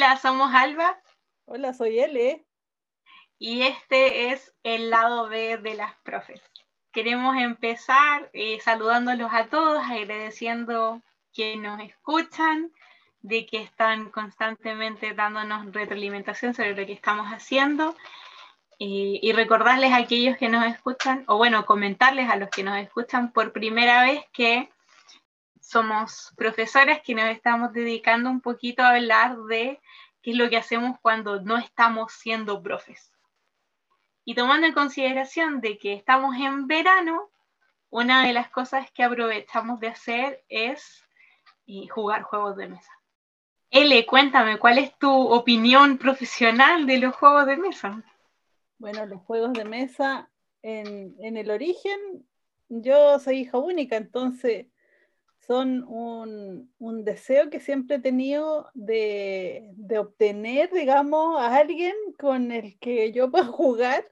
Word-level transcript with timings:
Hola, 0.00 0.16
somos 0.16 0.54
Alba. 0.54 0.98
Hola, 1.44 1.74
soy 1.74 2.00
Ele. 2.00 2.46
Y 3.38 3.60
este 3.64 4.32
es 4.32 4.54
el 4.62 4.88
lado 4.88 5.28
B 5.28 5.58
de 5.58 5.74
las 5.74 5.94
profes. 5.96 6.40
Queremos 6.90 7.36
empezar 7.36 8.30
eh, 8.32 8.58
saludándolos 8.60 9.30
a 9.30 9.48
todos, 9.48 9.82
agradeciendo 9.84 11.02
que 11.34 11.58
nos 11.58 11.82
escuchan, 11.82 12.72
de 13.20 13.44
que 13.44 13.58
están 13.58 14.08
constantemente 14.08 15.12
dándonos 15.12 15.70
retroalimentación 15.70 16.54
sobre 16.54 16.74
lo 16.74 16.86
que 16.86 16.94
estamos 16.94 17.26
haciendo. 17.26 17.94
Eh, 18.78 19.20
y 19.20 19.32
recordarles 19.32 19.92
a 19.92 19.98
aquellos 19.98 20.38
que 20.38 20.48
nos 20.48 20.64
escuchan, 20.64 21.24
o 21.26 21.36
bueno, 21.36 21.66
comentarles 21.66 22.30
a 22.30 22.36
los 22.36 22.48
que 22.48 22.62
nos 22.62 22.78
escuchan 22.78 23.32
por 23.32 23.52
primera 23.52 24.02
vez 24.04 24.24
que 24.32 24.70
somos 25.70 26.32
profesoras 26.36 27.00
que 27.00 27.14
nos 27.14 27.30
estamos 27.30 27.72
dedicando 27.72 28.28
un 28.28 28.40
poquito 28.40 28.82
a 28.82 28.90
hablar 28.90 29.36
de 29.44 29.80
qué 30.20 30.32
es 30.32 30.36
lo 30.36 30.50
que 30.50 30.56
hacemos 30.56 30.98
cuando 31.00 31.40
no 31.40 31.58
estamos 31.58 32.12
siendo 32.12 32.60
profes. 32.60 33.12
Y 34.24 34.34
tomando 34.34 34.66
en 34.66 34.72
consideración 34.72 35.60
de 35.60 35.78
que 35.78 35.92
estamos 35.92 36.34
en 36.36 36.66
verano, 36.66 37.30
una 37.88 38.26
de 38.26 38.32
las 38.32 38.50
cosas 38.50 38.90
que 38.90 39.04
aprovechamos 39.04 39.78
de 39.78 39.88
hacer 39.88 40.44
es 40.48 41.04
jugar 41.94 42.22
juegos 42.22 42.56
de 42.56 42.66
mesa. 42.66 42.90
Ele, 43.70 44.04
cuéntame, 44.04 44.58
¿cuál 44.58 44.78
es 44.78 44.98
tu 44.98 45.12
opinión 45.12 45.98
profesional 45.98 46.84
de 46.84 46.98
los 46.98 47.14
juegos 47.14 47.46
de 47.46 47.56
mesa? 47.56 48.02
Bueno, 48.78 49.06
los 49.06 49.22
juegos 49.22 49.52
de 49.52 49.64
mesa, 49.64 50.28
en, 50.62 51.14
en 51.20 51.36
el 51.36 51.48
origen, 51.48 52.26
yo 52.68 53.20
soy 53.20 53.42
hija 53.42 53.58
única, 53.58 53.96
entonces 53.96 54.66
son 55.50 55.82
un, 55.88 56.72
un, 56.78 57.04
deseo 57.04 57.50
que 57.50 57.58
siempre 57.58 57.96
he 57.96 58.00
tenido 58.00 58.70
de, 58.74 59.72
de, 59.74 59.98
obtener, 59.98 60.70
digamos, 60.72 61.40
a 61.40 61.56
alguien 61.56 61.92
con 62.20 62.52
el 62.52 62.78
que 62.78 63.10
yo 63.10 63.32
pueda 63.32 63.46
jugar 63.46 64.08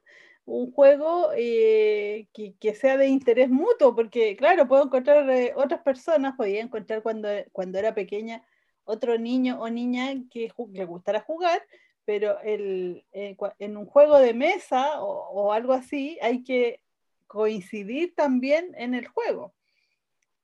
un 0.47 0.73
juego 0.73 1.31
eh, 1.37 2.27
que, 2.35 2.57
que, 2.59 2.75
sea 2.75 2.97
de 2.97 3.07
interés 3.07 3.51
mutuo, 3.51 3.95
porque 3.95 4.37
claro, 4.37 4.67
puedo 4.67 4.87
encontrar 4.87 5.31
eh, 5.31 5.53
otras 5.55 5.81
personas, 5.83 6.35
podía 6.37 6.61
encontrar 6.61 7.05
cuando, 7.05 7.29
cuando 7.53 7.79
era 7.79 7.95
pequeña 7.95 8.45
otro 8.83 9.17
niño 9.17 9.61
o 9.61 9.71
niña 9.71 10.09
que 10.33 10.51
le 10.73 10.85
gustara 10.87 11.21
jugar, 11.21 11.63
pero 12.05 12.41
el, 12.41 13.05
eh, 13.13 13.37
en 13.61 13.77
un 13.77 13.87
juego 13.87 14.19
de 14.19 14.35
mesa 14.35 15.01
o, 15.05 15.29
o 15.31 15.53
algo 15.53 15.73
así 15.73 16.19
hay 16.21 16.43
que 16.43 16.83
coincidir 17.29 18.17
también 18.17 18.75
en 18.77 18.95
el 18.95 19.07
juego. 19.07 19.55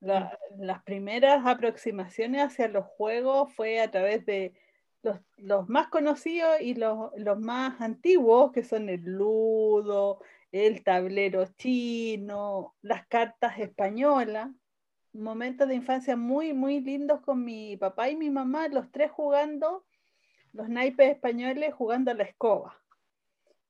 La, 0.05 0.39
las 0.59 0.83
primeras 0.83 1.47
aproximaciones 1.47 2.43
hacia 2.43 2.69
los 2.69 2.85
juegos 2.85 3.53
fue 3.55 3.81
a 3.81 3.91
través 3.91 4.27
de 4.27 4.53
los, 5.37 5.69
más 5.69 5.89
conocidos 5.89 6.61
y 6.61 6.75
los, 6.75 7.11
los, 7.17 7.39
más 7.39 7.81
antiguos, 7.81 8.53
que 8.53 8.65
son 8.65 8.89
el 8.89 9.03
ludo, 9.03 10.21
el 10.53 10.83
tablero 10.83 11.45
chino, 11.59 12.75
las 12.83 13.07
cartas 13.07 13.59
españolas. 13.59 14.51
Momentos 15.13 15.69
de 15.69 15.77
infancia 15.77 16.17
muy, 16.17 16.53
muy 16.53 16.81
lindos 16.81 17.21
con 17.21 17.45
mi 17.45 17.77
papá 17.77 18.09
y 18.09 18.17
mi 18.17 18.31
mamá, 18.31 18.69
los 18.69 18.91
tres 18.91 19.11
jugando, 19.11 19.85
los 20.53 20.69
naipes 20.69 21.11
españoles 21.11 21.73
jugando 21.75 22.11
a 22.11 22.15
la 22.15 22.25
escoba. 22.25 22.84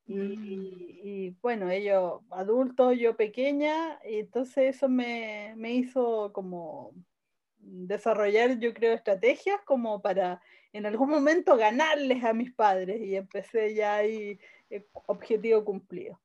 Y, 0.06 1.30
bueno, 1.40 1.70
ellos 1.70 2.20
adultos, 2.30 2.98
yo 2.98 3.16
pequeña, 3.16 3.98
y 4.04 4.18
entonces 4.18 4.76
eso 4.76 4.88
me, 4.88 5.54
me, 5.56 5.72
hizo 5.72 6.32
como 6.32 6.92
desarrollar, 7.56 8.58
yo 8.58 8.74
creo, 8.74 8.92
estrategias 8.92 9.60
como 9.64 10.02
para 10.02 10.42
en 10.72 10.86
algún 10.86 11.08
momento 11.08 11.56
ganarles 11.56 12.22
a 12.24 12.34
mis 12.34 12.52
padres 12.52 13.00
y 13.00 13.16
empecé 13.16 13.74
ya 13.74 13.96
ahí 13.96 14.38
eh, 14.70 14.86
objetivo 15.06 15.64
cumplido. 15.64 16.20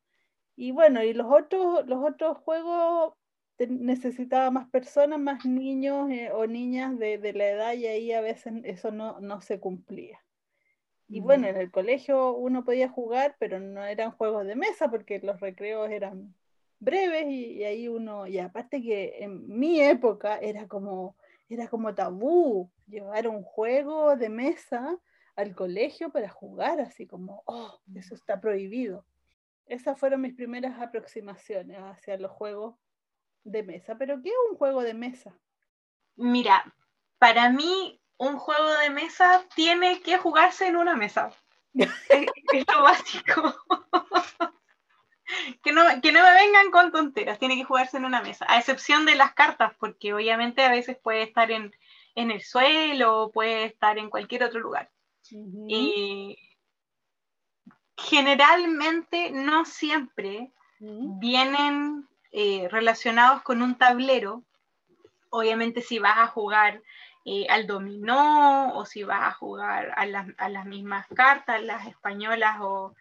Y 0.55 0.71
bueno, 0.71 1.03
y 1.03 1.13
los 1.13 1.27
otros, 1.31 1.87
los 1.87 2.03
otros 2.03 2.37
juegos 2.39 3.13
necesitaba 3.59 4.51
más 4.51 4.69
personas, 4.69 5.19
más 5.19 5.45
niños 5.45 6.09
eh, 6.11 6.31
o 6.33 6.47
niñas 6.47 6.97
de, 6.97 7.17
de, 7.17 7.33
la 7.33 7.47
edad 7.49 7.73
y 7.73 7.87
ahí 7.87 8.11
a 8.11 8.21
veces 8.21 8.53
eso 8.63 8.91
no, 8.91 9.19
no 9.21 9.41
se 9.41 9.59
cumplía. 9.59 10.19
Y 11.09 11.21
bueno, 11.21 11.47
en 11.47 11.57
el 11.57 11.71
colegio 11.71 12.33
uno 12.33 12.63
podía 12.63 12.87
jugar, 12.87 13.35
pero 13.39 13.59
no 13.59 13.83
eran 13.83 14.11
juegos 14.11 14.45
de 14.45 14.55
mesa 14.55 14.91
porque 14.91 15.19
los 15.19 15.39
recreos 15.39 15.89
eran 15.89 16.35
breves 16.79 17.25
y, 17.27 17.45
y, 17.53 17.63
ahí 17.63 17.87
uno, 17.87 18.27
y 18.27 18.37
aparte 18.37 18.81
que 18.81 19.23
en 19.23 19.47
mi 19.47 19.81
época 19.81 20.37
era 20.37 20.67
como, 20.67 21.15
era 21.49 21.67
como 21.67 21.95
tabú 21.95 22.69
llevar 22.87 23.27
un 23.27 23.43
juego 23.43 24.15
de 24.15 24.29
mesa 24.29 24.99
al 25.35 25.55
colegio 25.55 26.11
para 26.11 26.29
jugar, 26.29 26.79
así 26.79 27.07
como, 27.07 27.41
oh, 27.45 27.79
eso 27.95 28.13
está 28.13 28.39
prohibido. 28.39 29.05
Esas 29.65 29.97
fueron 29.97 30.21
mis 30.21 30.33
primeras 30.33 30.79
aproximaciones 30.79 31.77
hacia 31.79 32.17
los 32.17 32.31
juegos 32.31 32.75
de 33.43 33.63
mesa. 33.63 33.95
Pero 33.97 34.21
¿qué 34.21 34.29
es 34.29 34.35
un 34.51 34.57
juego 34.57 34.81
de 34.81 34.93
mesa? 34.93 35.37
Mira, 36.15 36.75
para 37.19 37.49
mí 37.51 38.01
un 38.19 38.37
juego 38.37 38.69
de 38.79 38.89
mesa 38.89 39.45
tiene 39.55 40.01
que 40.01 40.17
jugarse 40.17 40.67
en 40.67 40.75
una 40.75 40.95
mesa. 40.95 41.31
es, 41.73 42.65
lo 42.67 42.83
básico. 42.83 43.55
que, 45.63 45.71
no, 45.71 45.83
que 46.01 46.11
no 46.11 46.21
me 46.21 46.33
vengan 46.33 46.69
con 46.69 46.91
tonteras, 46.91 47.39
tiene 47.39 47.55
que 47.55 47.63
jugarse 47.63 47.97
en 47.97 48.05
una 48.05 48.21
mesa, 48.21 48.45
a 48.49 48.59
excepción 48.59 49.05
de 49.05 49.15
las 49.15 49.33
cartas, 49.33 49.73
porque 49.79 50.13
obviamente 50.13 50.61
a 50.63 50.69
veces 50.69 50.97
puede 51.01 51.23
estar 51.23 51.49
en, 51.49 51.73
en 52.13 52.29
el 52.31 52.41
suelo 52.41 53.23
o 53.23 53.31
puede 53.31 53.63
estar 53.63 53.97
en 53.97 54.09
cualquier 54.09 54.43
otro 54.43 54.59
lugar. 54.59 54.91
Uh 55.31 55.37
-huh. 55.37 55.65
Y 55.69 56.37
generalmente, 57.95 59.31
no 59.31 59.63
siempre, 59.63 60.51
uh 60.81 60.85
-huh. 60.85 61.19
vienen 61.19 62.05
eh, 62.31 62.67
relacionados 62.69 63.43
con 63.43 63.61
un 63.61 63.77
tablero. 63.77 64.43
Obviamente 65.29 65.81
si 65.81 65.99
vas 65.99 66.17
a 66.17 66.27
jugar 66.27 66.81
eh, 67.25 67.45
al 67.49 67.67
dominó 67.67 68.73
o 68.75 68.85
si 68.85 69.03
vas 69.03 69.21
a 69.23 69.31
jugar 69.31 69.93
a, 69.95 70.05
la, 70.05 70.27
a, 70.37 70.49
las 70.49 70.65
mismas 70.65 71.05
cartas, 71.15 71.61
las 71.61 71.85
españolas 71.87 72.57
o, 72.61 72.95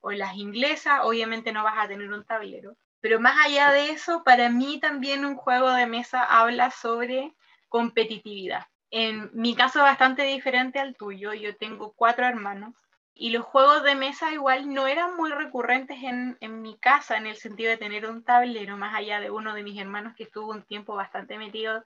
o, 0.00 0.10
las 0.12 0.36
inglesas, 0.36 1.00
obviamente 1.02 1.52
no 1.52 1.64
vas 1.64 1.78
a 1.78 1.88
tener 1.88 2.12
un 2.12 2.24
tablero. 2.24 2.76
Pero 3.00 3.18
más 3.18 3.36
allá 3.44 3.72
de 3.72 3.90
eso, 3.90 4.22
para 4.24 4.48
mí 4.48 4.78
también 4.78 5.24
un 5.24 5.36
juego 5.36 5.70
de 5.72 5.86
mesa 5.86 6.22
habla 6.22 6.70
sobre 6.70 7.34
competitividad. 7.68 8.66
En 8.90 9.30
mi 9.32 9.54
caso 9.54 9.80
bastante 9.82 10.22
diferente 10.24 10.78
al 10.78 10.94
tuyo, 10.94 11.32
yo 11.32 11.56
tengo 11.56 11.92
cuatro 11.94 12.26
hermanos 12.26 12.74
y 13.14 13.30
los 13.30 13.44
juegos 13.44 13.82
de 13.82 13.94
mesa 13.94 14.32
igual 14.32 14.72
no 14.72 14.86
eran 14.86 15.16
muy 15.16 15.30
recurrentes 15.30 16.02
en, 16.02 16.36
en 16.40 16.62
mi 16.62 16.76
casa 16.76 17.16
en 17.16 17.26
el 17.26 17.36
sentido 17.36 17.70
de 17.70 17.78
tener 17.78 18.06
un 18.06 18.22
tablero, 18.22 18.76
más 18.76 18.94
allá 18.94 19.20
de 19.20 19.30
uno 19.30 19.54
de 19.54 19.62
mis 19.62 19.80
hermanos 19.80 20.14
que 20.14 20.24
estuvo 20.24 20.50
un 20.50 20.62
tiempo 20.62 20.94
bastante 20.94 21.38
metido 21.38 21.82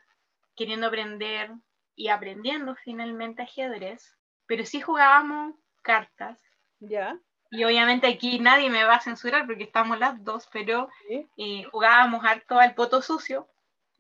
queriendo 0.57 0.89
aprender 0.89 1.53
y 1.97 2.09
aprendiendo 2.09 2.77
finalmente 2.77 3.43
ajedrez, 3.43 4.17
pero 4.47 4.65
sí 4.65 4.81
jugábamos 4.81 5.55
cartas. 5.83 6.39
Ya. 6.79 7.19
Y 7.51 7.65
obviamente 7.65 8.07
aquí 8.07 8.39
nadie 8.39 8.69
me 8.71 8.84
va 8.84 8.97
a 8.97 9.01
censurar 9.01 9.47
porque 9.47 9.65
estamos 9.65 9.99
las 9.99 10.23
dos, 10.23 10.49
pero 10.53 10.91
¿Sí? 11.09 11.27
eh, 11.39 11.65
jugábamos 11.73 12.25
harto 12.25 12.61
al 12.61 12.75
poto 12.75 13.01
sucio 13.03 13.49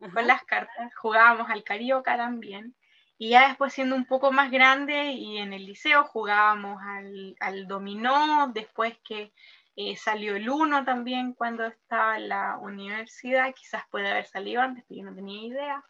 Ajá. 0.00 0.12
con 0.12 0.26
las 0.26 0.44
cartas, 0.44 0.94
jugábamos 0.94 1.48
al 1.50 1.64
carioca 1.64 2.16
también. 2.16 2.76
Y 3.18 3.30
ya 3.30 3.48
después 3.48 3.72
siendo 3.72 3.96
un 3.96 4.04
poco 4.04 4.30
más 4.30 4.50
grande 4.50 5.12
y 5.12 5.38
en 5.38 5.54
el 5.54 5.64
liceo 5.64 6.04
jugábamos 6.04 6.82
al, 6.82 7.34
al 7.40 7.66
dominó, 7.66 8.48
después 8.48 8.98
que 9.08 9.32
eh, 9.74 9.96
salió 9.96 10.36
el 10.36 10.50
uno 10.50 10.84
también 10.84 11.32
cuando 11.32 11.64
estaba 11.64 12.18
en 12.18 12.28
la 12.28 12.58
universidad, 12.58 13.54
quizás 13.54 13.84
puede 13.90 14.10
haber 14.10 14.26
salido 14.26 14.60
antes, 14.60 14.84
pero 14.86 15.00
yo 15.00 15.06
no 15.06 15.14
tenía 15.14 15.46
idea 15.46 15.84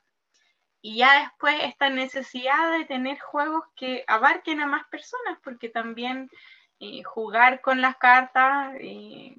y 0.87 0.99
ya 0.99 1.23
después 1.23 1.57
esta 1.65 1.91
necesidad 1.91 2.79
de 2.79 2.85
tener 2.85 3.19
juegos 3.19 3.65
que 3.75 4.05
abarquen 4.07 4.61
a 4.61 4.67
más 4.67 4.87
personas, 4.87 5.37
porque 5.43 5.69
también 5.69 6.31
eh, 6.79 7.03
jugar 7.03 7.61
con 7.61 7.81
las 7.81 7.97
cartas 7.97 8.73
eh, 8.79 9.35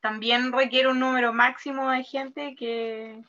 también 0.00 0.52
requiere 0.52 0.88
un 0.88 0.98
número 0.98 1.34
máximo 1.34 1.90
de 1.90 2.02
gente 2.02 2.56
que, 2.56 3.22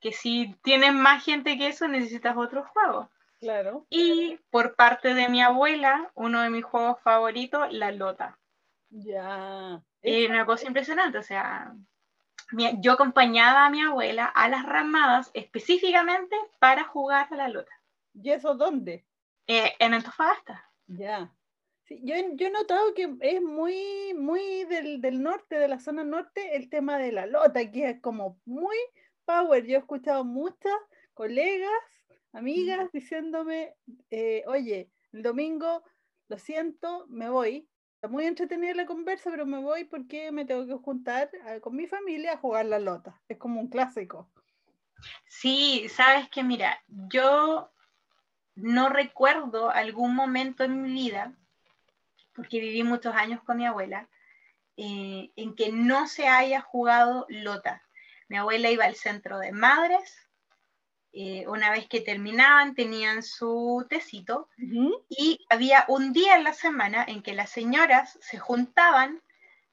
que 0.00 0.10
si 0.10 0.56
tienes 0.64 0.92
más 0.92 1.24
gente 1.24 1.56
que 1.56 1.68
eso 1.68 1.86
necesitas 1.86 2.36
otros 2.36 2.66
juegos. 2.70 3.06
Claro. 3.38 3.86
Y 3.88 4.40
por 4.50 4.74
parte 4.74 5.14
de 5.14 5.28
mi 5.28 5.40
abuela, 5.40 6.10
uno 6.16 6.42
de 6.42 6.50
mis 6.50 6.64
juegos 6.64 7.00
favoritos, 7.04 7.72
la 7.72 7.92
lota. 7.92 8.36
Ya. 8.88 9.80
Y 10.02 10.26
una 10.26 10.44
cosa 10.44 10.66
impresionante, 10.66 11.18
o 11.18 11.22
sea, 11.22 11.72
yo 12.80 12.92
acompañaba 12.92 13.66
a 13.66 13.70
mi 13.70 13.80
abuela 13.80 14.26
a 14.26 14.48
las 14.48 14.64
ramadas 14.66 15.30
específicamente 15.34 16.36
para 16.58 16.84
jugar 16.84 17.28
a 17.30 17.36
la 17.36 17.48
lota. 17.48 17.72
¿Y 18.14 18.30
eso 18.30 18.54
dónde? 18.54 19.04
Eh, 19.46 19.72
en 19.78 19.94
Antofagasta. 19.94 20.70
Ya. 20.86 21.32
Sí, 21.84 22.00
yo, 22.04 22.14
yo, 22.34 22.46
he 22.46 22.50
notado 22.50 22.94
que 22.94 23.16
es 23.20 23.42
muy, 23.42 24.14
muy 24.14 24.64
del, 24.64 25.00
del, 25.00 25.22
norte, 25.22 25.56
de 25.56 25.68
la 25.68 25.80
zona 25.80 26.04
norte, 26.04 26.56
el 26.56 26.68
tema 26.68 26.98
de 26.98 27.12
la 27.12 27.26
lota, 27.26 27.70
que 27.70 27.90
es 27.90 28.00
como 28.00 28.40
muy 28.44 28.76
power. 29.24 29.64
Yo 29.66 29.76
he 29.76 29.80
escuchado 29.80 30.24
muchas 30.24 30.72
colegas, 31.14 31.70
amigas, 32.32 32.90
diciéndome, 32.92 33.74
eh, 34.10 34.44
oye, 34.46 34.90
el 35.12 35.22
domingo 35.22 35.82
lo 36.28 36.38
siento, 36.38 37.06
me 37.08 37.28
voy. 37.28 37.68
Está 38.00 38.08
muy 38.08 38.24
entretenida 38.24 38.72
la 38.72 38.86
conversa, 38.86 39.30
pero 39.30 39.44
me 39.44 39.58
voy 39.58 39.84
porque 39.84 40.32
me 40.32 40.46
tengo 40.46 40.66
que 40.66 40.82
juntar 40.82 41.28
eh, 41.34 41.60
con 41.60 41.76
mi 41.76 41.86
familia 41.86 42.32
a 42.32 42.38
jugar 42.38 42.64
la 42.64 42.78
lota. 42.78 43.20
Es 43.28 43.36
como 43.36 43.60
un 43.60 43.68
clásico. 43.68 44.30
Sí, 45.26 45.86
sabes 45.90 46.30
que 46.30 46.42
mira, 46.42 46.82
yo 46.86 47.70
no 48.54 48.88
recuerdo 48.88 49.68
algún 49.68 50.14
momento 50.14 50.64
en 50.64 50.80
mi 50.80 50.90
vida, 50.94 51.34
porque 52.34 52.58
viví 52.58 52.82
muchos 52.84 53.14
años 53.14 53.42
con 53.42 53.58
mi 53.58 53.66
abuela, 53.66 54.08
eh, 54.78 55.30
en 55.36 55.54
que 55.54 55.70
no 55.70 56.08
se 56.08 56.26
haya 56.26 56.62
jugado 56.62 57.26
lota. 57.28 57.82
Mi 58.28 58.38
abuela 58.38 58.70
iba 58.70 58.86
al 58.86 58.94
centro 58.94 59.38
de 59.38 59.52
madres, 59.52 60.29
eh, 61.12 61.44
una 61.48 61.72
vez 61.72 61.88
que 61.88 62.00
terminaban 62.00 62.76
tenían 62.76 63.24
su 63.24 63.84
tecito 63.88 64.48
y 65.08 65.44
había 65.50 65.84
un 65.88 66.12
día 66.12 66.36
en 66.36 66.44
la 66.44 66.52
semana 66.52 67.04
en 67.06 67.22
que 67.22 67.34
las 67.34 67.50
señoras 67.50 68.16
se 68.20 68.38
juntaban, 68.38 69.20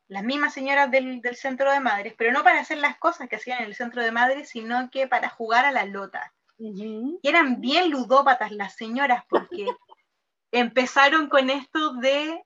las 0.07 0.23
mismas 0.23 0.53
señoras 0.53 0.89
del, 0.89 1.21
centro 1.35 1.71
de 1.71 1.79
madres, 1.79 2.15
pero 2.17 2.31
no 2.31 2.43
para 2.43 2.61
hacer 2.61 2.79
las 2.79 2.97
cosas 2.97 3.29
que 3.29 3.35
hacían 3.35 3.59
en 3.59 3.65
el 3.65 3.75
centro 3.75 4.03
de 4.03 4.11
madres, 4.11 4.49
sino 4.49 4.89
que 4.89 5.07
para 5.07 5.29
jugar 5.29 5.65
a 5.65 5.71
la 5.71 5.85
lota. 5.85 6.33
Y 6.57 7.19
eran 7.21 7.61
bien 7.61 7.91
ludópatas 7.91 8.51
las 8.51 8.73
señoras 8.75 9.23
porque 9.29 9.67
empezaron 10.51 11.29
con 11.29 11.51
esto 11.51 11.93
de 11.95 12.43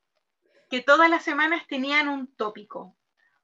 que 0.69 0.81
todas 0.81 1.09
las 1.09 1.23
semanas 1.23 1.65
tenían 1.67 2.09
un 2.09 2.27
tópico, 2.35 2.95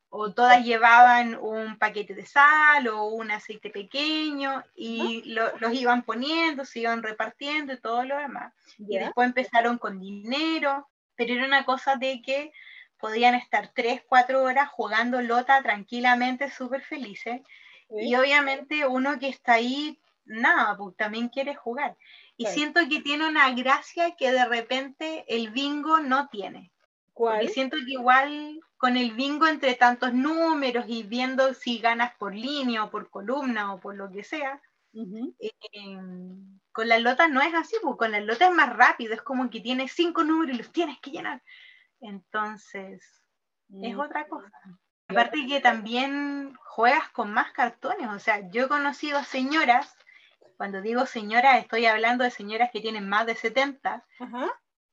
o 0.09 0.33
todas 0.33 0.63
llevaban 0.63 1.35
un 1.35 1.77
paquete 1.77 2.13
de 2.13 2.25
sal 2.25 2.87
o 2.87 3.05
un 3.05 3.29
aceite 3.31 3.69
pequeño 3.69 4.63
y 4.75 5.23
los 5.25 5.73
iban 5.73 6.03
poniendo, 6.03 6.63
se 6.63 6.79
iban 6.79 7.03
repartiendo 7.03 7.73
y 7.73 7.81
todo 7.81 8.05
lo 8.05 8.17
demás. 8.17 8.53
Y 8.77 8.97
después 8.97 9.27
empezaron 9.27 9.77
con 9.77 9.99
dinero, 9.99 10.87
pero 11.15 11.33
era 11.33 11.45
una 11.45 11.65
cosa 11.65 11.97
de 11.97 12.21
que 12.21 12.51
podían 12.97 13.35
estar 13.35 13.71
tres, 13.73 14.01
cuatro 14.07 14.43
horas 14.43 14.69
jugando 14.69 15.21
lota 15.21 15.61
tranquilamente, 15.61 16.49
súper 16.51 16.81
felices. 16.81 17.41
Y 17.89 18.15
obviamente 18.15 18.87
uno 18.87 19.19
que 19.19 19.29
está 19.29 19.53
ahí, 19.53 19.99
nada, 20.25 20.75
pues 20.77 20.95
también 20.95 21.29
quiere 21.29 21.55
jugar. 21.55 21.97
Y 22.37 22.45
siento 22.45 22.81
que 22.89 23.01
tiene 23.01 23.27
una 23.27 23.51
gracia 23.51 24.15
que 24.15 24.31
de 24.31 24.45
repente 24.45 25.25
el 25.27 25.49
bingo 25.49 25.99
no 25.99 26.27
tiene. 26.29 26.71
Porque 27.17 27.47
siento 27.49 27.77
que 27.77 27.93
igual 27.93 28.59
con 28.77 28.95
el 28.95 29.13
bingo 29.13 29.47
entre 29.47 29.73
tantos 29.75 30.13
números 30.13 30.85
y 30.87 31.03
viendo 31.03 31.53
si 31.53 31.79
ganas 31.79 32.15
por 32.17 32.35
línea 32.35 32.83
o 32.83 32.91
por 32.91 33.09
columna 33.09 33.73
o 33.73 33.79
por 33.79 33.95
lo 33.95 34.11
que 34.11 34.23
sea, 34.23 34.61
eh, 35.39 35.51
em, 35.71 36.59
con 36.71 36.87
la 36.87 36.99
lota 36.99 37.27
no 37.27 37.41
es 37.41 37.53
así, 37.53 37.75
porque 37.81 37.97
con 37.97 38.11
la 38.11 38.19
lota 38.19 38.47
es 38.47 38.53
más 38.53 38.75
rápido, 38.75 39.13
es 39.13 39.21
como 39.21 39.49
que 39.49 39.61
tienes 39.61 39.91
cinco 39.93 40.23
números 40.23 40.55
y 40.55 40.57
los 40.59 40.71
tienes 40.71 40.99
que 40.99 41.11
llenar. 41.11 41.41
Entonces, 42.01 43.03
es 43.81 43.95
mm. 43.95 43.99
otra 43.99 44.27
cosa. 44.27 44.51
Aparte 45.07 45.45
que 45.47 45.59
también 45.59 46.53
juegas 46.65 47.09
con 47.09 47.31
más 47.31 47.51
cartones, 47.51 48.09
o 48.09 48.19
sea, 48.19 48.49
yo 48.49 48.65
he 48.65 48.67
conocido 48.67 49.23
señoras, 49.23 49.95
cuando 50.57 50.81
digo 50.81 51.05
señoras 51.05 51.59
estoy 51.59 51.85
hablando 51.85 52.23
de 52.23 52.31
señoras 52.31 52.69
que 52.71 52.81
tienen 52.81 53.07
más 53.07 53.25
de 53.25 53.35
70, 53.35 54.03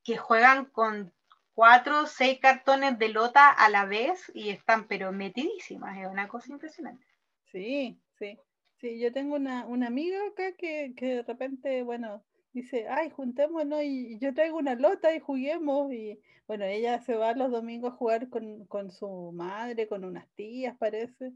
que 0.04 0.16
juegan 0.16 0.66
con 0.66 1.12
cuatro 1.54 2.02
o 2.02 2.06
seis 2.06 2.38
cartones 2.40 2.98
de 2.98 3.08
lota 3.08 3.50
a 3.50 3.68
la 3.70 3.84
vez 3.86 4.30
y 4.34 4.50
están 4.50 4.86
pero 4.86 5.12
metidísimas, 5.12 5.96
es 5.98 6.06
una 6.06 6.28
cosa 6.28 6.52
impresionante. 6.52 7.06
Sí, 7.50 7.98
sí. 8.18 8.38
Sí, 8.80 8.98
yo 8.98 9.12
tengo 9.12 9.36
una, 9.36 9.64
una 9.66 9.86
amiga 9.86 10.18
acá 10.26 10.52
que, 10.56 10.92
que, 10.96 11.06
de 11.06 11.22
repente, 11.22 11.82
bueno, 11.84 12.22
dice, 12.52 12.86
ay, 12.88 13.08
juntémonos 13.10 13.82
y 13.82 14.18
yo 14.18 14.34
traigo 14.34 14.58
una 14.58 14.74
lota 14.74 15.14
y 15.14 15.20
juguemos. 15.20 15.92
Y 15.92 16.20
bueno, 16.46 16.64
ella 16.64 17.00
se 17.00 17.14
va 17.14 17.34
los 17.34 17.50
domingos 17.50 17.92
a 17.92 17.96
jugar 17.96 18.28
con, 18.28 18.66
con 18.66 18.90
su 18.90 19.32
madre, 19.32 19.86
con 19.86 20.04
unas 20.04 20.28
tías, 20.34 20.76
parece. 20.76 21.32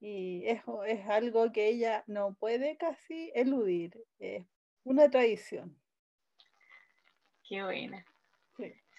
Y 0.00 0.44
es, 0.46 0.60
es 0.86 1.08
algo 1.08 1.52
que 1.52 1.68
ella 1.68 2.04
no 2.08 2.34
puede 2.34 2.76
casi 2.76 3.30
eludir. 3.34 3.96
Es 4.18 4.44
una 4.84 5.08
tradición. 5.08 5.74
Qué 7.48 7.62
buena. 7.62 8.04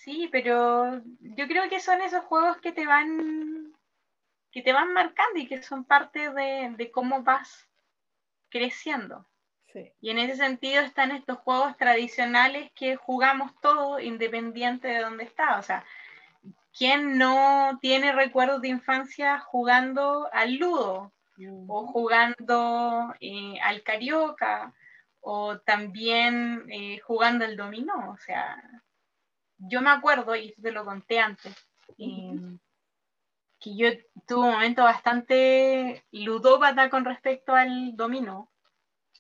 Sí, 0.04 0.28
pero 0.34 1.02
yo 1.22 1.48
creo 1.48 1.70
que 1.70 1.80
son 1.80 2.02
esos 2.02 2.26
juegos 2.26 2.58
que 2.58 2.74
te 2.74 2.86
van 2.86 3.74
que 4.52 4.62
te 4.62 4.74
van 4.74 4.92
marcando 4.92 5.40
y 5.40 5.48
que 5.48 5.64
son 5.64 5.86
parte 5.86 6.30
de, 6.30 6.92
cómo 6.94 7.24
vas 7.24 7.70
creciendo. 8.50 9.26
Y 10.02 10.12
en 10.12 10.20
ese 10.20 10.36
sentido 10.36 10.82
están 10.82 11.12
estos 11.12 11.40
juegos 11.40 11.76
tradicionales 11.78 12.70
que 12.76 12.98
jugamos 12.98 13.54
todos 13.62 14.04
independiente 14.04 14.90
de 14.90 15.00
dónde 15.00 15.24
está. 15.24 15.58
O 15.58 15.64
sea, 15.64 15.86
¿quién 16.78 17.18
no 17.18 17.80
tiene 17.82 18.12
recuerdos 18.12 18.62
de 18.62 18.68
infancia 18.68 19.40
jugando 19.40 20.30
al 20.34 20.56
ludo? 20.58 21.14
O 21.68 21.88
jugando 21.88 23.16
eh, 23.22 23.56
al 23.64 23.82
carioca, 23.82 24.74
o 25.22 25.58
también 25.60 26.66
eh, 26.70 27.00
jugando 27.00 27.46
al 27.46 27.56
dominó. 27.56 28.12
O 28.12 28.18
sea, 28.18 28.62
yo 29.70 29.82
me 29.82 29.90
acuerdo, 29.90 30.36
y 30.36 30.54
te 30.62 30.72
lo 30.72 30.86
conté 30.86 31.20
antes, 31.20 31.56
que 31.98 33.78
yo 33.78 33.90
tuve 34.28 34.48
un 34.48 34.52
momento 34.54 34.84
bastante 34.84 36.06
ludópata 36.12 36.90
con 36.90 37.06
respecto 37.06 37.56
al 37.56 37.96
dominó, 37.96 38.52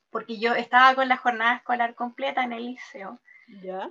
porque 0.09 0.37
yo 0.37 0.53
estaba 0.53 0.95
con 0.95 1.07
la 1.07 1.17
jornada 1.17 1.55
escolar 1.55 1.95
completa 1.95 2.43
en 2.43 2.53
el 2.53 2.65
liceo. 2.65 3.19
¿Ya? 3.61 3.89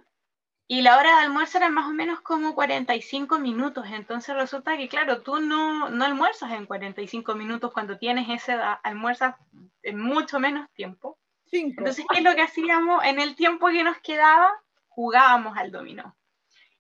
Y 0.69 0.83
la 0.83 0.97
hora 0.97 1.17
de 1.17 1.23
almuerzo 1.23 1.59
era 1.59 1.69
más 1.69 1.87
o 1.87 1.93
menos 1.93 2.21
como 2.21 2.55
45 2.55 3.39
minutos, 3.39 3.87
entonces 3.91 4.35
resulta 4.35 4.77
que, 4.77 4.89
claro, 4.89 5.23
tú 5.23 5.41
no, 5.41 5.91
no 5.91 6.05
almuerzas 6.05 6.53
en 6.53 6.67
45 6.67 7.35
minutos 7.35 7.73
cuando 7.73 7.99
tienes 7.99 8.29
ese 8.29 8.53
almuerzo 8.83 9.35
en 9.83 9.99
mucho 9.99 10.39
menos 10.39 10.71
tiempo. 10.73 11.19
Entonces, 11.51 12.07
¿qué 12.09 12.19
es 12.19 12.25
lo 12.25 12.35
que 12.35 12.43
hacíamos? 12.43 13.05
En 13.05 13.21
el 13.21 13.37
tiempo 13.37 13.67
que 13.69 13.85
nos 13.85 13.99
quedaba, 13.99 14.51
jugábamos 14.89 15.59
al 15.59 15.71
dominó 15.71 16.17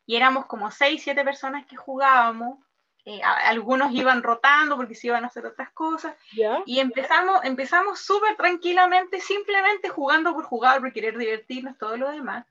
y 0.06 0.16
éramos 0.16 0.46
como 0.46 0.70
seis, 0.70 1.02
siete 1.02 1.24
personas 1.24 1.66
que 1.66 1.76
jugábamos. 1.76 2.58
Eh, 3.04 3.20
algunos 3.22 3.92
iban 3.92 4.22
rotando 4.22 4.76
porque 4.76 4.94
se 4.94 5.08
iban 5.08 5.24
a 5.24 5.26
hacer 5.26 5.44
otras 5.44 5.70
cosas. 5.72 6.14
Y 6.66 6.78
empezamos 6.78 7.44
empezamos 7.44 8.00
súper 8.00 8.36
tranquilamente, 8.36 9.20
simplemente 9.20 9.88
jugando 9.88 10.32
por 10.34 10.44
jugar, 10.44 10.80
por 10.80 10.92
querer 10.92 11.18
divertirnos, 11.18 11.78
todo 11.78 11.96
lo 11.96 12.10
demás. 12.10 12.46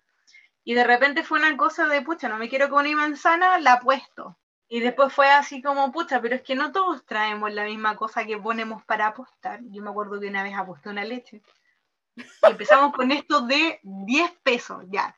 Y 0.64 0.74
de 0.74 0.84
repente 0.84 1.24
fue 1.24 1.40
una 1.40 1.56
cosa 1.58 1.88
de, 1.88 2.02
pucha, 2.02 2.30
no 2.30 2.38
me 2.38 2.50
quiero 2.50 2.70
con 2.70 2.86
una 2.86 2.96
manzana, 2.96 3.60
la 3.60 3.74
apuesto. 3.74 4.38
Y 4.68 4.80
después 4.80 5.12
fue 5.12 5.30
así 5.30 5.62
como, 5.62 5.92
pucha, 5.92 6.22
pero 6.22 6.36
es 6.36 6.44
que 6.44 6.56
no 6.56 6.72
todos 6.72 7.06
traemos 7.06 7.52
la 7.52 7.66
misma 7.66 7.96
cosa 7.96 8.26
que 8.26 8.38
ponemos 8.38 8.84
para 8.86 9.08
apostar. 9.08 9.60
Yo 9.64 9.82
me 9.82 9.90
acuerdo 9.90 10.20
que 10.20 10.28
una 10.28 10.44
vez 10.44 10.54
aposté 10.56 10.90
una 10.90 11.04
leche. 11.04 11.42
Y 12.16 12.24
empezamos 12.44 12.94
con 12.94 13.12
esto 13.12 13.42
de 13.42 13.80
10 13.84 14.32
pesos, 14.44 14.86
ya. 14.90 15.16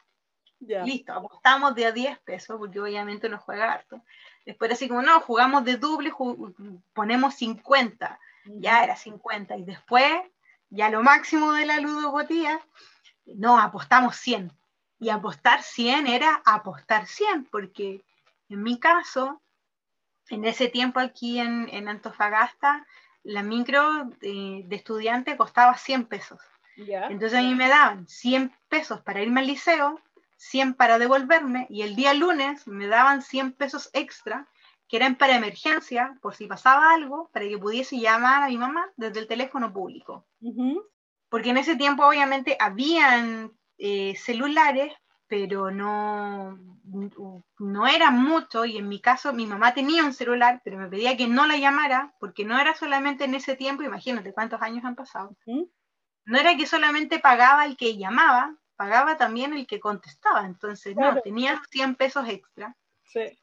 Listo, 0.86 1.14
apostamos 1.14 1.76
de 1.76 1.86
a 1.86 1.92
10 1.92 2.20
pesos, 2.20 2.58
porque 2.58 2.80
obviamente 2.80 3.30
no 3.30 3.38
juega 3.40 3.72
harto. 3.72 4.02
Después 4.46 4.72
así 4.72 4.88
como, 4.88 5.02
no, 5.02 5.20
jugamos 5.22 5.64
de 5.64 5.78
doble, 5.78 6.12
ponemos 6.94 7.36
50, 7.36 8.20
ya 8.46 8.84
era 8.84 8.96
50. 8.96 9.58
Y 9.58 9.64
después, 9.64 10.12
ya 10.70 10.90
lo 10.90 11.04
máximo 11.04 11.54
de 11.54 11.66
la 11.66 11.80
ludopatía, 11.80 12.60
no, 13.26 13.60
apostamos 13.60 14.16
100. 14.18 14.52
Y 15.00 15.10
apostar 15.10 15.62
100 15.62 16.08
era 16.08 16.42
apostar 16.46 17.08
100, 17.08 17.46
porque 17.46 18.04
en 18.50 18.64
mi 18.64 18.80
caso, 18.80 19.42
en 20.30 20.46
ese 20.46 20.68
tiempo 20.68 21.00
aquí 21.00 21.40
en, 21.40 21.88
Antofagasta, 21.88 22.86
la 23.24 23.44
micro 23.44 24.06
de, 24.22 24.66
estudiante 24.70 25.38
costaba 25.38 25.78
100 25.78 26.06
pesos. 26.06 26.42
Entonces 26.76 27.38
a 27.38 27.42
mí 27.42 27.54
me 27.54 27.70
daban 27.70 28.08
100 28.08 28.52
pesos 28.68 29.02
para 29.02 29.22
irme 29.22 29.42
al 29.42 29.48
liceo 29.48 30.02
100 30.38 30.74
para 30.74 31.00
devolverme 31.00 31.68
y 31.70 31.82
el 31.82 31.96
día 31.96 32.14
lunes 32.14 32.68
me 32.68 32.88
daban 32.88 33.22
100 33.22 33.54
pesos 33.54 33.90
extra 33.94 34.48
que 34.88 34.98
eran 34.98 35.16
para 35.16 35.36
emergencia, 35.36 36.18
por 36.22 36.36
si 36.36 36.46
pasaba 36.46 36.94
algo, 36.94 37.30
para 37.34 37.48
que 37.48 37.58
pudiese 37.58 37.98
llamar 37.98 38.44
a 38.44 38.48
mi 38.48 38.58
mamá 38.58 38.86
desde 38.96 39.22
el 39.22 39.28
teléfono 39.28 39.74
público. 39.74 40.28
Porque 41.30 41.50
en 41.50 41.58
ese 41.58 41.76
tiempo 41.76 42.06
obviamente 42.06 42.58
habían 42.60 43.52
eh, 43.80 44.16
celulares, 44.18 44.94
pero 45.28 45.72
no, 45.72 46.60
no 47.58 47.88
eran 47.88 48.22
mucho 48.22 48.66
y 48.66 48.78
en 48.78 48.88
mi 48.88 49.02
caso 49.02 49.34
mi 49.34 49.48
mamá 49.48 49.74
tenía 49.74 50.06
un 50.06 50.14
celular, 50.14 50.62
pero 50.64 50.78
me 50.78 50.90
pedía 50.90 51.18
que 51.18 51.28
no 51.28 51.48
la 51.48 51.58
llamara, 51.58 52.14
porque 52.20 52.46
no 52.46 52.60
era 52.60 52.76
solamente 52.76 53.24
en 53.24 53.34
ese 53.34 53.56
tiempo, 53.56 53.82
imagínate 53.82 54.32
cuántos 54.32 54.62
años 54.62 54.86
han 54.86 54.96
pasado. 54.96 55.36
No 56.26 56.38
era 56.38 56.56
que 56.56 56.68
solamente 56.68 57.18
pagaba 57.18 57.66
el 57.66 57.78
que 57.78 57.98
llamaba, 57.98 58.56
pagaba 58.76 59.18
también 59.18 59.54
el 59.54 59.68
que 59.68 59.80
contestaba, 59.80 60.46
entonces 60.46 60.96
no, 60.96 61.20
tenía 61.22 61.62
100 61.70 61.96
pesos 61.96 62.28
extra. 62.28 62.76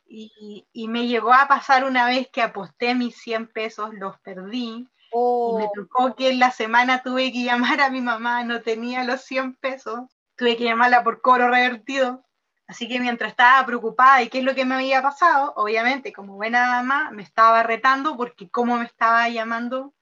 Y, 0.09 0.67
y, 0.73 0.89
me 0.89 1.07
llegó 1.07 1.33
a 1.33 1.47
pasar 1.47 1.85
una 1.85 2.05
vez 2.07 2.29
que 2.29 2.43
aposté 2.43 2.97
mis 2.97 3.17
100 3.19 3.47
pesos, 3.49 3.95
los 3.95 4.19
perdí. 4.19 4.89
Y 5.13 5.55
me 5.57 5.65
oh. 5.65 5.73
tocó 5.73 6.17
que 6.17 6.31
en 6.31 6.41
la 6.41 6.51
semana 6.51 7.03
tuve 7.03 7.33
que 7.33 7.45
llamar 7.45 7.81
a 7.81 7.91
mi 7.91 8.01
mamá, 8.01 8.43
no 8.43 8.63
tenía 8.63 9.05
los 9.05 9.23
100 9.23 9.55
pesos, 9.57 10.01
tuve 10.37 10.57
que 10.57 10.65
llamarla 10.65 11.05
por 11.05 11.21
cobro 11.21 11.49
revertido. 11.49 12.25
Así 12.67 12.89
que 12.89 13.01
mientras 13.01 13.33
estaba 13.33 13.67
preocupada 13.67 14.23
y 14.23 14.29
qué 14.29 14.39
es 14.39 14.45
lo 14.45 14.55
que 14.55 14.65
me 14.65 14.77
había 14.77 15.03
pasado, 15.03 15.53
obviamente, 15.57 16.13
como 16.13 16.35
buena 16.35 16.69
dama, 16.69 17.11
me 17.11 17.23
estaba 17.23 17.63
retando 17.63 18.17
porque 18.17 18.49
cómo 18.49 18.77
me 18.77 18.85
estaba 18.85 19.29
llamando 19.29 19.93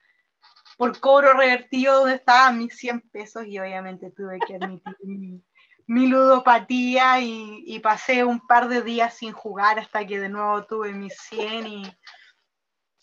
por 0.79 0.99
cobro 1.01 1.35
revertido 1.35 1.99
donde 1.99 2.15
estaban 2.15 2.57
mis 2.57 2.75
100 2.75 3.03
pesos 3.11 3.45
y 3.47 3.59
obviamente 3.59 4.11
tuve 4.13 4.39
que 4.47 4.55
admitir 4.55 4.95
mi, 5.87 6.07
ludopatía 6.07 7.21
y, 7.21 7.65
y, 7.67 7.81
pasé 7.81 8.25
un 8.25 8.47
par 8.47 8.69
de 8.69 8.83
días 8.83 9.15
sin 9.15 9.33
jugar 9.33 9.79
hasta 9.79 10.07
que 10.07 10.21
de 10.21 10.29
nuevo 10.29 10.65
tuve 10.65 10.93
mis 10.93 11.17
100 11.19 11.67
y 11.67 11.83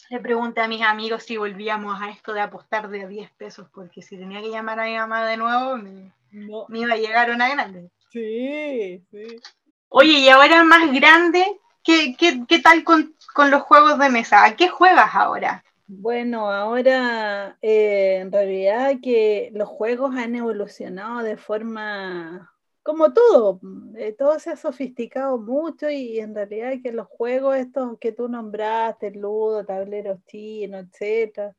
le 0.10 0.20
pregunté 0.20 0.62
a 0.62 0.68
mis 0.68 0.84
amigos 0.84 1.24
si 1.24 1.36
volvíamos 1.36 2.02
a 2.02 2.10
esto 2.12 2.34
de 2.34 2.42
apostar 2.42 2.90
de 2.90 3.08
10 3.08 3.32
pesos 3.34 3.68
porque 3.74 4.02
si 4.02 4.18
tenía 4.18 4.42
que 4.42 4.52
llamar 4.52 4.80
a 4.80 4.86
mi 4.86 4.96
mamá 4.96 5.26
de 5.28 5.36
nuevo 5.36 5.78
me, 5.78 6.14
me 6.32 6.80
iba 6.80 6.94
a 6.94 6.98
llegar 6.98 7.30
una 7.30 7.50
grande. 7.50 7.90
Sí, 8.10 9.04
sí. 9.12 9.42
Oye, 9.90 10.20
y 10.20 10.30
ahora 10.30 10.64
más 10.64 10.94
grande, 10.94 11.46
¿qué, 11.84 12.16
qué, 12.18 12.46
qué 12.48 12.60
tal 12.60 12.86
con, 12.86 13.14
con, 13.34 13.52
los 13.52 13.64
juegos 13.64 14.00
de 14.00 14.10
mesa? 14.10 14.46
¿A 14.46 14.56
qué 14.56 14.70
juegas 14.70 15.14
ahora? 15.14 15.65
Bueno, 15.88 16.50
ahora 16.50 17.58
eh, 17.62 18.18
en 18.18 18.32
realidad 18.32 18.96
que 19.04 19.52
los 19.54 19.70
juegos 19.70 20.16
han 20.16 20.36
evolucionado 20.36 21.22
de 21.22 21.38
forma, 21.38 22.52
como 22.82 23.14
todo, 23.14 23.60
eh, 23.96 24.14
todo 24.14 24.40
se 24.40 24.50
ha 24.50 24.56
sofisticado 24.56 25.38
mucho 25.38 25.88
y 25.90 26.20
en 26.20 26.34
realidad 26.34 26.74
que 26.82 26.92
los 26.92 27.08
juegos 27.08 27.58
estos 27.58 28.00
que 28.00 28.12
tú 28.12 28.28
nombraste, 28.28 29.12
ludo, 29.12 29.64
tableros 29.64 30.20
chinos, 30.26 30.86
etcétera, 30.92 31.56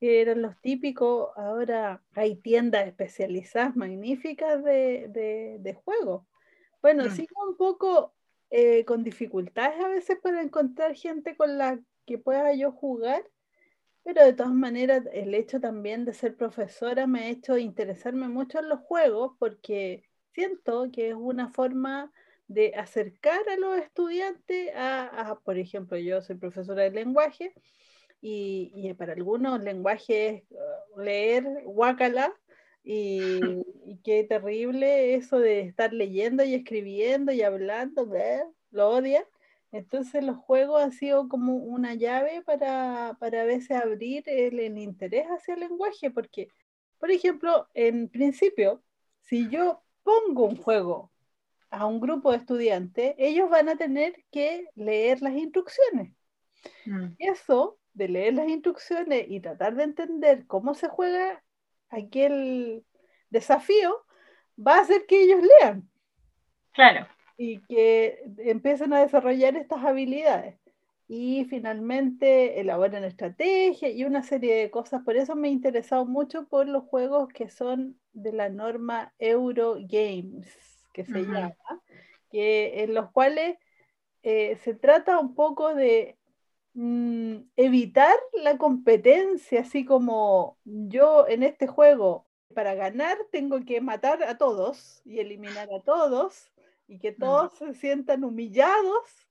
que 0.00 0.22
eran 0.22 0.42
los 0.42 0.60
típicos, 0.60 1.30
ahora 1.36 2.02
hay 2.14 2.34
tiendas 2.36 2.86
especializadas 2.86 3.76
magníficas 3.76 4.62
de, 4.64 5.58
de, 5.60 5.74
juegos. 5.74 6.24
Bueno, 6.82 7.04
mm. 7.04 7.10
sigo 7.10 7.48
un 7.48 7.56
poco 7.56 8.12
eh, 8.50 8.84
con 8.84 9.04
dificultades 9.04 9.78
a 9.80 9.88
veces 9.88 10.18
para 10.20 10.42
encontrar 10.42 10.94
gente 10.96 11.36
con 11.36 11.58
la 11.58 11.80
que 12.06 12.18
pueda 12.18 12.52
yo 12.54 12.72
jugar, 12.72 13.22
pero 14.08 14.24
de 14.24 14.32
todas 14.32 14.54
maneras 14.54 15.02
el 15.12 15.34
hecho 15.34 15.60
también 15.60 16.06
de 16.06 16.14
ser 16.14 16.34
profesora 16.34 17.06
me 17.06 17.20
ha 17.20 17.28
hecho 17.28 17.58
interesarme 17.58 18.26
mucho 18.26 18.58
en 18.58 18.70
los 18.70 18.80
juegos 18.80 19.32
porque 19.38 20.02
siento 20.32 20.90
que 20.90 21.10
es 21.10 21.14
una 21.14 21.50
forma 21.50 22.10
de 22.46 22.72
acercar 22.74 23.46
a 23.50 23.58
los 23.58 23.76
estudiantes 23.76 24.74
a, 24.74 25.32
a 25.32 25.38
por 25.40 25.58
ejemplo, 25.58 25.98
yo 25.98 26.22
soy 26.22 26.36
profesora 26.36 26.84
de 26.84 26.90
lenguaje, 26.90 27.52
y, 28.22 28.94
para 28.94 29.12
algunos 29.12 29.62
lenguajes 29.62 30.42
uh, 30.52 31.00
leer 31.00 31.44
guacala 31.66 32.32
y, 32.82 33.20
y, 33.84 33.98
qué 34.02 34.24
terrible 34.24 35.16
eso 35.16 35.38
de 35.38 35.60
estar 35.60 35.92
leyendo 35.92 36.44
y 36.44 36.54
escribiendo 36.54 37.30
y 37.30 37.42
hablando, 37.42 38.10
lo 38.70 38.88
odian. 38.88 39.24
Entonces 39.70 40.24
los 40.24 40.38
juegos 40.38 40.82
han 40.82 40.92
sido 40.92 41.28
como 41.28 41.54
una 41.54 41.94
llave 41.94 42.42
para, 42.42 43.16
para 43.20 43.42
a 43.42 43.44
veces 43.44 43.72
abrir 43.72 44.24
el, 44.26 44.58
el, 44.58 44.78
interés 44.78 45.26
hacia 45.26 45.54
el 45.54 45.60
lenguaje, 45.60 46.10
porque, 46.10 46.48
por 46.98 47.10
ejemplo, 47.10 47.68
en 47.74 48.08
principio, 48.08 48.82
si 49.20 49.48
yo 49.48 49.82
pongo 50.02 50.46
un 50.46 50.56
juego 50.56 51.12
a 51.70 51.84
un 51.86 52.00
grupo 52.00 52.30
de 52.30 52.38
estudiantes, 52.38 53.14
ellos 53.18 53.50
van 53.50 53.68
a 53.68 53.76
tener 53.76 54.24
que 54.30 54.66
leer 54.74 55.20
las 55.20 55.34
instrucciones. 55.34 56.12
Mm. 56.86 57.08
Eso 57.18 57.78
de 57.92 58.08
leer 58.08 58.34
las 58.34 58.48
instrucciones 58.48 59.26
y 59.28 59.40
tratar 59.40 59.74
de 59.74 59.82
entender 59.82 60.46
cómo 60.46 60.74
se 60.74 60.88
juega 60.88 61.42
aquel 61.90 62.84
desafío, 63.28 64.04
va 64.56 64.76
a 64.76 64.80
hacer 64.80 65.04
que 65.06 65.22
ellos 65.22 65.42
lean. 65.42 65.90
Claro. 66.72 67.06
Y 67.38 67.60
que 67.60 68.22
empiecen 68.38 68.92
a 68.92 69.00
desarrollar 69.00 69.56
estas 69.56 69.82
habilidades. 69.82 70.58
Y 71.08 71.46
finalmente 71.46 72.60
elaboran 72.60 73.04
estrategia 73.04 73.88
y 73.88 74.04
una 74.04 74.22
serie 74.22 74.54
de 74.56 74.70
cosas. 74.70 75.02
Por 75.04 75.16
eso 75.16 75.34
me 75.34 75.48
he 75.48 75.52
interesado 75.52 76.04
mucho 76.04 76.46
por 76.46 76.68
los 76.68 76.84
juegos 76.84 77.28
que 77.28 77.48
son 77.48 77.98
de 78.12 78.32
la 78.32 78.50
norma 78.50 79.14
Eurogames, 79.18 80.54
que 80.92 81.06
se 81.06 81.22
llama, 81.22 81.54
que, 82.30 82.82
en 82.82 82.92
los 82.92 83.10
cuales 83.12 83.56
eh, 84.22 84.56
se 84.56 84.74
trata 84.74 85.18
un 85.18 85.34
poco 85.34 85.74
de 85.74 86.18
Mm, 86.80 87.48
evitar 87.56 88.14
la 88.34 88.56
competencia, 88.56 89.62
así 89.62 89.84
como 89.84 90.58
yo 90.64 91.26
en 91.26 91.42
este 91.42 91.66
juego, 91.66 92.28
para 92.54 92.74
ganar 92.74 93.18
tengo 93.32 93.64
que 93.64 93.80
matar 93.80 94.22
a 94.22 94.38
todos 94.38 95.02
y 95.04 95.18
eliminar 95.18 95.68
a 95.72 95.80
todos 95.80 96.52
y 96.88 96.98
que 96.98 97.12
todos 97.12 97.52
se 97.58 97.74
sientan 97.74 98.24
humillados. 98.24 99.28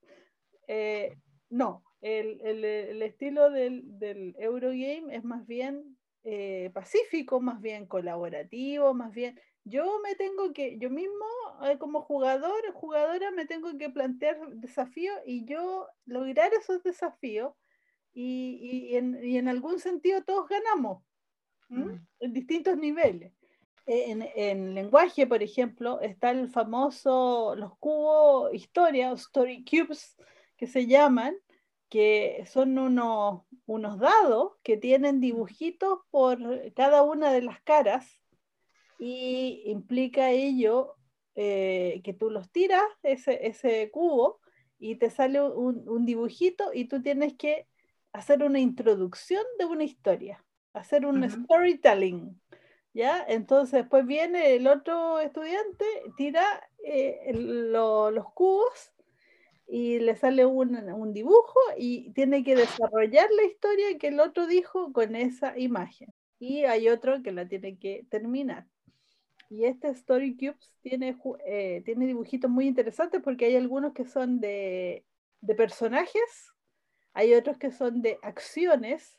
Eh, 0.68 1.18
no, 1.50 1.82
el, 2.00 2.40
el, 2.40 3.02
estilo 3.02 3.50
del, 3.50 3.82
del, 3.98 4.34
Eurogame 4.38 5.14
es 5.14 5.24
más 5.24 5.46
bien 5.46 5.98
eh, 6.24 6.70
pacífico, 6.72 7.40
más 7.40 7.60
bien 7.60 7.86
colaborativo, 7.86 8.94
más 8.94 9.12
bien 9.12 9.38
yo 9.64 10.00
me 10.02 10.14
tengo 10.14 10.52
que, 10.52 10.78
yo 10.78 10.88
mismo 10.88 11.26
eh, 11.64 11.76
como 11.78 12.00
jugador, 12.00 12.72
jugadora, 12.72 13.30
me 13.32 13.44
tengo 13.44 13.76
que 13.76 13.90
plantear 13.90 14.38
desafíos 14.54 15.16
y 15.26 15.44
yo 15.44 15.86
lograr 16.06 16.52
esos 16.54 16.82
desafíos 16.82 17.52
y, 18.14 18.58
y, 18.90 18.96
en, 18.96 19.22
y 19.22 19.36
en, 19.36 19.48
algún 19.48 19.78
sentido 19.78 20.22
todos 20.24 20.48
ganamos 20.48 21.02
mm. 21.68 21.92
en 22.20 22.32
distintos 22.32 22.76
niveles. 22.78 23.37
En, 23.90 24.22
en, 24.36 24.74
lenguaje, 24.74 25.26
por 25.26 25.42
ejemplo, 25.42 26.00
está 26.02 26.30
el 26.30 26.50
famoso, 26.50 27.54
los 27.56 27.76
cubos 27.78 28.52
historia, 28.52 29.10
o 29.12 29.14
story 29.14 29.64
cubes, 29.64 30.14
que 30.58 30.66
se 30.66 30.86
llaman, 30.86 31.34
que 31.88 32.44
son 32.46 32.78
unos, 32.78 33.44
unos 33.64 33.98
dados 33.98 34.52
que 34.62 34.76
tienen 34.76 35.20
dibujitos 35.20 36.00
por 36.10 36.38
cada 36.74 37.02
una 37.02 37.32
de 37.32 37.40
las 37.40 37.62
caras 37.62 38.20
y 38.98 39.62
implica 39.66 40.32
ello 40.32 40.96
eh, 41.34 42.00
que 42.04 42.12
tú 42.12 42.30
los 42.30 42.50
tiras, 42.50 42.84
ese, 43.02 43.46
ese 43.46 43.90
cubo, 43.90 44.40
y 44.78 44.96
te 44.96 45.08
sale 45.08 45.40
un, 45.40 45.88
un, 45.88 46.04
dibujito 46.04 46.72
y 46.74 46.86
tú 46.86 47.00
tienes 47.00 47.36
que 47.36 47.66
hacer 48.12 48.42
una 48.42 48.58
introducción 48.58 49.42
de 49.58 49.64
una 49.64 49.84
historia, 49.84 50.44
hacer 50.72 51.06
un 51.06 51.28
storytelling. 51.28 52.38
¿Ya? 52.94 53.24
Entonces 53.28 53.82
después 53.82 54.06
viene 54.06 54.54
el 54.54 54.66
otro 54.66 55.20
estudiante, 55.20 55.84
tira 56.16 56.44
eh, 56.84 57.32
los 57.34 58.32
cubos 58.32 58.92
y 59.68 59.98
le 59.98 60.16
sale 60.16 60.46
un, 60.46 60.74
un, 60.76 61.12
dibujo 61.12 61.60
y 61.76 62.10
tiene 62.12 62.42
que 62.42 62.56
desarrollar 62.56 63.28
la 63.30 63.44
historia 63.44 63.98
que 63.98 64.08
el 64.08 64.18
otro 64.18 64.46
dijo 64.46 64.92
con 64.92 65.14
esa 65.14 65.58
imagen. 65.58 66.12
Y 66.38 66.64
hay 66.64 66.88
otro 66.88 67.22
que 67.22 67.32
la 67.32 67.46
tiene 67.46 67.78
que 67.78 68.06
terminar. 68.08 68.66
Y 69.50 69.64
este 69.64 69.88
Story 69.88 70.36
Cubes 70.36 70.72
tiene, 70.82 71.16
eh, 71.46 71.82
tiene 71.84 72.06
dibujitos 72.06 72.50
muy 72.50 72.66
interesantes 72.66 73.20
porque 73.22 73.46
hay 73.46 73.56
algunos 73.56 73.92
que 73.92 74.04
son 74.06 74.40
de, 74.40 75.04
de 75.40 75.54
personajes, 75.54 76.52
hay 77.14 77.34
otros 77.34 77.58
que 77.58 77.70
son 77.70 78.02
de 78.02 78.18
acciones, 78.22 79.16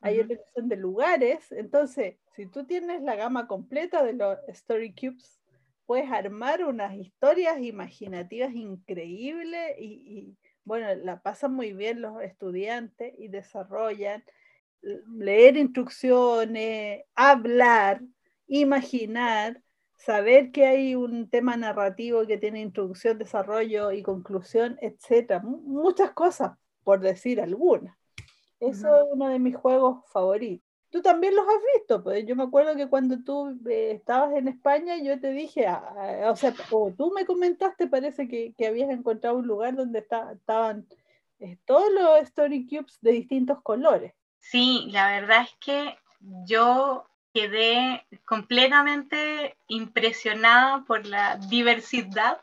hay 0.00 0.20
otros 0.20 0.38
que 0.38 0.60
son 0.60 0.68
de 0.68 0.76
lugares. 0.76 1.50
Entonces, 1.52 2.16
si 2.34 2.46
tú 2.46 2.64
tienes 2.64 3.02
la 3.02 3.16
gama 3.16 3.46
completa 3.46 4.02
de 4.04 4.14
los 4.14 4.38
Story 4.48 4.94
Cubes, 4.94 5.40
puedes 5.86 6.10
armar 6.10 6.64
unas 6.64 6.94
historias 6.94 7.60
imaginativas 7.60 8.54
increíbles 8.54 9.76
y, 9.78 9.84
y 9.84 10.36
bueno, 10.64 10.94
la 10.94 11.20
pasan 11.20 11.54
muy 11.54 11.72
bien 11.72 12.00
los 12.00 12.20
estudiantes 12.22 13.14
y 13.18 13.28
desarrollan 13.28 14.24
leer 15.16 15.56
instrucciones, 15.56 17.04
hablar, 17.14 18.02
imaginar, 18.46 19.62
saber 19.96 20.50
que 20.52 20.66
hay 20.66 20.94
un 20.94 21.28
tema 21.30 21.56
narrativo 21.56 22.26
que 22.26 22.38
tiene 22.38 22.60
introducción, 22.60 23.18
desarrollo 23.18 23.92
y 23.92 24.02
conclusión, 24.02 24.76
etcétera, 24.80 25.40
muchas 25.42 26.12
cosas, 26.12 26.52
por 26.82 27.00
decir 27.00 27.40
algunas. 27.40 27.96
Eso 28.60 28.94
es 28.96 29.04
uno 29.12 29.28
de 29.28 29.38
mis 29.38 29.56
juegos 29.56 30.04
favoritos. 30.12 30.63
Tú 30.94 31.02
también 31.02 31.34
los 31.34 31.44
has 31.44 31.60
visto, 31.74 32.04
pues 32.04 32.24
yo 32.24 32.36
me 32.36 32.44
acuerdo 32.44 32.76
que 32.76 32.86
cuando 32.86 33.18
tú 33.24 33.58
eh, 33.68 33.90
estabas 33.96 34.36
en 34.36 34.46
España, 34.46 34.96
yo 35.02 35.18
te 35.18 35.32
dije, 35.32 35.66
ah, 35.66 35.82
ah, 35.98 36.30
o 36.30 36.36
sea, 36.36 36.54
o 36.70 36.92
tú 36.96 37.10
me 37.10 37.26
comentaste, 37.26 37.88
parece 37.88 38.28
que, 38.28 38.54
que 38.56 38.68
habías 38.68 38.90
encontrado 38.90 39.38
un 39.38 39.46
lugar 39.48 39.74
donde 39.74 39.98
estaban 39.98 40.86
eh, 41.40 41.58
todos 41.64 41.92
los 41.92 42.20
Story 42.22 42.68
Cubes 42.68 42.96
de 43.00 43.10
distintos 43.10 43.60
colores. 43.64 44.14
Sí, 44.38 44.86
la 44.92 45.10
verdad 45.10 45.42
es 45.42 45.56
que 45.58 45.98
yo 46.46 47.04
quedé 47.32 48.06
completamente 48.24 49.56
impresionada 49.66 50.84
por 50.84 51.06
la 51.06 51.38
diversidad 51.38 52.40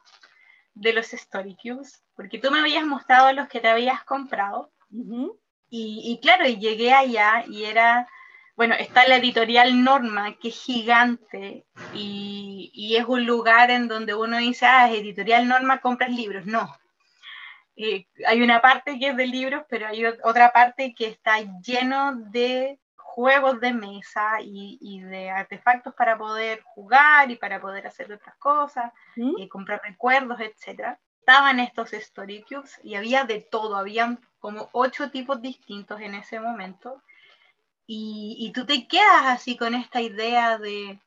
de 0.73 0.91
los 0.91 1.13
Story 1.13 1.55
Cubes, 1.55 2.03
porque 2.17 2.37
tú 2.37 2.51
me 2.51 2.59
habías 2.59 2.85
mostrado 2.85 3.31
los 3.31 3.47
que 3.47 3.61
te 3.61 3.69
habías 3.69 4.03
comprado. 4.03 4.73
y, 4.89 6.01
y, 6.03 6.19
claro, 6.19 6.45
y 6.49 6.57
llegué 6.57 6.91
allá 6.91 7.45
y 7.47 7.63
era, 7.63 8.09
bueno, 8.61 8.75
está 8.75 9.07
la 9.07 9.15
editorial 9.15 9.83
Norma, 9.83 10.35
que 10.35 10.49
es 10.49 10.61
gigante 10.61 11.65
y, 11.95 12.69
y, 12.75 12.95
es 12.95 13.05
un 13.07 13.25
lugar 13.25 13.71
en 13.71 13.87
donde 13.87 14.13
uno 14.13 14.37
dice, 14.37 14.67
ah, 14.67 14.87
es 14.87 14.99
editorial 14.99 15.47
Norma, 15.47 15.81
compras 15.81 16.11
libros. 16.11 16.45
No. 16.45 16.71
Eh, 17.75 18.05
hay 18.27 18.39
una 18.43 18.61
parte 18.61 18.99
que 18.99 19.07
es 19.07 19.17
de 19.17 19.25
libros, 19.25 19.63
pero 19.67 19.87
hay 19.87 20.05
otra 20.05 20.51
parte 20.51 20.93
que 20.93 21.07
está 21.07 21.39
lleno 21.63 22.13
de 22.15 22.77
juegos 22.95 23.59
de 23.59 23.73
mesa 23.73 24.39
y, 24.41 24.77
y 24.79 24.99
de 24.99 25.31
artefactos 25.31 25.95
para 25.95 26.15
poder 26.15 26.61
jugar 26.61 27.31
y 27.31 27.37
para 27.37 27.59
poder 27.59 27.87
hacer 27.87 28.13
otras 28.13 28.35
cosas, 28.35 28.93
¿Mm? 29.15 29.47
comprar 29.47 29.81
recuerdos, 29.83 30.39
etc. 30.39 30.99
Estaban 31.17 31.59
estos 31.59 31.93
Story 31.93 32.45
Cubes 32.47 32.79
y 32.83 32.93
había 32.93 33.23
de 33.23 33.41
todo, 33.41 33.75
habían 33.75 34.19
como 34.37 34.69
ocho 34.71 35.09
tipos 35.09 35.41
distintos 35.41 35.99
en 35.99 36.13
ese 36.13 36.39
momento 36.39 37.01
y, 37.93 38.37
y, 38.39 38.53
tú 38.53 38.65
te 38.65 38.87
quedas 38.87 39.25
así 39.25 39.57
con 39.57 39.75
esta 39.75 39.99
idea 39.99 40.57
de, 40.57 40.97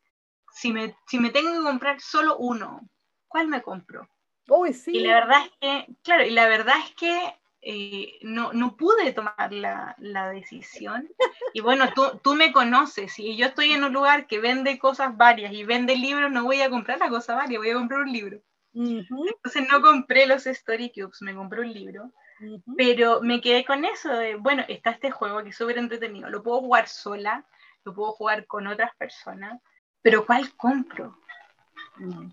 si 0.53 0.71
me, 0.71 0.95
si 1.07 1.19
me 1.19 1.31
tengo 1.31 1.51
que 1.51 1.65
comprar 1.65 1.99
solo 1.99 2.37
uno, 2.37 2.87
¿cuál 3.27 3.49
me 3.49 3.63
compro? 3.63 4.07
Uy, 4.49 4.75
sí. 4.75 4.91
Y 4.99 5.01
la 5.01 5.15
verdad 5.15 5.47
es 5.47 5.53
que, 5.59 5.95
claro, 6.03 6.27
y 6.27 6.31
la 6.31 6.47
verdad 6.47 6.75
es 6.85 6.95
que 6.95 7.41
eh, 7.63 8.19
no, 8.21 8.53
no, 8.53 8.77
pude 8.77 9.15
tomar 9.15 9.51
la, 9.51 9.95
la 9.97 10.29
decisión. 10.29 11.09
Y 11.55 11.63
bueno, 11.63 11.87
tú, 11.95 12.21
tú, 12.23 12.35
me 12.35 12.53
conoces, 12.53 13.19
y 13.19 13.35
yo 13.35 13.47
estoy 13.47 13.73
en 13.73 13.85
un 13.85 13.95
lugar 13.95 14.27
que 14.27 14.39
vende 14.39 14.79
cosas 14.79 15.17
varias 15.17 15.55
y 15.55 15.65
vende 15.65 15.97
libros, 15.97 16.31
no 16.31 16.45
voy 16.45 16.61
a 16.61 16.69
comprar 16.69 16.99
la 16.99 17.09
cosa 17.09 17.35
varia, 17.35 17.59
voy 17.59 17.71
a 17.71 17.75
comprar 17.75 18.01
un 18.01 18.13
libro. 18.13 18.43
Uh 18.75 18.83
-huh. 18.83 19.33
Entonces 19.37 19.67
no 19.73 19.81
compré 19.81 20.27
los 20.27 20.47
Story 20.47 20.93
Cubes, 20.95 21.23
me 21.23 21.35
compré 21.35 21.63
un 21.63 21.73
libro. 21.73 22.13
Uh 22.41 22.45
-huh. 22.45 22.75
Pero 22.77 23.21
me 23.23 23.41
quedé 23.41 23.65
con 23.65 23.85
eso 23.85 24.11
de, 24.13 24.35
bueno, 24.37 24.65
está 24.69 24.91
este 24.91 25.11
juego 25.11 25.43
que 25.43 25.51
es 25.51 25.57
súper 25.57 25.79
entretenido, 25.79 26.29
lo 26.29 26.43
puedo 26.43 26.61
jugar 26.61 26.89
sola, 26.89 27.45
lo 27.85 27.95
puedo 27.95 28.13
jugar 28.13 28.47
con 28.47 28.67
otras 28.67 28.95
personas, 28.97 29.61
pero 30.03 30.25
¿cuál 30.27 30.55
compro? 30.57 31.19
Mm. 31.97 32.31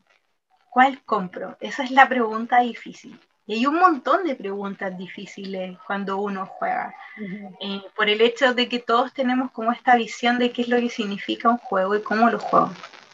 ¿Cuál 0.70 1.04
compro? 1.04 1.58
Esa 1.60 1.84
es 1.84 1.92
la 1.92 2.08
pregunta 2.08 2.62
difícil. 2.62 3.20
Y 3.46 3.56
hay 3.56 3.66
un 3.66 3.76
montón 3.76 4.24
de 4.24 4.36
preguntas 4.36 4.98
difíciles 4.98 5.78
cuando 5.88 6.18
uno 6.18 6.46
juega, 6.46 6.94
Uh 7.18 7.22
-huh. 7.22 7.58
eh, 7.60 7.82
por 7.96 8.08
el 8.10 8.22
hecho 8.22 8.54
de 8.54 8.70
que 8.70 8.80
todos 8.80 9.14
tenemos 9.14 9.52
como 9.52 9.72
esta 9.74 9.96
visión 9.98 10.40
de 10.40 10.52
qué 10.52 10.62
es 10.62 10.70
lo 10.70 10.78
que 10.78 10.90
significa 10.90 11.50
un 11.50 11.58
juego 11.58 11.96
y 11.96 12.02
cómo 12.02 12.30
lo 12.30 12.40
juego. 12.40 12.72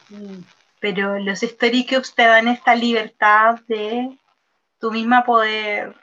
Mm. 0.09 0.43
Pero 0.79 1.17
los 1.19 1.41
Story 1.41 1.85
Cubes 1.85 2.13
te 2.13 2.23
dan 2.23 2.47
esta 2.47 2.75
libertad 2.75 3.59
de 3.67 4.15
tú 4.79 4.91
misma 4.91 5.23
poder 5.23 5.95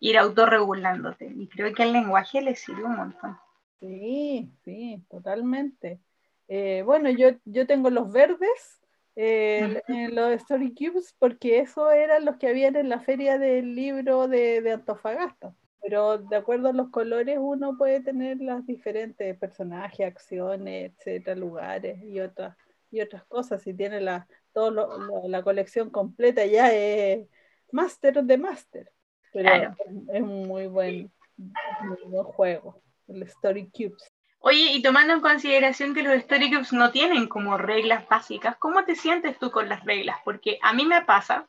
ir 0.00 0.18
autorregulándote. 0.18 1.26
Y 1.36 1.48
creo 1.48 1.72
que 1.74 1.82
el 1.82 1.92
lenguaje 1.92 2.40
le 2.40 2.54
sirve 2.56 2.84
un 2.84 2.96
montón. 2.96 3.36
Sí, 3.80 4.50
sí, 4.64 5.04
totalmente. 5.08 6.00
Eh, 6.48 6.82
bueno, 6.84 7.10
yo, 7.10 7.30
yo 7.44 7.66
tengo 7.66 7.90
los 7.90 8.10
verdes, 8.10 8.80
eh, 9.14 9.82
en 9.88 10.14
los 10.14 10.30
Story 10.32 10.74
Cubes, 10.74 11.14
porque 11.18 11.60
eso 11.60 11.90
eran 11.90 12.24
los 12.24 12.36
que 12.38 12.48
habían 12.48 12.76
en 12.76 12.88
la 12.88 13.00
feria 13.00 13.38
del 13.38 13.74
libro 13.74 14.28
de, 14.28 14.62
de 14.62 14.72
Antofagasta. 14.72 15.54
Pero 15.80 16.18
de 16.18 16.36
acuerdo 16.36 16.68
a 16.68 16.72
los 16.72 16.90
colores 16.90 17.38
uno 17.40 17.76
puede 17.78 18.00
tener 18.00 18.38
las 18.40 18.66
diferentes 18.66 19.38
personajes, 19.38 20.06
acciones, 20.06 20.92
etcétera, 20.98 21.36
lugares 21.36 22.02
y 22.02 22.20
otras 22.20 22.56
y 22.90 23.00
otras 23.00 23.24
cosas. 23.26 23.62
Si 23.62 23.74
tiene 23.74 24.00
la, 24.00 24.26
todo 24.52 24.70
lo- 24.70 24.98
lo- 24.98 25.28
la 25.28 25.42
colección 25.42 25.90
completa 25.90 26.44
ya 26.46 26.72
es 26.72 27.28
Master 27.70 28.24
de 28.24 28.38
Master. 28.38 28.92
Pero 29.32 29.48
Claro. 29.48 29.76
es, 29.86 30.14
es 30.16 30.22
un 30.22 30.48
muy 30.48 30.66
buen, 30.66 31.10
muy 31.36 31.98
buen 32.06 32.24
juego, 32.24 32.80
el 33.08 33.22
Story 33.24 33.68
Cubes. 33.70 34.12
Oye, 34.40 34.72
y 34.72 34.82
tomando 34.82 35.14
en 35.14 35.20
consideración 35.20 35.94
que 35.94 36.02
los 36.02 36.14
Story 36.14 36.50
Cubes 36.50 36.72
no 36.72 36.92
tienen 36.92 37.26
como 37.26 37.58
reglas 37.58 38.08
básicas, 38.08 38.56
¿cómo 38.58 38.84
te 38.84 38.94
sientes 38.94 39.38
tú 39.38 39.50
con 39.50 39.68
las 39.68 39.84
reglas? 39.84 40.18
Porque 40.24 40.58
a 40.62 40.72
mí 40.72 40.86
me 40.86 41.02
pasa, 41.02 41.48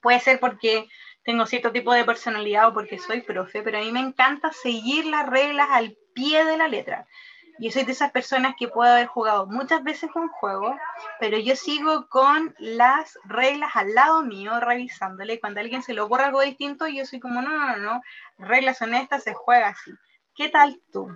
puede 0.00 0.20
ser 0.20 0.38
porque 0.38 0.88
tengo 1.24 1.46
cierto 1.46 1.72
tipo 1.72 1.92
de 1.92 2.04
personalidad 2.04 2.68
o 2.68 2.74
porque 2.74 2.98
soy 2.98 3.22
profe, 3.22 3.62
pero 3.62 3.78
a 3.78 3.82
mí 3.82 3.90
me 3.92 4.00
encanta 4.00 4.52
seguir 4.52 5.06
las 5.06 5.28
reglas 5.28 5.68
al 5.70 5.96
pie 6.14 6.44
de 6.44 6.56
la 6.56 6.68
letra. 6.68 7.06
Yo 7.58 7.70
soy 7.70 7.84
de 7.84 7.92
esas 7.92 8.10
personas 8.10 8.54
que 8.58 8.68
puedo 8.68 8.90
haber 8.90 9.06
jugado 9.06 9.46
muchas 9.46 9.84
veces 9.84 10.10
un 10.14 10.28
juego, 10.28 10.76
pero 11.20 11.38
yo 11.38 11.54
sigo 11.54 12.08
con 12.08 12.54
las 12.58 13.18
reglas 13.24 13.70
al 13.74 13.94
lado 13.94 14.22
mío, 14.22 14.58
revisándole. 14.58 15.38
Cuando 15.38 15.60
a 15.60 15.62
alguien 15.62 15.82
se 15.82 15.94
le 15.94 16.00
ocurre 16.00 16.24
algo 16.24 16.40
distinto, 16.40 16.88
yo 16.88 17.04
soy 17.04 17.20
como, 17.20 17.42
no, 17.42 17.50
no, 17.50 17.76
no, 17.76 17.76
no, 17.76 18.02
las 18.38 18.48
reglas 18.48 18.78
son 18.78 18.94
estas, 18.94 19.22
se 19.22 19.34
juega 19.34 19.68
así. 19.68 19.92
¿Qué 20.34 20.48
tal 20.48 20.80
tú? 20.90 21.08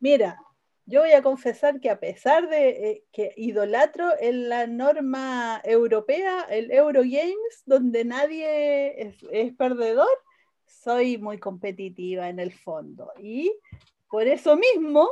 Mira, 0.00 0.38
yo 0.86 1.00
voy 1.00 1.12
a 1.12 1.22
confesar 1.22 1.80
que 1.80 1.90
a 1.90 2.00
pesar 2.00 2.48
de 2.48 2.68
eh, 2.68 3.04
que 3.12 3.32
idolatro 3.36 4.12
en 4.20 4.48
la 4.48 4.66
norma 4.66 5.60
europea, 5.64 6.42
el 6.50 6.70
Eurogames, 6.70 7.62
donde 7.64 8.04
nadie 8.04 9.02
es, 9.02 9.16
es 9.30 9.54
perdedor, 9.54 10.08
soy 10.66 11.16
muy 11.18 11.38
competitiva 11.38 12.28
en 12.28 12.38
el 12.38 12.52
fondo. 12.52 13.12
Y 13.18 13.52
por 14.14 14.28
eso 14.28 14.56
mismo, 14.56 15.08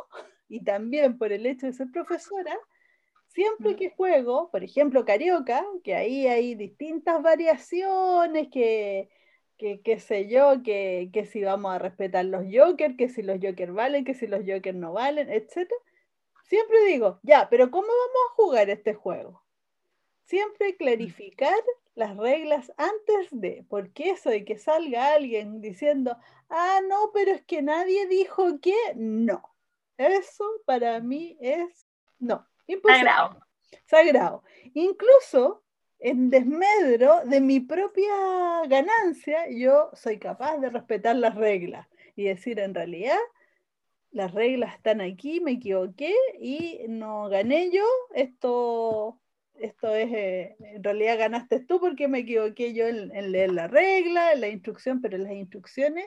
y 0.48 0.62
también 0.62 1.18
por 1.18 1.32
el 1.32 1.44
hecho 1.44 1.66
de 1.66 1.72
ser 1.72 1.88
profesora, 1.90 2.56
siempre 3.26 3.74
que 3.74 3.90
juego, 3.90 4.48
por 4.52 4.62
ejemplo, 4.62 5.04
Carioca, 5.04 5.66
que 5.82 5.96
ahí 5.96 6.28
hay 6.28 6.54
distintas 6.54 7.20
variaciones, 7.20 8.46
que, 8.52 9.10
que 9.58 9.98
sé 9.98 10.28
yo, 10.28 10.62
que, 10.62 11.10
que 11.12 11.26
si 11.26 11.42
vamos 11.42 11.74
a 11.74 11.80
respetar 11.80 12.26
los 12.26 12.44
Jokers, 12.48 12.94
que 12.96 13.08
si 13.08 13.22
los 13.22 13.40
Jokers 13.42 13.74
valen, 13.74 14.04
que 14.04 14.14
si 14.14 14.28
los 14.28 14.42
Jokers 14.46 14.78
no 14.78 14.92
valen, 14.92 15.28
etc. 15.30 15.68
Siempre 16.44 16.84
digo, 16.86 17.18
ya, 17.24 17.48
pero 17.50 17.72
¿cómo 17.72 17.88
vamos 17.88 18.22
a 18.30 18.34
jugar 18.34 18.70
este 18.70 18.94
juego? 18.94 19.42
Siempre 20.32 20.78
clarificar 20.78 21.62
las 21.94 22.16
reglas 22.16 22.72
antes 22.78 23.28
de, 23.32 23.66
porque 23.68 24.12
eso 24.12 24.30
de 24.30 24.46
que 24.46 24.56
salga 24.56 25.12
alguien 25.12 25.60
diciendo, 25.60 26.16
ah, 26.48 26.80
no, 26.88 27.10
pero 27.12 27.32
es 27.32 27.42
que 27.42 27.60
nadie 27.60 28.06
dijo 28.06 28.58
que, 28.62 28.74
no. 28.96 29.42
Eso 29.98 30.46
para 30.64 31.00
mí 31.00 31.36
es, 31.38 31.86
no, 32.18 32.48
imposible. 32.66 33.10
Sagrado. 33.10 33.46
Sagrado. 33.84 34.42
Incluso 34.72 35.64
en 35.98 36.30
desmedro 36.30 37.26
de 37.26 37.42
mi 37.42 37.60
propia 37.60 38.14
ganancia, 38.68 39.50
yo 39.50 39.90
soy 39.92 40.18
capaz 40.18 40.56
de 40.56 40.70
respetar 40.70 41.14
las 41.16 41.34
reglas 41.34 41.86
y 42.16 42.24
decir, 42.24 42.58
en 42.58 42.74
realidad, 42.74 43.20
las 44.12 44.32
reglas 44.32 44.76
están 44.76 45.02
aquí, 45.02 45.40
me 45.40 45.52
equivoqué 45.52 46.14
y 46.40 46.86
no 46.88 47.28
gané 47.28 47.70
yo, 47.70 47.84
esto, 48.14 49.18
esto 49.62 49.94
es, 49.94 50.12
eh, 50.12 50.56
en 50.60 50.82
realidad 50.82 51.18
ganaste 51.18 51.60
tú 51.60 51.80
porque 51.80 52.08
me 52.08 52.20
equivoqué 52.20 52.74
yo 52.74 52.86
en, 52.86 53.14
en 53.14 53.32
leer 53.32 53.52
la 53.52 53.68
regla, 53.68 54.32
en 54.32 54.40
la 54.40 54.48
instrucción, 54.48 55.00
pero 55.00 55.18
las 55.18 55.32
instrucciones 55.32 56.06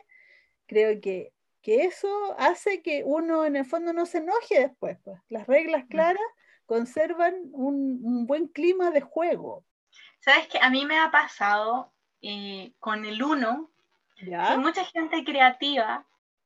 creo 0.65 0.99
que, 1.01 1.31
que 1.61 1.83
eso 1.83 2.35
hace 2.37 2.81
que 2.81 3.03
uno 3.05 3.45
en 3.45 3.55
el 3.55 3.65
fondo 3.65 3.93
no 3.93 4.05
se 4.05 4.19
enoje 4.19 4.59
después. 4.59 4.97
Pues. 5.03 5.19
Las 5.29 5.47
reglas 5.47 5.85
claras 5.89 6.21
conservan 6.65 7.35
un, 7.51 7.99
un 8.03 8.27
buen 8.27 8.47
clima 8.47 8.91
de 8.91 9.01
juego. 9.01 9.63
Sabes 10.19 10.47
que 10.47 10.59
a 10.59 10.69
mí 10.69 10.85
me 10.85 10.97
ha 10.97 11.11
pasado 11.11 11.93
eh, 12.21 12.73
con 12.79 13.05
el 13.05 13.21
uno, 13.21 13.69
¿Ya? 14.25 14.51
hay 14.51 14.57
mucha 14.57 14.83
gente 14.85 15.23
creativa 15.23 16.05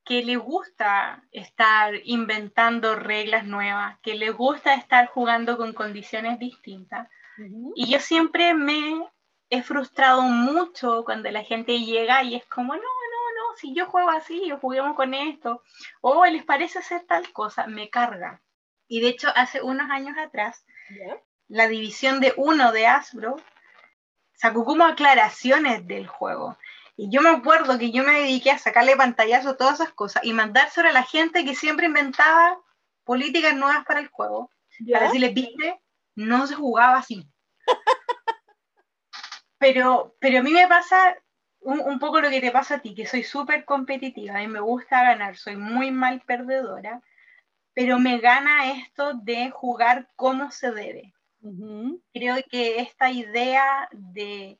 que 0.10 0.24
le 0.24 0.38
gusta 0.38 1.24
estar 1.32 1.94
inventando 2.04 2.96
reglas 2.96 3.46
nuevas, 3.46 4.00
que 4.00 4.16
le 4.16 4.32
gusta 4.32 4.74
estar 4.74 5.06
jugando 5.06 5.56
con 5.56 5.72
condiciones 5.72 6.40
distintas. 6.40 7.08
Uh 7.38 7.44
-huh. 7.44 7.74
Y 7.76 7.92
yo 7.92 8.00
siempre 8.00 8.56
me 8.56 9.08
he 9.52 9.62
frustrado 9.62 10.24
mucho 10.24 11.04
cuando 11.06 11.30
la 11.30 11.44
gente 11.44 11.80
llega 11.82 12.24
y 12.24 12.34
es 12.34 12.44
como, 12.48 12.74
no, 12.74 12.82
no, 12.82 13.24
no, 13.38 13.58
si 13.58 13.76
yo 13.76 13.86
juego 13.86 14.10
así, 14.10 14.52
o 14.52 14.58
juguemos 14.58 14.96
con 14.96 15.14
esto, 15.14 15.62
o 16.02 16.26
les 16.26 16.44
parece 16.44 16.80
hacer 16.80 17.04
tal 17.06 17.32
cosa, 17.32 17.68
me 17.68 17.92
carga. 17.92 18.42
Y 18.88 19.02
de 19.02 19.10
hecho, 19.10 19.28
hace 19.36 19.62
unos 19.62 19.92
años 19.92 20.18
atrás, 20.18 20.66
¿Ya? 20.90 21.22
la 21.50 21.68
división 21.68 22.20
de 22.20 22.34
uno 22.36 22.72
de 22.72 22.88
Hasbro 22.88 23.36
sacó 24.34 24.66
como 24.66 24.86
aclaraciones 24.86 25.86
del 25.86 26.08
juego. 26.08 26.58
Y 27.02 27.10
yo 27.10 27.22
me 27.22 27.30
acuerdo 27.30 27.80
que 27.80 27.92
yo 27.92 28.04
me 28.04 28.20
dediqué 28.20 28.52
a 28.52 28.58
sacarle 28.58 28.98
pantallazo 28.98 29.52
a 29.52 29.58
todas 29.58 29.76
esas 29.80 29.94
cosas 29.94 30.22
y 30.26 30.34
mandárselo 30.34 30.90
a 30.90 30.92
la 30.92 31.04
gente 31.04 31.46
que 31.46 31.56
siempre 31.56 31.86
inventaba 31.86 32.60
políticas 33.06 33.56
nuevas 33.56 33.86
para 33.86 34.02
el 34.02 34.08
juego. 34.08 34.52
¿Ya? 34.82 34.98
Para 34.98 35.06
decirles, 35.06 35.34
viste, 35.34 35.80
no 36.16 36.46
se 36.46 36.56
jugaba 36.56 36.98
así. 36.98 37.26
pero, 39.58 40.14
pero 40.20 40.40
a 40.40 40.44
mí 40.44 40.52
me 40.52 40.68
pasa 40.68 41.16
un, 41.62 41.80
un, 41.80 42.00
poco 42.00 42.20
lo 42.20 42.30
que 42.30 42.42
te 42.42 42.52
pasa 42.52 42.76
a 42.76 42.80
ti, 42.80 42.94
que 42.94 43.08
soy 43.08 43.24
súper 43.24 43.64
competitiva, 43.64 44.36
a 44.36 44.40
mí 44.40 44.48
me 44.48 44.60
gusta 44.60 45.02
ganar, 45.02 45.38
soy 45.38 45.56
muy 45.56 45.92
mal 45.92 46.22
perdedora, 46.28 47.02
pero 47.74 47.98
me 47.98 48.18
gana 48.20 48.74
esto 48.74 49.14
de 49.14 49.52
jugar 49.52 50.10
como 50.18 50.52
se 50.52 50.72
debe. 50.72 51.14
Uh 51.40 51.50
-huh. 51.50 52.02
Creo 52.14 52.36
que 52.52 52.82
esta 52.82 53.10
idea 53.10 53.88
de, 53.94 54.60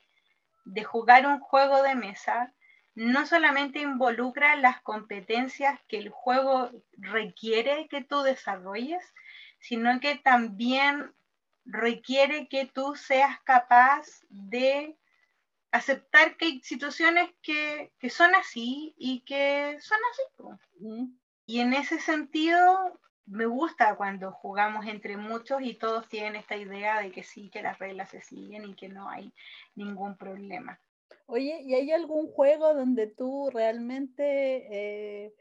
de 0.64 0.84
jugar 0.84 1.26
un 1.26 1.40
juego 1.40 1.82
de 1.82 1.94
mesa 1.94 2.52
no 2.94 3.26
solamente 3.26 3.80
involucra 3.80 4.56
las 4.56 4.80
competencias 4.82 5.80
que 5.88 5.98
el 5.98 6.10
juego 6.10 6.70
requiere 6.98 7.88
que 7.88 8.02
tú 8.02 8.22
desarrolles, 8.22 9.02
sino 9.58 10.00
que 10.00 10.16
también 10.16 11.12
requiere 11.64 12.48
que 12.48 12.66
tú 12.66 12.96
seas 12.96 13.40
capaz 13.42 14.06
de 14.28 14.96
aceptar 15.70 16.36
que 16.36 16.46
hay 16.46 16.60
situaciones 16.62 17.30
que, 17.42 17.92
son 18.10 18.34
así 18.34 18.94
y 18.98 19.20
que 19.20 19.78
son 19.80 19.98
así. 20.10 21.14
Y 21.46 21.60
en 21.60 21.74
ese 21.74 22.00
sentido, 22.00 22.98
me 23.30 23.46
gusta 23.46 23.94
cuando 23.94 24.32
jugamos 24.32 24.86
entre 24.86 25.16
muchos 25.16 25.62
y 25.62 25.74
todos 25.74 26.08
tienen 26.08 26.36
esta 26.36 26.56
idea 26.56 27.00
de 27.00 27.12
que 27.12 27.22
sí, 27.22 27.48
que 27.48 27.62
las 27.62 27.78
reglas 27.78 28.10
se 28.10 28.20
siguen 28.20 28.64
y 28.68 28.74
que 28.74 28.88
no 28.88 29.08
hay 29.08 29.32
ningún 29.76 30.16
problema. 30.16 30.80
Oye, 31.26 31.62
¿y 31.62 31.74
hay 31.74 31.92
algún 31.92 32.26
juego 32.32 32.74
donde 32.74 33.06
tú 33.06 33.50
realmente 33.52 34.66
eh, 35.24 35.32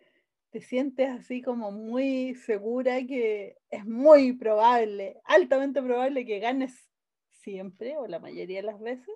te 0.52 0.62
sientes 0.62 1.10
así 1.10 1.42
como 1.42 1.72
muy 1.72 2.36
segura 2.36 2.98
que 3.08 3.58
es 3.72 3.86
muy 3.86 4.34
probable, 4.34 5.20
altamente 5.26 5.82
probable 5.82 6.28
que 6.28 6.40
ganes 6.40 6.88
siempre 7.32 7.98
o 7.98 8.06
la 8.06 8.20
mayoría 8.20 8.62
de 8.62 8.68
las 8.68 8.80
veces? 8.80 9.16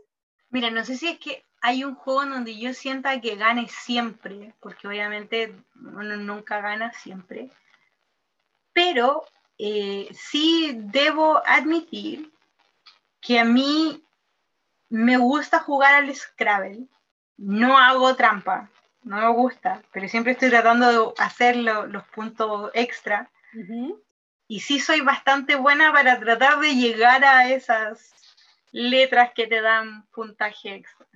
Mira, 0.50 0.72
no 0.72 0.84
sé 0.84 0.98
si 0.98 1.08
es 1.08 1.20
que 1.20 1.44
hay 1.62 1.84
un 1.84 1.94
juego 1.94 2.24
en 2.24 2.32
donde 2.32 2.58
yo 2.58 2.74
sienta 2.74 3.22
que 3.22 3.36
gane 3.36 3.68
siempre, 3.68 4.54
porque 4.60 4.88
obviamente 4.88 5.56
uno 5.76 6.18
nunca 6.18 6.60
gana 6.60 6.92
siempre, 6.94 7.50
pero 8.74 9.26
eh, 9.58 10.10
sí 10.14 10.74
debo 10.76 11.42
admitir 11.46 12.32
que 13.22 13.40
a 13.40 13.46
mí 13.46 14.04
me 14.90 15.18
gusta 15.18 15.60
jugar 15.60 15.96
al 15.96 16.14
Scrabble. 16.14 16.88
No 17.38 17.78
hago 17.78 18.16
trampa, 18.16 18.70
no 19.04 19.18
me 19.18 19.30
gusta, 19.34 19.82
pero 19.92 20.08
siempre 20.08 20.34
estoy 20.34 20.50
tratando 20.50 20.88
de 20.92 21.14
hacer 21.24 21.56
los 21.56 22.04
puntos 22.10 22.72
extra. 22.74 23.30
Y 24.48 24.60
sí 24.60 24.80
soy 24.80 25.02
bastante 25.02 25.56
buena 25.56 25.92
para 25.92 26.20
tratar 26.20 26.60
de 26.60 26.76
llegar 26.76 27.24
a 27.24 27.50
esas 27.50 28.14
letras 28.72 29.32
que 29.34 29.48
te 29.48 29.62
dan 29.62 30.06
puntaje 30.08 30.76
extra. 30.76 31.08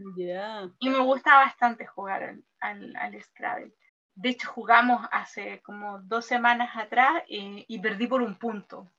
Y 0.79 0.89
me 0.89 0.99
gusta 0.99 1.35
bastante 1.35 1.85
jugar 1.85 2.35
al, 2.59 2.95
al, 2.95 3.21
Scrabble. 3.21 3.73
De 4.17 4.29
hecho, 4.29 4.49
jugamos 4.49 5.07
hace 5.11 5.61
como 5.61 5.99
dos 5.99 6.25
semanas 6.25 6.75
atrás 6.75 7.23
eh, 7.29 7.65
y 7.67 7.79
perdí 7.79 8.07
por 8.07 8.23
un 8.23 8.33
punto. 8.33 8.91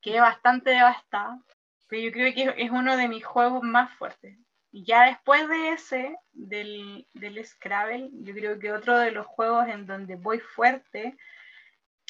Quedé 0.00 0.20
bastante 0.20 0.70
devastada, 0.70 1.38
pero 1.86 2.00
yo 2.00 2.10
creo 2.10 2.34
que 2.34 2.64
es 2.64 2.70
uno 2.70 2.96
de 2.96 3.06
mis 3.08 3.26
juegos 3.26 3.62
más 3.62 3.92
fuertes. 3.98 4.38
Y 4.72 4.84
ya 4.86 5.04
después 5.04 5.46
de 5.50 5.68
ese, 5.68 6.16
del, 6.32 7.06
del 7.12 7.44
Scrabble, 7.44 8.08
yo 8.22 8.32
creo 8.32 8.58
que 8.58 8.72
otro 8.72 8.98
de 8.98 9.10
los 9.10 9.26
juegos 9.26 9.68
en 9.68 9.84
donde 9.84 10.16
voy 10.16 10.40
fuerte 10.40 11.14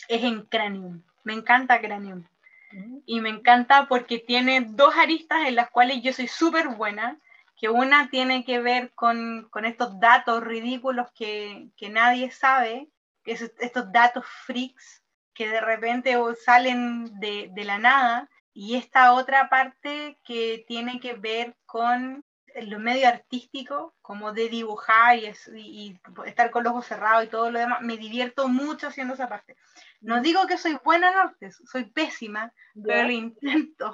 es 0.06 0.22
en 0.22 0.42
Cranium. 0.42 1.02
Me 1.24 1.32
encanta 1.32 1.80
Cranium. 1.80 2.24
Mm. 2.70 2.98
Y 3.04 3.20
me 3.20 3.30
encanta 3.30 3.88
porque 3.88 4.20
tiene 4.20 4.60
dos 4.60 4.94
aristas 4.94 5.48
en 5.48 5.56
las 5.56 5.70
cuales 5.70 6.02
yo 6.02 6.12
soy 6.12 6.28
súper 6.28 6.68
buena, 6.68 7.18
que 7.64 7.70
una 7.70 8.10
tiene 8.10 8.44
que 8.44 8.60
ver 8.60 8.92
con, 8.94 9.48
con 9.48 9.64
estos 9.64 9.98
datos 9.98 10.44
ridículos 10.44 11.08
que, 11.14 11.70
que 11.78 11.88
nadie 11.88 12.30
sabe, 12.30 12.90
que 13.22 13.32
es 13.32 13.54
estos 13.58 13.90
datos 13.90 14.26
freaks 14.44 15.02
que 15.32 15.48
de 15.48 15.62
repente 15.62 16.14
salen 16.44 17.18
de, 17.20 17.48
de 17.54 17.64
la 17.64 17.78
nada, 17.78 18.28
y 18.52 18.76
esta 18.76 19.14
otra 19.14 19.48
parte 19.48 20.18
que 20.26 20.66
tiene 20.68 21.00
que 21.00 21.14
ver 21.14 21.56
con 21.64 22.22
lo 22.54 22.78
medio 22.80 23.08
artístico, 23.08 23.94
como 24.02 24.34
de 24.34 24.50
dibujar 24.50 25.16
y, 25.16 25.32
y, 25.56 26.00
estar 26.26 26.50
con 26.50 26.64
los 26.64 26.72
ojos 26.72 26.86
cerrados 26.86 27.24
y 27.24 27.28
todo 27.28 27.50
lo 27.50 27.60
demás, 27.60 27.80
me 27.80 27.96
divierto 27.96 28.46
mucho 28.46 28.88
haciendo 28.88 29.14
esa 29.14 29.30
parte. 29.30 29.56
No 30.02 30.20
digo 30.20 30.46
que 30.46 30.58
soy 30.58 30.78
buena 30.84 31.10
en 31.10 31.16
artes, 31.16 31.62
soy 31.64 31.84
pésima, 31.84 32.52
pero 32.74 33.04
lo 33.04 33.10
intento. 33.10 33.90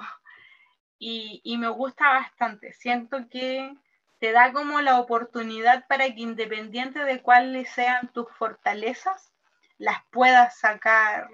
Y, 1.03 1.41
y, 1.43 1.57
me 1.57 1.67
gusta 1.67 2.07
bastante. 2.09 2.73
Siento 2.73 3.27
que 3.27 3.75
te 4.19 4.31
da 4.31 4.53
como 4.53 4.81
la 4.81 4.99
oportunidad 4.99 5.87
para 5.87 6.05
que 6.13 6.21
independiente 6.21 6.99
de 7.03 7.23
cuáles 7.23 7.71
sean 7.71 8.13
tus 8.13 8.29
fortalezas, 8.37 9.33
las 9.79 9.97
puedas 10.11 10.59
sacar 10.59 11.27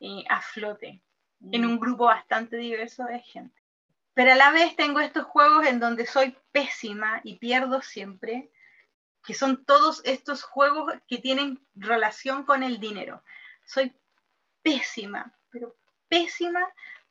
eh, 0.00 0.22
a 0.28 0.42
flote 0.42 1.02
en 1.50 1.64
un 1.64 1.80
grupo 1.80 2.04
bastante 2.04 2.58
diverso 2.58 3.04
de 3.04 3.20
gente. 3.20 3.58
Pero 4.12 4.32
a 4.32 4.34
la 4.34 4.50
vez 4.50 4.76
tengo 4.76 5.00
estos 5.00 5.24
juegos 5.24 5.66
en 5.66 5.80
donde 5.80 6.04
soy 6.04 6.36
pésima 6.52 7.22
y 7.24 7.38
pierdo 7.38 7.80
siempre, 7.80 8.50
que 9.24 9.32
son 9.32 9.64
todos 9.64 10.02
estos 10.04 10.42
juegos 10.42 10.92
que 11.08 11.16
tienen 11.16 11.66
relación 11.74 12.44
con 12.44 12.62
el 12.62 12.80
dinero. 12.80 13.22
Soy 13.64 13.96
pésima, 14.62 15.34
pero 15.48 15.74
pésima 16.08 16.60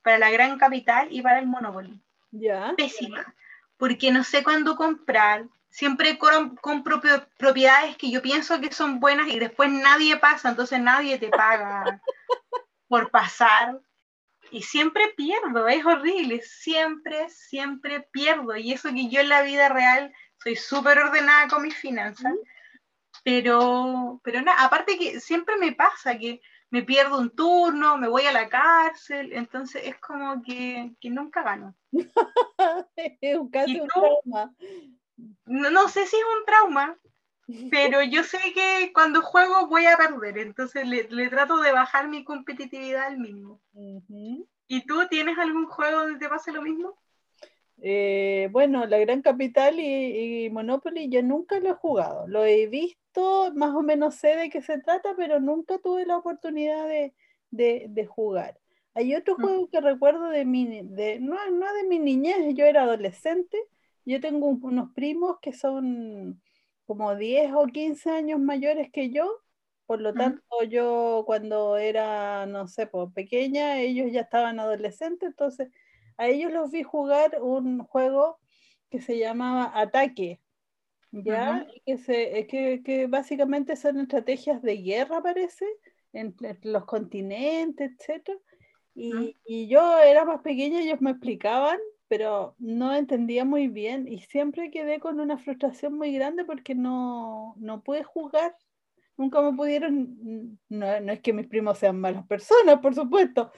para 0.01 0.17
la 0.17 0.31
gran 0.31 0.57
capital 0.57 1.07
y 1.11 1.21
para 1.21 1.39
el 1.39 1.47
Monopoly. 1.47 2.01
Ya. 2.31 2.73
Pésima, 2.77 3.33
porque 3.77 4.11
no 4.11 4.23
sé 4.23 4.43
cuándo 4.43 4.75
comprar. 4.75 5.45
Siempre 5.69 6.17
compro 6.17 7.01
propiedades 7.37 7.95
que 7.97 8.09
yo 8.09 8.21
pienso 8.21 8.59
que 8.59 8.71
son 8.71 8.99
buenas 8.99 9.27
y 9.27 9.37
después 9.37 9.69
nadie 9.69 10.17
pasa, 10.17 10.49
entonces 10.49 10.79
nadie 10.79 11.19
te 11.19 11.29
paga 11.29 12.01
por 12.87 13.11
pasar 13.11 13.79
y 14.51 14.63
siempre 14.63 15.13
pierdo, 15.15 15.67
es 15.67 15.85
horrible, 15.85 16.41
siempre, 16.41 17.29
siempre 17.29 18.01
pierdo. 18.11 18.55
Y 18.55 18.73
eso 18.73 18.89
que 18.89 19.09
yo 19.09 19.21
en 19.21 19.29
la 19.29 19.43
vida 19.43 19.69
real 19.69 20.13
soy 20.41 20.55
súper 20.55 20.97
ordenada 20.97 21.47
con 21.47 21.61
mis 21.61 21.75
finanzas, 21.75 22.33
pero, 23.23 24.19
pero 24.23 24.41
nada, 24.41 24.63
aparte 24.63 24.97
que 24.97 25.19
siempre 25.19 25.57
me 25.57 25.73
pasa 25.73 26.17
que 26.17 26.41
me 26.71 26.83
pierdo 26.83 27.17
un 27.17 27.31
turno, 27.31 27.97
me 27.97 28.07
voy 28.07 28.25
a 28.25 28.31
la 28.31 28.47
cárcel, 28.47 29.33
entonces 29.33 29.83
es 29.85 29.97
como 29.97 30.41
que, 30.43 30.91
nunca 31.03 31.43
gano. 31.43 31.75
es 32.95 33.37
un, 33.37 33.49
casi 33.49 33.79
un 33.79 33.87
trauma. 33.87 34.53
No, 35.45 35.71
no, 35.71 35.87
sé 35.87 36.05
si 36.05 36.15
es 36.15 36.23
un 36.39 36.45
trauma, 36.45 36.97
pero 37.71 38.03
yo 38.03 38.23
sé 38.23 38.39
que 38.53 38.91
cuando 38.93 39.21
juego 39.21 39.67
voy 39.67 39.85
a 39.85 39.97
perder, 39.97 40.37
entonces 40.37 40.87
le, 40.87 41.29
trato 41.29 41.57
de 41.57 41.71
bajar 41.71 42.07
mi 42.07 42.23
competitividad 42.23 43.07
al 43.07 43.17
mínimo. 43.17 43.61
¿Y 44.67 44.85
tú 44.85 45.07
tienes 45.09 45.37
algún 45.39 45.65
juego 45.65 46.01
donde 46.01 46.19
te 46.19 46.29
pase 46.29 46.51
lo 46.51 46.61
mismo? 46.61 46.95
Eh, 47.81 48.49
bueno, 48.51 48.85
La 48.85 48.97
Gran 48.99 49.21
Capital 49.21 49.79
y, 49.79 50.49
Monopoly 50.51 51.09
yo 51.09 51.23
nunca 51.23 51.59
lo 51.59 51.69
he 51.69 51.73
jugado. 51.73 52.27
Lo 52.27 52.45
he 52.45 52.67
visto, 52.67 53.51
más 53.55 53.73
o 53.75 53.81
menos 53.81 54.15
sé 54.15 54.35
de 54.35 54.49
qué 54.49 54.61
se 54.61 54.79
trata, 54.79 55.15
pero 55.15 55.39
nunca 55.39 55.77
tuve 55.79 56.05
la 56.05 56.17
oportunidad 56.17 56.87
de, 57.51 58.05
jugar. 58.07 58.59
Hay 58.93 59.15
otro 59.15 59.35
mm. 59.37 59.41
juego 59.41 59.69
que 59.69 59.81
recuerdo 59.81 60.29
de 60.29 60.45
mi, 60.45 60.81
de, 60.83 61.19
no, 61.19 61.35
no 61.51 61.73
de 61.73 61.83
mi 61.83 61.99
niñez, 61.99 62.53
yo 62.55 62.65
era 62.65 62.83
adolescente. 62.83 63.57
Yo 64.05 64.19
tengo 64.19 64.47
unos 64.47 64.91
primos 64.93 65.37
que 65.41 65.53
son 65.53 66.41
como 66.85 67.15
10 67.15 67.51
o 67.53 67.67
15 67.67 68.09
años 68.09 68.39
mayores 68.39 68.91
que 68.91 69.11
yo, 69.11 69.43
por 69.85 70.01
lo 70.01 70.13
tanto 70.13 70.41
yo 70.67 71.23
cuando 71.25 71.77
era, 71.77 72.47
no 72.47 72.67
sé, 72.67 72.87
pues, 72.87 73.13
pequeña, 73.13 73.79
ellos 73.79 74.11
ya 74.11 74.21
estaban 74.21 74.59
adolescentes, 74.59 75.29
entonces 75.29 75.69
a 76.19 76.27
ellos 76.27 76.51
los 76.51 76.69
vi 76.71 76.83
jugar 76.83 77.41
un 77.41 77.79
juego 77.79 78.37
que 78.89 79.01
se 79.01 79.17
llamaba 79.17 79.71
Ataque, 79.73 80.39
¿ya? 81.11 81.67
que, 81.85 81.97
se, 81.97 82.47
que, 82.47 82.81
que, 82.83 83.07
básicamente 83.07 83.75
son 83.75 83.99
estrategias 83.99 84.61
de 84.61 84.77
guerra, 84.77 85.21
parece, 85.21 85.65
entre 86.13 86.57
los 86.63 86.85
continentes, 86.85 87.91
etc. 87.99 88.37
Y, 88.93 89.35
y 89.45 89.67
yo 89.67 89.99
era 89.99 90.25
más 90.25 90.41
pequeña, 90.41 90.81
ellos 90.81 91.01
me 91.01 91.11
explicaban 91.11 91.79
pero 92.09 92.55
no 92.57 92.93
entendía 92.93 93.45
muy 93.45 93.67
bien 93.67 94.07
y 94.07 94.21
siempre 94.21 94.71
quedé 94.71 94.99
con 94.99 95.19
una 95.19 95.37
frustración 95.37 95.93
muy 95.93 96.11
grande 96.11 96.43
porque 96.43 96.73
no, 96.73 97.53
no 97.57 97.83
pude 97.83 98.03
jugar. 98.03 98.57
Nunca 99.19 99.41
me 99.41 99.51
pudieron, 99.51 100.57
no, 100.69 100.87
es 100.87 101.19
que 101.19 101.33
mis 101.33 101.45
primos 101.45 101.77
sean 101.77 101.99
malas 101.99 102.25
personas, 102.25 102.79
por 102.79 102.95
supuesto, 102.95 103.51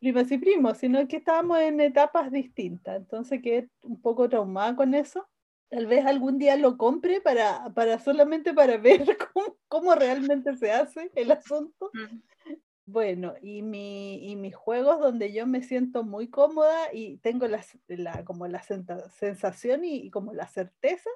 primas 0.00 0.28
y 0.32 0.38
primos, 0.38 0.78
sino 0.78 1.06
que 1.06 1.18
estábamos 1.18 1.60
en 1.60 1.80
etapas 1.80 2.32
distintas. 2.32 2.96
Entonces 2.96 3.40
quedé 3.40 3.68
un 3.82 4.02
poco 4.02 4.28
traumada 4.28 4.74
con 4.74 4.94
eso. 4.94 5.28
Tal 5.68 5.86
vez 5.86 6.04
algún 6.04 6.38
día 6.38 6.56
lo 6.56 6.76
compre 6.76 7.20
para, 7.20 7.72
para 7.72 8.00
solamente 8.00 8.52
para 8.52 8.78
ver 8.78 9.16
cómo, 9.32 9.56
cómo 9.68 9.94
realmente 9.94 10.56
se 10.56 10.72
hace 10.72 11.12
el 11.14 11.30
asunto. 11.30 11.92
Bueno, 12.84 13.34
y, 13.40 13.62
mi, 13.62 14.34
mis 14.36 14.56
juegos 14.56 14.98
donde 14.98 15.32
yo 15.32 15.46
me 15.46 15.62
siento 15.62 16.02
muy 16.02 16.26
cómoda 16.28 16.92
y 16.92 17.18
tengo 17.18 17.46
la, 17.46 18.24
como 18.24 18.48
la 18.48 18.60
sensación 18.60 19.84
y, 19.84 20.10
como 20.10 20.32
la 20.32 20.48
certeza 20.48 21.10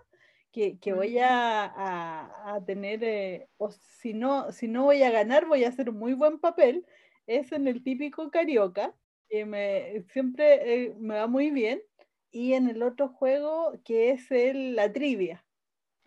que, 0.55 0.93
voy 0.93 1.19
a, 1.21 2.63
tener, 2.67 3.03
eh, 3.03 3.49
o 3.57 3.71
si 3.71 4.15
no, 4.15 4.53
si 4.53 4.69
no 4.69 4.85
voy 4.85 5.03
a 5.03 5.11
ganar, 5.11 5.47
voy 5.47 5.65
a 5.65 5.69
hacer 5.69 5.91
un 5.91 5.99
muy 5.99 6.15
buen 6.15 6.39
papel, 6.39 6.87
es 7.27 7.51
en 7.51 7.67
el 7.67 7.83
típico 7.83 8.31
carioca, 8.31 8.95
que 9.29 9.45
me, 9.45 10.05
siempre 10.13 10.85
eh, 10.85 10.95
me 10.99 11.17
va 11.17 11.27
muy 11.27 11.51
bien, 11.51 11.83
y 12.31 12.53
en 12.53 12.69
el 12.69 12.83
otro 12.83 13.09
juego 13.09 13.73
que 13.85 14.11
es 14.11 14.31
el, 14.31 14.77
la 14.77 14.93
trivia. 14.93 15.45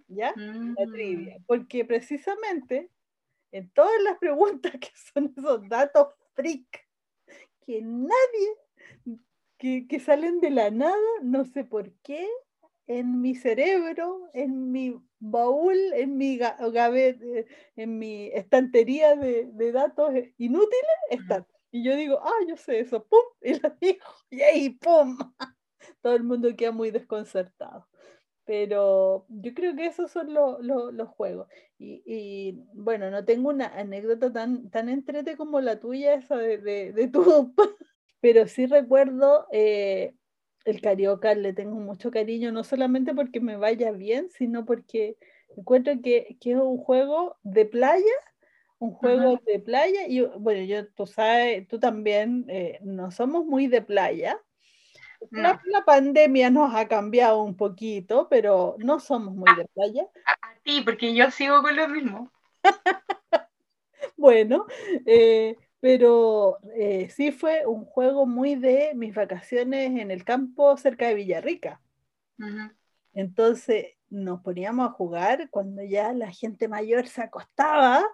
¿ya? 0.08 0.34
La 0.36 0.86
trivia. 0.92 1.40
Mm. 1.40 1.44
Porque 1.46 1.84
precisamente 1.84 2.90
en 3.52 3.70
todas 3.72 4.02
las 4.04 4.18
preguntas 4.18 4.72
que 4.80 4.92
son 5.14 5.34
esos 5.38 5.68
datos 5.68 6.08
freak 6.36 6.88
que 7.66 7.82
nadie, 7.82 9.20
que, 9.58 10.00
salen 10.00 10.40
de 10.40 10.52
la 10.52 10.72
nada, 10.72 10.96
no 11.22 11.44
sé 11.44 11.66
por 11.66 11.92
qué, 12.02 12.26
en 12.88 13.22
mi 13.22 13.36
cerebro, 13.36 14.30
en 14.34 14.72
mi 14.72 14.96
baúl, 15.20 15.78
en 15.94 16.18
mi 16.18 16.38
gabete, 16.38 17.46
en 17.76 18.00
mi 18.00 18.28
estantería 18.34 19.16
de, 19.16 19.72
datos 19.72 20.14
inútiles, 20.38 20.98
están. 21.10 21.46
Y 21.72 21.84
yo 21.84 21.96
digo, 21.96 22.20
ah, 22.24 22.46
yo 22.48 22.56
sé 22.56 22.80
eso, 22.80 23.06
pum, 23.06 23.20
y 23.42 23.60
lo 23.60 23.70
digo, 23.82 24.06
y 24.30 24.42
ahí, 24.42 24.70
pum. 24.72 25.18
Todo 26.02 26.16
el 26.16 26.24
mundo 26.24 26.56
queda 26.56 26.72
muy 26.72 26.92
desconcertado. 26.92 27.88
Pero 28.46 29.26
yo 29.28 29.54
creo 29.54 29.76
que 29.76 29.88
esos 29.88 30.10
son 30.10 30.34
los 30.34 31.10
juegos. 31.10 31.50
Y, 31.78 32.64
bueno, 32.74 33.12
no 33.12 33.26
tengo 33.26 33.50
una 33.50 33.68
anécdota 33.68 34.32
tan, 34.32 34.70
tan 34.70 34.88
entrete 34.88 35.36
como 35.36 35.60
la 35.60 35.80
tuya, 35.80 36.14
esa 36.14 36.38
de, 36.38 36.58
de, 36.58 37.08
tu... 37.10 37.54
Pero 38.22 38.48
sí 38.48 38.66
recuerdo 38.66 39.48
eh, 39.52 40.16
el 40.68 40.82
carioca, 40.82 41.34
le 41.34 41.54
tengo 41.54 41.76
mucho 41.80 42.12
cariño, 42.12 42.52
no 42.52 42.64
solamente 42.64 43.14
porque 43.14 43.40
me 43.40 43.58
vaya 43.58 43.92
bien, 43.92 44.30
sino 44.30 44.66
porque 44.66 45.18
encuentro 45.56 45.94
que, 46.02 46.38
es 46.40 46.56
un 46.56 46.78
juego 46.78 47.38
de 47.44 47.66
playa, 47.66 48.04
un 48.80 48.92
juego 48.92 49.40
de 49.46 49.60
playa, 49.60 50.08
y 50.08 50.22
bueno, 50.22 50.64
yo, 50.64 50.88
tú 50.90 51.08
sabes, 51.08 51.68
tú 51.68 51.80
también, 51.80 52.46
eh, 52.50 52.80
no 52.84 53.12
somos 53.12 53.46
muy 53.46 53.68
de 53.68 53.82
playa, 53.82 54.40
la, 55.32 55.60
pandemia 55.86 56.50
nos 56.50 56.74
ha 56.76 56.88
cambiado 56.88 57.42
un 57.42 57.56
poquito, 57.56 58.28
pero 58.30 58.76
no 58.80 59.00
somos 59.00 59.34
muy 59.34 59.50
de 59.56 59.66
playa. 59.74 60.08
A, 60.26 60.36
ti, 60.64 60.82
porque 60.82 61.14
yo 61.16 61.32
sigo 61.32 61.62
con 61.62 61.76
lo 61.76 61.88
mismo. 61.88 62.32
bueno, 64.18 64.66
eh, 65.06 65.56
pero 65.80 66.58
eh, 66.76 67.10
sí 67.10 67.32
fue 67.32 67.66
un 67.66 67.86
juego 67.86 68.26
muy 68.26 68.56
de 68.56 68.92
mis 68.96 69.14
vacaciones 69.14 70.00
en 70.00 70.12
el 70.12 70.24
campo 70.24 70.76
cerca 70.78 71.08
de 71.08 71.16
Villarrica. 71.16 71.82
Entonces 73.14 73.96
nos 74.10 74.42
poníamos 74.42 74.90
a 74.90 74.94
jugar 74.94 75.50
cuando 75.50 75.84
ya 75.84 76.14
la 76.14 76.32
gente 76.32 76.68
mayor 76.68 77.08
se 77.08 77.22
acostaba 77.22 78.06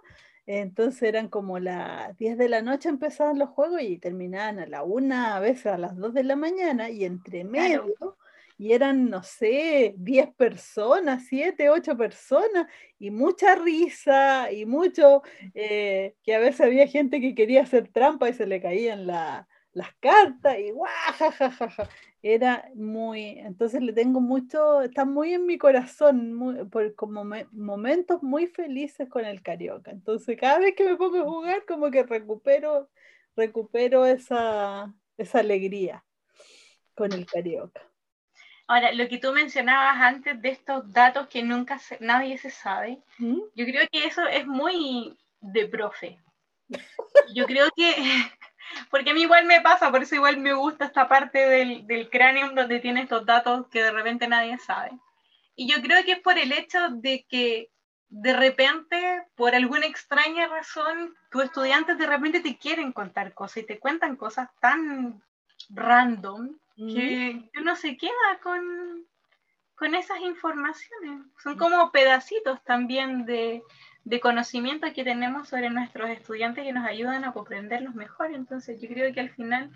entonces 0.45 1.03
eran 1.03 1.29
como 1.29 1.59
las 1.59 2.17
10 2.17 2.37
de 2.37 2.49
la 2.49 2.61
noche 2.61 2.89
empezaban 2.89 3.39
los 3.39 3.49
juegos 3.49 3.81
y 3.81 3.97
terminaban 3.97 4.59
a 4.59 4.65
la 4.65 4.83
una, 4.83 5.35
a 5.35 5.39
veces 5.39 5.67
a 5.67 5.77
las 5.77 5.95
2 5.95 6.13
de 6.13 6.23
la 6.23 6.35
mañana 6.35 6.89
y 6.89 7.05
entre 7.05 7.45
medio, 7.45 8.17
y 8.57 8.73
eran, 8.73 9.09
no 9.09 9.23
sé, 9.23 9.93
10 9.97 10.33
personas, 10.35 11.25
7, 11.27 11.69
8 11.69 11.97
personas, 11.97 12.67
y 12.99 13.11
mucha 13.11 13.55
risa 13.55 14.51
y 14.51 14.65
mucho, 14.65 15.21
eh, 15.53 16.15
que 16.23 16.35
a 16.35 16.39
veces 16.39 16.61
había 16.61 16.87
gente 16.87 17.21
que 17.21 17.35
quería 17.35 17.63
hacer 17.63 17.87
trampa 17.89 18.29
y 18.29 18.33
se 18.33 18.47
le 18.47 18.61
caían 18.61 19.07
la, 19.07 19.47
las 19.73 19.93
cartas 19.99 20.57
y 20.59 20.71
guajajaja. 20.71 21.89
Era 22.21 22.69
muy, 22.75 23.39
entonces 23.39 23.81
le 23.81 23.91
tengo 23.91 24.21
mucho, 24.21 24.81
está 24.81 25.03
muy 25.03 25.33
en 25.33 25.45
mi 25.45 25.57
corazón, 25.57 26.33
muy, 26.33 26.63
por, 26.65 26.95
como 26.95 27.25
momentos 27.51 28.23
muy 28.23 28.47
felices 28.47 29.09
con 29.09 29.25
el 29.25 29.41
carioca. 29.41 29.91
Entonces 29.91 30.37
cada 30.39 30.59
vez 30.59 30.75
que 30.75 30.85
me 30.85 30.95
pongo 30.95 31.19
a 31.19 31.23
jugar 31.23 31.65
como 31.65 31.91
que 31.91 32.03
recupero, 32.03 32.89
recupero 33.35 34.05
esa, 34.05 34.93
esa 35.17 35.39
alegría 35.39 36.05
con 36.95 37.11
el 37.11 37.25
carioca. 37.25 37.81
Ahora, 38.73 38.91
lo 38.91 39.07
que 39.07 39.19
tú 39.19 39.31
mencionabas 39.33 40.01
antes 40.01 40.41
de 40.41 40.49
estos 40.49 40.91
datos 40.91 41.27
que 41.27 41.43
nunca 41.43 41.79
nadie 41.99 42.39
se 42.39 42.49
sabe, 42.49 43.03
¿Mm? 43.19 43.39
yo 43.53 43.65
creo 43.65 43.87
que 43.91 44.05
eso 44.05 44.25
es 44.25 44.47
muy 44.47 45.15
de 45.41 45.67
profe. 45.67 46.19
Yo 47.35 47.45
creo 47.45 47.69
que 47.75 47.93
porque 48.89 49.11
a 49.11 49.13
mí 49.13 49.21
igual 49.21 49.45
me 49.45 49.61
pasa, 49.61 49.91
por 49.91 50.01
eso 50.01 50.15
igual 50.15 50.37
me 50.37 50.53
gusta 50.53 50.85
esta 50.85 51.07
parte 51.07 51.37
del, 51.37 51.85
del 51.85 52.09
cráneo 52.09 52.49
donde 52.49 52.79
tiene 52.79 53.03
estos 53.03 53.27
datos 53.27 53.67
que 53.67 53.83
de 53.83 53.91
repente 53.91 54.27
nadie 54.27 54.57
sabe. 54.57 54.89
Y 55.55 55.71
yo 55.71 55.79
creo 55.79 56.03
que 56.03 56.13
es 56.13 56.19
por 56.21 56.39
el 56.39 56.51
hecho 56.51 56.79
de 56.89 57.27
que 57.29 57.69
de 58.09 58.33
repente, 58.33 59.27
por 59.35 59.53
alguna 59.53 59.85
extraña 59.85 60.47
razón, 60.47 61.13
tus 61.29 61.43
estudiantes 61.43 61.99
de 61.99 62.07
repente 62.07 62.39
te 62.39 62.57
quieren 62.57 62.91
contar 62.91 63.35
cosas 63.35 63.57
y 63.57 63.67
te 63.67 63.77
cuentan 63.77 64.15
cosas 64.15 64.49
tan 64.59 65.21
random 65.69 66.57
que 66.75 67.49
uno 67.59 67.75
se 67.75 67.97
queda 67.97 68.39
con, 68.41 69.05
con 69.75 69.95
esas 69.95 70.19
informaciones. 70.21 71.27
Son 71.41 71.57
como 71.57 71.91
pedacitos 71.91 72.63
también 72.63 73.25
de, 73.25 73.63
de 74.03 74.19
conocimiento 74.19 74.87
que 74.93 75.03
tenemos 75.03 75.49
sobre 75.49 75.69
nuestros 75.69 76.09
estudiantes 76.09 76.63
que 76.63 76.73
nos 76.73 76.85
ayudan 76.85 77.23
a 77.23 77.33
comprenderlos 77.33 77.95
mejor. 77.95 78.33
Entonces 78.33 78.81
yo 78.81 78.89
creo 78.89 79.13
que 79.13 79.19
al 79.19 79.29
final 79.29 79.71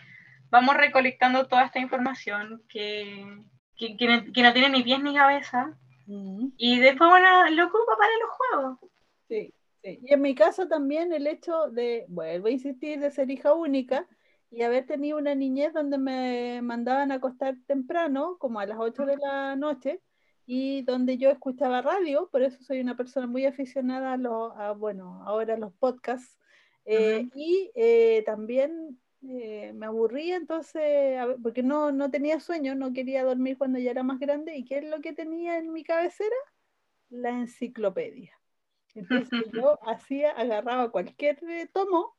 vamos 0.50 0.76
recolectando 0.76 1.48
toda 1.48 1.66
esta 1.66 1.80
información 1.80 2.64
que, 2.70 3.42
que, 3.78 4.44
no, 4.44 4.54
tiene 4.54 4.70
ni 4.70 4.84
pies 4.84 5.02
ni 5.02 5.14
cabeza 5.14 5.78
mm. 6.08 6.48
y 6.58 6.80
después 6.80 7.10
bueno, 7.10 7.50
lo 7.52 7.66
ocupa 7.66 7.98
para 7.98 8.12
los 8.20 8.30
juegos. 8.30 8.80
Sí, 9.28 9.54
sí. 9.84 10.00
Y 10.04 10.14
en 10.14 10.22
mi 10.22 10.36
caso 10.36 10.68
también 10.68 11.14
el 11.14 11.28
hecho 11.28 11.70
de, 11.70 12.06
vuelvo 12.08 12.48
a 12.48 12.52
insistir, 12.52 13.00
de 13.00 13.12
ser 13.12 13.30
hija 13.30 13.54
única 13.54 14.08
y 14.50 14.62
haber 14.62 14.86
tenido 14.86 15.18
una 15.18 15.36
niñez 15.36 15.74
donde 15.74 15.98
me 15.98 16.62
mandaban 16.62 17.12
a 17.12 17.16
acostar 17.16 17.56
temprano, 17.66 18.38
como 18.40 18.60
a 18.60 18.66
las 18.66 18.78
8 18.80 19.06
de 19.06 19.18
la 19.18 19.56
noche, 19.56 20.02
y 20.46 20.84
donde 20.84 21.18
yo 21.18 21.30
escuchaba 21.30 21.82
radio, 21.82 22.30
por 22.32 22.42
eso 22.42 22.64
soy 22.64 22.80
una 22.80 22.96
persona 22.96 23.28
muy 23.28 23.46
aficionada 23.46 24.14
a, 24.14 24.18
los, 24.18 24.54
bueno, 24.80 25.22
ahora 25.26 25.58
los 25.58 25.74
podcasts, 25.74 26.38
eh, 26.86 27.28
y 27.36 27.70
eh, 27.76 28.24
también 28.26 28.98
eh, 29.28 29.74
me 29.74 29.88
aburría 29.88 30.38
entonces, 30.38 31.20
porque 31.44 31.64
no, 31.64 31.92
no 31.92 32.10
tenía 32.10 32.40
sueño, 32.40 32.76
no 32.76 32.94
quería 32.94 33.26
dormir 33.26 33.58
cuando 33.58 33.78
ya 33.80 33.92
era 33.92 34.04
más 34.04 34.20
grande, 34.20 34.56
¿y 34.56 34.64
qué 34.64 34.78
es 34.78 34.86
lo 34.86 35.02
que 35.02 35.12
tenía 35.12 35.58
en 35.58 35.74
mi 35.74 35.84
cabecera? 35.84 36.36
La 37.10 37.32
enciclopedia. 37.32 38.32
Entonces 38.96 39.30
yo 39.54 39.78
hacía, 39.86 40.32
agarraba 40.32 40.92
cualquier 40.92 41.38
tomo, 41.74 42.16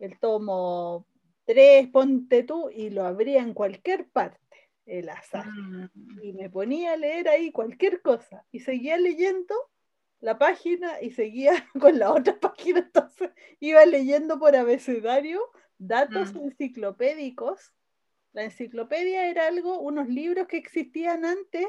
el 0.00 0.18
tomo 0.18 1.06
3, 1.46 1.88
ponte 1.88 2.42
tú, 2.42 2.70
y 2.70 2.90
lo 2.90 3.04
abría 3.04 3.40
en 3.40 3.54
cualquier 3.54 4.08
parte 4.08 4.38
el 4.86 5.08
azar. 5.08 5.46
Mm. 5.46 5.90
Y 6.22 6.32
me 6.32 6.50
ponía 6.50 6.92
a 6.92 6.96
leer 6.96 7.28
ahí 7.28 7.52
cualquier 7.52 8.02
cosa 8.02 8.44
y 8.50 8.60
seguía 8.60 8.96
leyendo 8.98 9.54
la 10.20 10.38
página 10.38 11.00
y 11.00 11.10
seguía 11.10 11.52
con 11.80 11.98
la 11.98 12.12
otra 12.12 12.38
página, 12.38 12.80
entonces 12.80 13.30
iba 13.60 13.84
leyendo 13.84 14.38
por 14.38 14.56
abecedario 14.56 15.40
datos 15.78 16.34
mm. 16.34 16.38
enciclopédicos. 16.38 17.72
La 18.32 18.44
enciclopedia 18.44 19.28
era 19.28 19.46
algo, 19.46 19.78
unos 19.78 20.08
libros 20.08 20.48
que 20.48 20.56
existían 20.56 21.24
antes 21.24 21.66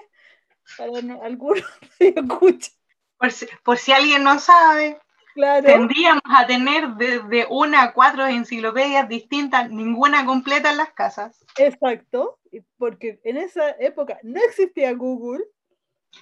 para 0.77 0.91
algunos 1.23 1.63
por 3.17 3.31
si, 3.31 3.47
por 3.63 3.77
si 3.77 3.91
alguien 3.91 4.23
no 4.23 4.39
sabe, 4.39 4.99
Tendríamos 5.35 6.21
a 6.23 6.47
tener 6.47 6.87
desde 6.95 7.45
una 7.49 7.83
a 7.83 7.93
cuatro 7.93 8.25
enciclopedias 8.25 9.09
distintas, 9.09 9.69
ninguna 9.69 10.25
completa 10.25 10.71
en 10.71 10.77
las 10.77 10.91
casas. 10.91 11.43
Exacto, 11.57 12.39
porque 12.77 13.19
en 13.23 13.37
esa 13.37 13.71
época 13.71 14.17
no 14.23 14.39
existía 14.39 14.93
Google. 14.93 15.43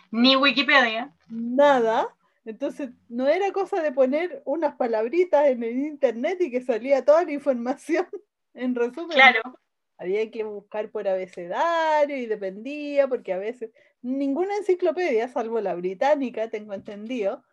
Ni 0.10 0.36
Wikipedia. 0.36 1.13
Nada. 1.30 2.10
Entonces 2.45 2.89
no 3.08 3.28
era 3.28 3.52
cosa 3.52 3.82
de 3.82 3.91
poner 3.91 4.41
unas 4.45 4.76
palabritas 4.76 5.47
en 5.47 5.63
el 5.63 5.78
internet 5.78 6.41
y 6.41 6.52
que 6.52 6.62
salía 6.62 7.06
toda 7.06 7.23
la 7.23 7.32
información. 7.32 8.08
En 8.56 8.76
resumen, 8.76 9.17
claro. 9.17 9.41
había 9.97 10.30
que 10.30 10.43
buscar 10.43 10.91
por 10.91 11.08
abecedario 11.08 12.15
y 12.15 12.28
dependía, 12.28 13.08
porque 13.08 13.34
a 13.34 13.39
veces 13.39 13.71
ninguna 14.04 14.56
enciclopedia, 14.58 15.28
salvo 15.28 15.60
la 15.60 15.73
británica, 15.73 16.52
tengo 16.52 16.76
entendido, 16.76 17.43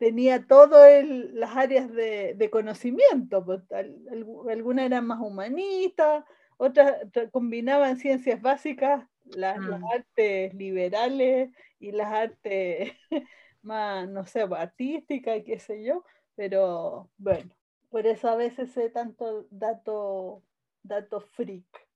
tenía 0.00 0.46
todas 0.46 1.04
las 1.06 1.54
áreas 1.54 1.92
de, 1.92 2.48
conocimiento, 2.50 3.44
pues, 3.44 3.60
algunas 3.70 4.86
eran 4.86 5.06
más 5.06 5.20
humanistas, 5.20 6.24
otras 6.56 6.96
combinaban 7.30 7.98
ciencias 7.98 8.40
básicas, 8.40 9.06
las, 9.26 9.58
mm. 9.58 9.84
artes 9.92 10.54
liberales 10.54 11.50
y 11.78 11.92
las 11.92 12.10
artes 12.10 12.92
más, 13.62 14.08
no 14.08 14.24
sé, 14.24 14.48
pues, 14.48 14.62
artísticas, 14.62 15.42
qué 15.44 15.58
sé 15.58 15.84
yo, 15.84 16.02
pero 16.34 17.10
bueno, 17.18 17.54
por 17.90 18.06
eso 18.06 18.30
a 18.30 18.36
veces 18.36 18.72
sé 18.72 18.88
tanto 18.88 19.46
dato, 19.50 20.42
dato 20.82 21.20
freak. 21.20 21.86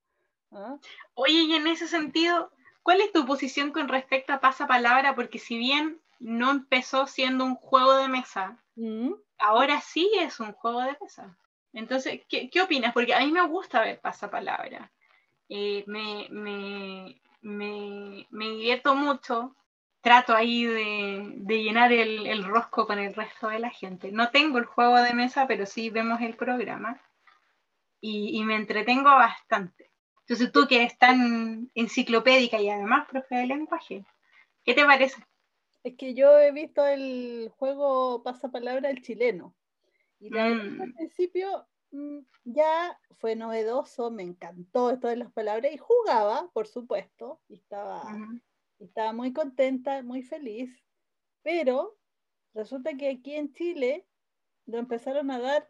¿ah? 0.52 0.76
Oye, 1.14 1.44
y 1.44 1.54
en 1.54 1.68
ese 1.68 1.88
sentido, 1.88 2.50
¿cuál 2.82 3.00
es 3.00 3.12
tu 3.12 3.24
posición 3.24 3.72
con 3.72 3.88
respecto 3.88 4.34
a 4.34 4.40
pasapalabra? 4.42 5.14
Porque 5.14 5.38
si 5.38 5.56
bien 5.56 6.03
no 6.18 6.50
empezó 6.50 7.06
siendo 7.06 7.44
un 7.44 7.54
juego 7.54 7.96
de 7.96 8.08
mesa. 8.08 8.62
Mm. 8.76 9.12
Ahora 9.38 9.80
sí 9.80 10.10
es 10.18 10.40
un 10.40 10.52
juego 10.52 10.80
de 10.82 10.96
mesa. 11.00 11.36
Entonces, 11.72 12.20
¿qué, 12.28 12.50
opinas? 12.62 12.92
Porque 12.92 13.14
a 13.14 13.20
mí 13.20 13.32
me 13.32 13.46
gusta 13.46 13.80
ver 13.80 14.00
pasapalabra. 14.00 14.92
Eh, 15.48 15.84
me, 15.86 16.28
me, 16.30 17.20
me, 17.42 18.48
divierto 18.48 18.94
mucho 18.94 19.56
trato 20.00 20.34
ahí 20.34 20.64
de, 20.64 21.62
llenar 21.62 21.92
el, 21.92 22.44
rosco 22.44 22.86
con 22.86 22.98
el 22.98 23.14
resto 23.14 23.48
de 23.48 23.58
la 23.58 23.70
gente. 23.70 24.12
No 24.12 24.30
tengo 24.30 24.58
el 24.58 24.66
juego 24.66 24.96
de 25.02 25.14
mesa, 25.14 25.46
pero 25.46 25.66
sí 25.66 25.90
vemos 25.90 26.20
el 26.20 26.36
programa 26.36 27.00
y, 28.00 28.42
me 28.44 28.54
entretengo 28.54 29.10
bastante. 29.10 29.90
Entonces 30.20 30.52
tú 30.52 30.66
que 30.68 30.76
eres 30.76 30.96
tan 30.98 31.70
enciclopédica 31.74 32.60
y 32.60 32.70
además 32.70 33.08
profe 33.08 33.34
de 33.34 33.46
lenguaje, 33.46 34.04
¿qué 34.64 34.74
te 34.74 34.84
parece? 34.84 35.26
Es 35.84 35.94
que 35.96 36.14
yo 36.14 36.38
he 36.38 36.50
visto 36.50 36.84
el 36.84 37.50
juego 37.56 38.22
Pasapalabra 38.22 38.90
el 38.90 39.02
chileno. 39.02 39.54
Y 40.18 40.30
la, 40.30 40.48
mm. 40.48 40.80
al 40.80 40.92
principio 40.94 41.66
mm, 41.92 42.18
ya 42.44 42.98
fue 43.18 43.36
novedoso, 43.36 44.10
me 44.10 44.22
encantó 44.22 44.90
esto 44.90 45.08
de 45.08 45.16
las 45.16 45.32
palabras 45.32 45.72
y 45.72 45.78
jugaba, 45.78 46.50
por 46.52 46.66
supuesto, 46.66 47.40
y 47.48 47.54
estaba 47.54 48.02
estaba 48.78 49.12
muy 49.12 49.32
contenta, 49.32 50.02
muy 50.02 50.22
feliz, 50.22 50.70
pero 51.42 51.96
resulta 52.54 52.96
que 52.96 53.10
aquí 53.10 53.34
en 53.34 53.52
Chile 53.52 54.06
lo 54.66 54.78
empezaron 54.78 55.30
a 55.30 55.38
dar 55.38 55.66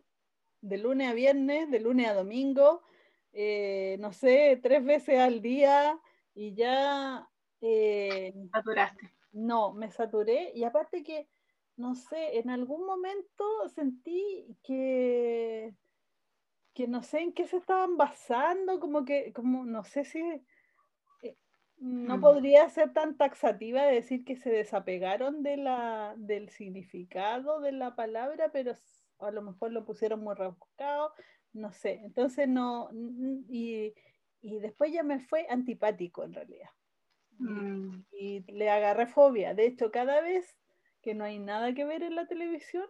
de 0.61 0.79
lunes 0.79 1.11
a 1.11 1.15
viernes, 1.15 1.71
de 1.71 1.81
lunes 1.81 2.09
a 2.09 2.15
domingo, 2.15 2.83
eh, 3.33 3.97
no 4.01 4.13
sé, 4.13 4.59
tres 4.63 4.85
veces 4.85 5.19
al 5.19 5.41
día 5.41 5.99
y 6.35 6.55
ya... 6.55 7.29
Eh, 7.61 8.33
Saturaste. 8.53 9.11
No, 9.35 9.73
me 9.73 9.91
saturé 9.91 10.53
y 10.55 10.65
aparte 10.65 11.03
que, 11.03 11.29
no 11.77 11.95
sé, 11.95 12.39
en 12.39 12.49
algún 12.49 12.87
momento 12.87 13.45
sentí 13.75 14.57
que, 14.63 15.75
que 16.73 16.89
no 16.89 17.03
sé 17.03 17.21
en 17.21 17.33
qué 17.33 17.47
se 17.47 17.59
estaban 17.59 17.97
basando, 17.97 18.81
como 18.81 19.05
que, 19.05 19.33
como, 19.33 19.67
no 19.67 19.85
sé 19.85 20.05
si 20.05 20.23
no 21.85 22.17
mm. 22.17 22.21
podría 22.21 22.69
ser 22.71 22.93
tan 22.93 23.17
taxativa 23.17 23.83
de 23.85 23.97
decir 23.97 24.25
que 24.25 24.37
se 24.37 24.51
desapegaron 24.51 25.43
de 25.43 25.57
la, 25.57 26.15
del 26.17 26.49
significado 26.49 27.61
de 27.61 27.73
la 27.73 27.95
palabra, 27.95 28.51
pero 28.53 28.73
a 29.19 29.31
lo 29.31 29.43
mejor 29.43 29.73
lo 29.73 29.85
pusieron 29.85 30.21
muy 30.21 30.35
rebuscado, 30.35 31.13
no 31.53 31.73
sé. 31.73 32.01
Entonces 32.05 32.49
no, 32.49 32.91
y, 33.49 33.93
después 34.41 34.93
ya 34.93 35.03
me 35.03 35.21
fue 35.21 35.47
antipático 35.49 36.25
en 36.25 36.35
realidad. 36.35 36.71
Mm. 37.39 38.05
Y, 38.13 38.53
le 38.53 38.71
agarré 38.71 39.07
fobia. 39.07 39.55
De 39.55 39.67
hecho, 39.67 39.91
cada 39.91 40.21
vez 40.21 40.57
que 41.03 41.15
no 41.15 41.25
hay 41.25 41.39
nada 41.39 41.75
que 41.75 41.85
ver 41.85 42.03
en 42.03 42.17
la 42.17 42.27
televisión, 42.27 42.87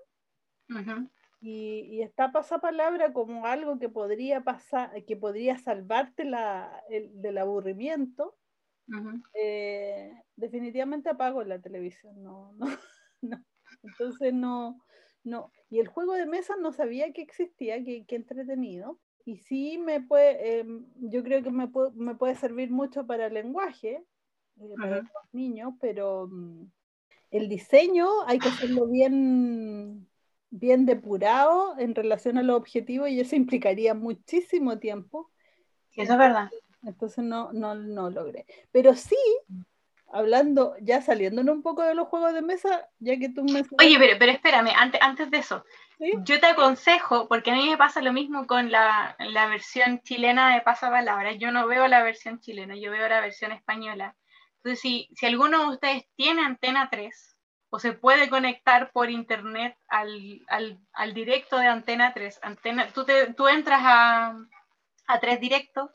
y, 1.40 1.80
y, 1.90 2.02
está 2.02 2.32
pasapalabra 2.32 3.12
como 3.12 3.46
algo 3.46 3.78
que 3.78 3.88
podría 3.88 4.42
pasar, 4.42 5.04
que 5.04 5.16
podría 5.16 5.58
salvarte 5.58 6.24
la, 6.24 6.82
el, 6.88 7.10
del 7.20 7.38
aburrimiento, 7.38 8.36
eh, 9.34 10.12
definitivamente 10.36 11.08
apago 11.08 11.42
la 11.44 11.60
televisión, 11.60 12.22
no, 12.22 12.52
no, 13.22 13.44
Entonces 13.82 14.32
no, 14.32 14.80
no. 15.22 15.52
Y 15.70 15.80
el 15.80 15.88
juego 15.88 16.14
de 16.14 16.26
mesa 16.26 16.56
no 16.56 16.72
sabía 16.72 17.12
que 17.12 17.22
existía, 17.22 17.82
que, 17.82 18.04
entretenido. 18.08 19.00
Y 19.24 19.38
sí 19.38 19.78
me 19.78 20.02
puede, 20.02 20.60
em, 20.60 20.86
yo 20.96 21.22
creo 21.22 21.42
que 21.42 21.50
me, 21.50 21.70
me, 21.94 22.14
puede 22.14 22.34
servir 22.34 22.70
mucho 22.70 23.06
para 23.06 23.26
el 23.26 23.34
lenguaje, 23.34 24.04
eh, 24.60 24.74
para 24.76 24.96
los 24.96 25.06
niños, 25.32 25.74
pero 25.80 26.28
mm, 26.30 26.66
el 27.30 27.48
diseño 27.48 28.08
hay 28.26 28.38
que 28.38 28.48
hacerlo 28.48 28.86
bien, 28.86 30.08
bien 30.50 30.86
depurado 30.86 31.78
en 31.78 31.94
relación 31.94 32.38
a 32.38 32.42
los 32.42 32.56
objetivos 32.56 33.08
y 33.08 33.20
eso 33.20 33.36
implicaría 33.36 33.94
muchísimo 33.94 34.78
tiempo. 34.78 35.30
Eso 35.96 36.12
es 36.12 36.18
verdad. 36.18 36.50
Entonces 36.82 37.24
no, 37.24 37.52
no, 37.52 37.74
no 37.74 38.10
logré. 38.10 38.46
Pero 38.70 38.94
sí, 38.94 39.16
hablando, 40.14 40.76
ya 40.80 41.02
saliéndonos 41.02 41.56
un 41.56 41.62
poco 41.62 41.82
de 41.82 41.94
los 41.94 42.06
juegos 42.06 42.34
de 42.34 42.42
mesa, 42.42 42.88
ya 43.00 43.18
que 43.18 43.30
tú 43.30 43.42
me... 43.44 43.64
Oye, 43.78 43.98
pero, 43.98 44.16
pero 44.18 44.32
espérame, 44.32 44.70
antes, 44.76 45.00
antes 45.02 45.30
de 45.30 45.38
eso, 45.38 45.64
yo 45.98 46.38
te 46.38 46.46
aconsejo, 46.46 47.26
porque 47.26 47.50
a 47.50 47.54
mí 47.54 47.68
me 47.68 47.76
pasa 47.76 48.00
lo 48.00 48.12
mismo 48.12 48.46
con 48.46 48.70
la, 48.70 49.16
la 49.18 49.46
versión 49.46 50.00
chilena 50.02 50.54
de 50.54 50.60
Pasapalabras, 50.60 51.36
yo 51.38 51.50
no 51.50 51.66
veo 51.66 51.88
la 51.88 52.02
versión 52.04 52.38
chilena, 52.40 52.76
yo 52.76 52.92
veo 52.92 53.08
la 53.08 53.20
versión 53.20 53.50
española. 53.50 54.14
Entonces, 54.64 54.80
si, 54.80 55.10
si 55.14 55.26
alguno 55.26 55.60
de 55.60 55.74
ustedes 55.74 56.04
tiene 56.16 56.42
Antena 56.42 56.88
3, 56.90 57.36
o 57.68 57.78
se 57.78 57.92
puede 57.92 58.30
conectar 58.30 58.90
por 58.92 59.10
internet 59.10 59.76
al, 59.88 60.40
al, 60.48 60.80
al 60.94 61.12
directo 61.12 61.58
de 61.58 61.66
Antena 61.66 62.14
3, 62.14 62.40
Antena, 62.42 62.88
tú, 62.88 63.04
te, 63.04 63.34
tú 63.34 63.46
entras 63.46 63.82
a, 63.84 64.36
a 65.06 65.20
3 65.20 65.40
directos 65.40 65.90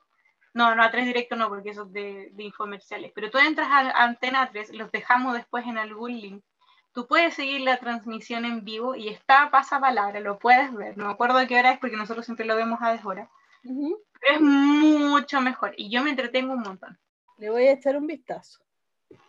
no, 0.53 0.75
no 0.75 0.83
a 0.83 0.91
3 0.91 1.05
directo 1.05 1.35
no, 1.35 1.47
porque 1.49 1.69
eso 1.69 1.83
es 1.83 1.93
de, 1.93 2.29
de 2.33 2.43
infomerciales. 2.43 3.11
Pero 3.13 3.29
tú 3.29 3.37
entras 3.37 3.67
a, 3.71 4.03
Antena 4.03 4.49
3, 4.51 4.73
los 4.73 4.91
dejamos 4.91 5.33
después 5.33 5.65
en 5.65 5.77
algún 5.77 6.19
link. 6.19 6.43
Tú 6.91 7.07
puedes 7.07 7.35
seguir 7.35 7.61
la 7.61 7.77
transmisión 7.77 8.45
en 8.45 8.63
vivo 8.63 8.95
y 8.95 9.09
está 9.09 9.51
pasapalabra, 9.51 10.19
lo 10.19 10.39
puedes 10.39 10.73
ver. 10.73 10.97
No 10.97 11.05
me 11.05 11.11
acuerdo 11.11 11.37
a 11.37 11.45
qué 11.45 11.57
hora 11.57 11.71
es 11.71 11.79
porque 11.79 11.97
nosotros 11.97 12.25
siempre 12.25 12.45
lo 12.45 12.55
vemos 12.55 12.79
a 12.81 12.91
deshora. 12.91 13.29
Pero 13.63 14.35
es 14.35 14.41
mucho 14.41 15.39
mejor 15.39 15.73
y 15.77 15.89
yo 15.89 16.03
me 16.03 16.09
entretengo 16.09 16.53
un 16.53 16.61
montón. 16.61 16.99
Le 17.39 17.49
voy 17.49 17.67
a 17.67 17.73
echar 17.73 17.97
un 17.97 18.07
vistazo. 18.07 18.59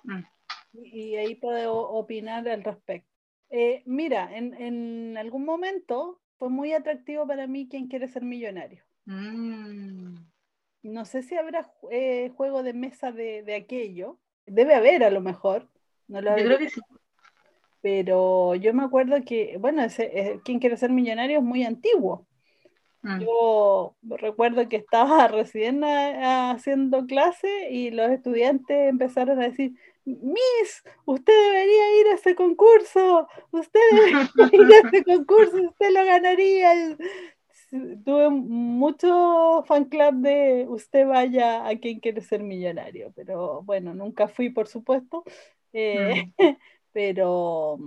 Mm. 0.04 0.22
Y, 0.72 1.16
ahí 1.16 1.34
puedo 1.36 1.88
opinar 1.90 2.48
al 2.48 2.62
respecto. 2.62 3.08
Eh, 3.50 3.82
mira, 3.86 4.36
en, 4.36 4.54
en, 4.54 5.16
algún 5.16 5.44
momento 5.44 6.20
fue 6.38 6.48
muy 6.48 6.72
atractivo 6.72 7.26
para 7.26 7.46
mí 7.46 7.68
quien 7.68 7.88
quiere 7.88 8.08
ser 8.08 8.22
millonario. 8.22 8.84
Mm. 9.06 10.16
No 10.82 11.04
sé 11.04 11.22
si 11.22 11.36
habrá 11.36 11.72
eh, 11.90 12.30
juego 12.36 12.62
de 12.62 12.72
mesa 12.72 13.12
de, 13.12 13.54
aquello. 13.54 14.18
Debe 14.46 14.74
haber 14.74 15.04
a 15.04 15.10
lo 15.10 15.20
mejor. 15.20 15.68
No 16.08 16.20
lo 16.20 16.36
yo 16.36 16.44
creo 16.44 16.58
que 16.58 16.70
sí. 16.70 16.80
Pero 17.82 18.54
yo 18.54 18.74
me 18.74 18.84
acuerdo 18.84 19.16
que, 19.24 19.56
bueno, 19.58 19.82
ese, 19.82 20.10
eh, 20.18 20.40
¿Quién 20.44 20.58
quiere 20.58 20.76
ser 20.76 20.90
millonario? 20.90 21.38
es 21.38 21.44
muy 21.44 21.64
antiguo. 21.64 22.26
Mm. 23.02 23.20
Yo 23.20 23.94
recuerdo 24.04 24.68
que 24.68 24.76
estaba 24.76 25.28
recién 25.28 25.82
haciendo 25.84 27.06
clase 27.06 27.70
y 27.70 27.90
los 27.90 28.10
estudiantes 28.10 28.88
empezaron 28.88 29.40
a 29.40 29.48
decir, 29.48 29.72
Miss, 30.04 30.82
usted 31.04 31.32
debería 31.32 32.00
ir 32.00 32.06
a 32.08 32.14
ese 32.14 32.34
concurso, 32.34 33.28
usted 33.50 33.80
debería 33.92 34.28
ir 34.52 34.72
a 34.74 34.88
ese 34.88 35.04
concurso, 35.04 35.56
usted 35.62 35.90
lo 35.90 36.04
ganaría 36.04 36.96
tuve 38.04 38.30
mucho 38.30 39.62
fan 39.66 39.84
club 39.84 40.14
de 40.16 40.66
usted 40.68 41.06
vaya 41.06 41.66
a 41.66 41.76
quien 41.78 42.00
quiere 42.00 42.20
ser 42.20 42.42
millonario, 42.42 43.12
pero 43.14 43.62
bueno, 43.62 43.94
nunca 43.94 44.28
fui, 44.28 44.50
por 44.50 44.66
supuesto, 44.66 45.24
eh, 45.72 46.32
mm. 46.38 46.38
pero, 46.92 47.78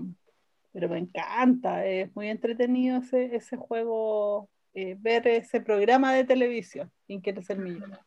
pero 0.71 0.89
me 0.89 0.99
encanta, 0.99 1.86
es 1.86 2.15
muy 2.15 2.30
entretenido 2.30 2.99
ese, 2.99 3.36
ese 3.36 3.58
juego, 3.58 4.49
eh, 4.74 4.96
ver 5.00 5.28
ese 5.28 5.62
programa 5.62 6.14
de 6.14 6.24
televisión, 6.24 6.92
quien 7.06 7.22
quiere 7.22 7.42
ser 7.42 7.58
millonario. 7.58 8.04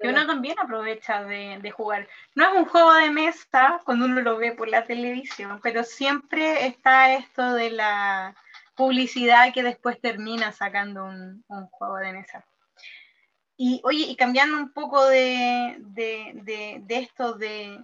que 0.00 0.08
uno 0.08 0.26
también 0.26 0.58
aprovecha 0.58 1.24
de, 1.24 1.58
de, 1.60 1.70
jugar. 1.70 2.08
No 2.34 2.44
es 2.44 2.58
un 2.58 2.66
juego 2.66 2.92
de 2.94 3.10
mesa 3.10 3.80
cuando 3.84 4.04
uno 4.04 4.20
lo 4.20 4.36
ve 4.36 4.52
por 4.52 4.68
la 4.68 4.84
televisión, 4.84 5.60
pero 5.62 5.84
siempre 5.84 6.66
está 6.66 7.14
esto 7.14 7.54
de 7.54 7.70
la 7.70 8.36
publicidad 8.76 9.52
que 9.52 9.62
después 9.62 10.00
termina 10.00 10.52
sacando 10.52 11.04
un, 11.04 11.42
juego 11.70 11.96
de 11.96 12.12
mesa. 12.12 12.44
Y 13.56 13.80
oye, 13.84 14.04
y 14.04 14.16
cambiando 14.16 14.58
un 14.58 14.72
poco 14.72 15.04
de, 15.06 15.78
esto 16.88 17.32
de, 17.34 17.80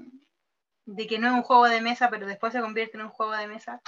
que 1.09 1.19
no 1.19 1.29
es 1.29 1.33
un 1.33 1.43
juego 1.43 1.67
de 1.67 1.81
mesa, 1.81 2.11
pero 2.11 2.27
después 2.27 2.53
se 2.53 2.61
convierte 2.61 2.99
en 2.99 3.05
un 3.05 3.09
juego 3.09 3.33
de 3.33 3.49
mesa, 3.49 3.81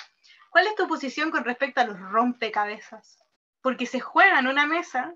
¿cuál 0.50 0.66
es 0.66 0.74
tu 0.74 0.88
posición 0.88 1.30
con 1.30 1.44
respecto 1.44 1.82
a 1.82 1.86
los 1.86 2.00
rompecabezas? 2.00 3.23
Porque 3.64 3.86
se 3.86 3.98
juegan 3.98 4.46
una 4.46 4.66
mesa 4.66 5.14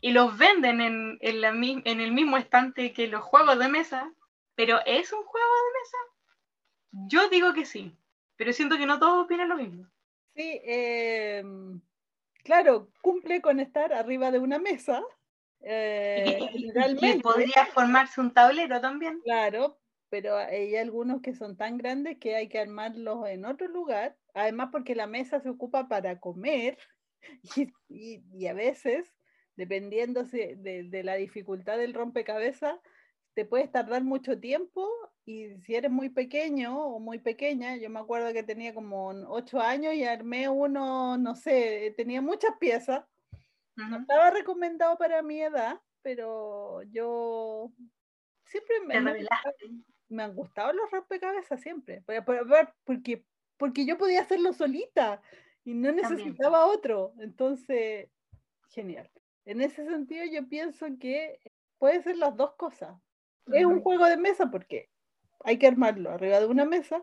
y 0.00 0.10
los 0.10 0.36
venden 0.36 0.80
en, 0.80 1.18
en 1.20 2.00
el 2.00 2.12
mismo 2.12 2.36
estante 2.36 2.92
que 2.92 3.06
los 3.06 3.22
juegos 3.22 3.56
de 3.60 3.68
mesa, 3.68 4.12
pero 4.56 4.80
¿es 4.84 5.12
un 5.12 5.22
juego 5.22 5.46
de 5.46 5.80
mesa? 5.80 5.96
Yo 7.08 7.28
digo 7.28 7.54
que 7.54 7.66
sí, 7.66 7.96
pero 8.34 8.52
siento 8.52 8.76
que 8.76 8.86
no 8.86 8.98
todos 8.98 9.24
opinan 9.24 9.48
lo 9.48 9.56
mismo. 9.56 9.86
Sí, 10.34 10.60
em, 10.64 11.80
claro, 12.42 12.90
cumple 13.00 13.40
con 13.40 13.60
estar 13.60 13.92
arriba 13.92 14.32
de 14.32 14.40
una 14.40 14.58
mesa. 14.58 15.00
Eh, 15.60 16.40
podría 17.22 17.66
formarse 17.72 18.20
un 18.20 18.34
tablero 18.34 18.80
también. 18.80 19.20
Claro, 19.20 19.78
pero 20.08 20.36
hay 20.36 20.76
algunos 20.76 21.22
que 21.22 21.34
son 21.34 21.56
tan 21.56 21.78
grandes 21.78 22.18
que 22.18 22.34
hay 22.34 22.48
que 22.48 22.58
armarlos 22.58 23.28
en 23.28 23.44
otro 23.44 23.68
lugar. 23.68 24.16
Además, 24.34 24.70
porque 24.72 24.96
la 24.96 25.06
mesa 25.06 25.40
se 25.40 25.48
ocupa 25.48 25.86
para 25.88 26.18
comer 26.18 26.76
y, 27.88 28.46
a 28.46 28.52
veces, 28.52 29.14
dependiendo 29.56 30.24
de, 30.24 30.56
de, 30.56 31.02
la 31.04 31.14
dificultad 31.14 31.78
del 31.78 31.94
rompecabezas, 31.94 32.78
te 33.34 33.44
puedes 33.44 33.70
tardar 33.70 34.04
mucho 34.04 34.38
tiempo 34.38 34.88
y 35.24 35.56
si 35.62 35.74
eres 35.74 35.90
muy 35.90 36.08
pequeño 36.08 36.78
o 36.78 37.00
muy 37.00 37.18
pequeña, 37.18 37.76
yo 37.76 37.90
me 37.90 38.00
acuerdo 38.00 38.32
que 38.32 38.42
tenía 38.42 38.74
como 38.74 39.08
ocho 39.28 39.60
años 39.60 39.94
y 39.94 40.04
armé 40.04 40.48
uno, 40.48 41.16
no 41.16 41.34
sé, 41.34 41.94
tenía 41.96 42.20
muchas 42.20 42.56
piezas. 42.58 43.04
No 43.76 43.98
estaba 43.98 44.30
recomendado 44.30 44.96
para 44.96 45.20
mi 45.22 45.42
edad, 45.42 45.80
pero 46.02 46.82
yo 46.84 47.72
siempre 48.44 48.80
me, 48.86 49.26
me 50.08 50.22
han 50.22 50.34
gustado 50.34 50.72
los 50.72 50.90
rompecabezas 50.90 51.60
siempre, 51.60 52.04
porque, 52.84 53.24
porque 53.56 53.84
yo 53.86 53.98
podía 53.98 54.20
hacerlo 54.20 54.52
solita 54.52 55.20
y 55.64 55.74
no 55.74 55.92
necesitaba 55.92 56.66
otro. 56.66 57.14
Entonces, 57.18 58.08
genial. 58.68 59.10
En 59.44 59.60
ese 59.60 59.84
sentido, 59.86 60.24
yo 60.30 60.48
pienso 60.48 60.86
que 61.00 61.38
puede 61.78 62.02
ser 62.02 62.16
las 62.16 62.36
dos 62.36 62.54
cosas. 62.56 62.96
Es 63.52 63.64
un 63.64 63.80
juego 63.80 64.06
de 64.06 64.16
mesa 64.16 64.50
porque 64.50 64.88
hay 65.40 65.58
que 65.58 65.66
armarlo 65.66 66.10
arriba 66.10 66.40
de 66.40 66.46
una 66.46 66.64
mesa, 66.64 67.02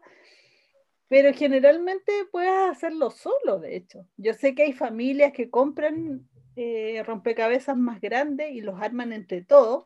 pero 1.08 1.34
generalmente 1.34 2.12
puedes 2.32 2.52
hacerlo 2.70 3.12
solo, 3.12 3.60
de 3.60 3.76
hecho. 3.76 4.08
Yo 4.18 4.34
sé 4.34 4.56
que 4.56 4.64
hay 4.64 4.74
familias 4.74 5.34
que 5.34 5.52
compran 5.52 6.28
eh, 6.56 7.04
rompecabezas 7.06 7.78
más 7.78 8.02
grandes 8.02 8.52
y 8.52 8.62
los 8.62 8.82
arman 8.82 9.14
entre 9.14 9.44
todos, 9.44 9.86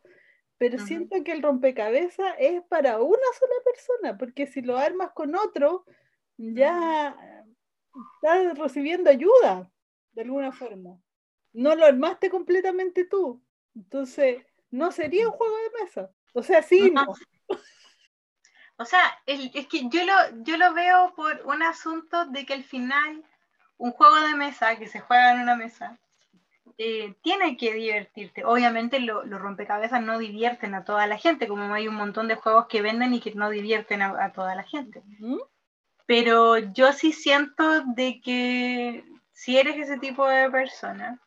pero 0.57 0.79
siento 0.79 1.21
que 1.25 1.33
el 1.33 1.41
rompecabezas 1.41 2.33
es 2.39 2.61
para 2.69 3.01
una 3.01 3.27
sola 3.37 3.55
persona, 3.65 4.17
porque 4.17 4.47
si 4.47 4.61
lo 4.61 4.77
armas 4.77 5.11
con 5.11 5.35
otro, 5.35 5.83
ya 6.37 7.34
estás 8.15 8.57
recibiendo 8.57 9.09
ayuda 9.09 9.69
de 10.13 10.21
alguna 10.21 10.51
forma. 10.51 10.97
No 11.53 11.75
lo 11.75 11.85
armaste 11.85 12.29
completamente 12.29 13.05
tú. 13.05 13.41
Entonces, 13.75 14.45
no 14.71 14.91
sería 14.91 15.27
un 15.27 15.33
juego 15.33 15.55
de 15.57 15.83
mesa. 15.83 16.11
O 16.33 16.43
sea, 16.43 16.61
sí, 16.61 16.91
no. 16.91 17.05
O 18.77 18.85
sea, 18.85 18.99
es, 19.25 19.67
que 19.67 19.87
yo 19.89 20.03
lo, 20.05 20.43
yo 20.43 20.57
lo 20.57 20.73
veo 20.73 21.13
por 21.15 21.41
un 21.45 21.63
asunto 21.63 22.25
de 22.25 22.45
que 22.45 22.53
al 22.53 22.63
final 22.63 23.23
un 23.77 23.91
juego 23.91 24.15
de 24.21 24.35
mesa 24.35 24.77
que 24.77 24.87
se 24.87 24.99
juega 24.99 25.33
en 25.33 25.41
una 25.41 25.55
mesa 25.55 25.97
eh, 26.77 27.15
tiene 27.21 27.55
que 27.55 27.73
divertirte. 27.73 28.43
Obviamente 28.43 28.99
los 28.99 29.29
rompecabezas 29.29 30.01
no 30.01 30.19
divierten 30.19 30.75
a 30.75 30.83
toda 30.83 31.07
la 31.07 31.17
gente, 31.17 31.47
como 31.47 31.73
hay 31.73 31.87
un 31.87 31.95
montón 31.95 32.27
de 32.27 32.35
juegos 32.35 32.67
que 32.67 32.81
venden 32.81 33.13
y 33.13 33.21
que 33.21 33.33
no 33.33 33.49
divierten 33.49 34.01
a, 34.01 34.33
toda 34.33 34.55
la 34.55 34.63
gente. 34.63 35.01
Pero 36.05 36.57
yo 36.57 36.93
sí 36.93 37.11
siento 37.13 37.81
de 37.95 38.21
que 38.21 39.03
si 39.31 39.57
eres 39.57 39.77
ese 39.77 39.97
tipo 39.97 40.27
de 40.27 40.49
persona, 40.49 41.19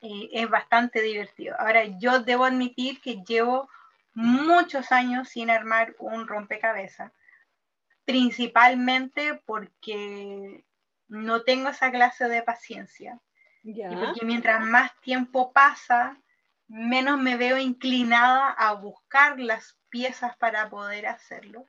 eh, 0.00 0.28
es 0.32 0.50
bastante 0.50 1.00
divertido. 1.00 1.56
Ahora, 1.58 1.84
yo 1.84 2.20
debo 2.20 2.44
admitir 2.44 3.00
que 3.00 3.22
llevo 3.24 3.68
muchos 4.14 4.92
años 4.92 5.28
sin 5.28 5.50
armar 5.50 5.94
un 5.98 6.26
rompecabezas, 6.26 7.12
principalmente 8.04 9.40
porque 9.46 10.64
no 11.08 11.42
tengo 11.42 11.68
esa 11.68 11.90
clase 11.90 12.28
de 12.28 12.42
paciencia. 12.42 13.20
Y 13.62 13.96
porque 13.96 14.24
mientras 14.24 14.64
más 14.64 14.94
tiempo 15.00 15.52
pasa, 15.52 16.16
menos 16.68 17.18
me 17.18 17.36
veo 17.36 17.58
inclinada 17.58 18.50
a 18.50 18.72
buscar 18.74 19.40
las 19.40 19.76
piezas 19.88 20.36
para 20.36 20.70
poder 20.70 21.06
hacerlo. 21.06 21.66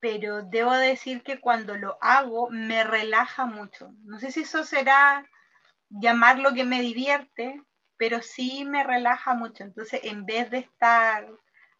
Pero 0.00 0.42
debo 0.42 0.72
decir 0.72 1.22
que 1.22 1.40
cuando 1.40 1.76
lo 1.76 1.98
hago 2.00 2.50
me 2.50 2.84
relaja 2.84 3.46
mucho. 3.46 3.92
No 4.04 4.18
sé 4.20 4.30
si 4.30 4.40
eso 4.40 4.64
será 4.64 5.28
llamar 5.90 6.38
lo 6.38 6.54
que 6.54 6.64
me 6.64 6.80
divierte, 6.80 7.60
pero 7.96 8.22
sí 8.22 8.64
me 8.64 8.84
relaja 8.84 9.34
mucho. 9.34 9.64
Entonces, 9.64 10.00
en 10.04 10.24
vez 10.24 10.50
de 10.50 10.58
estar 10.58 11.26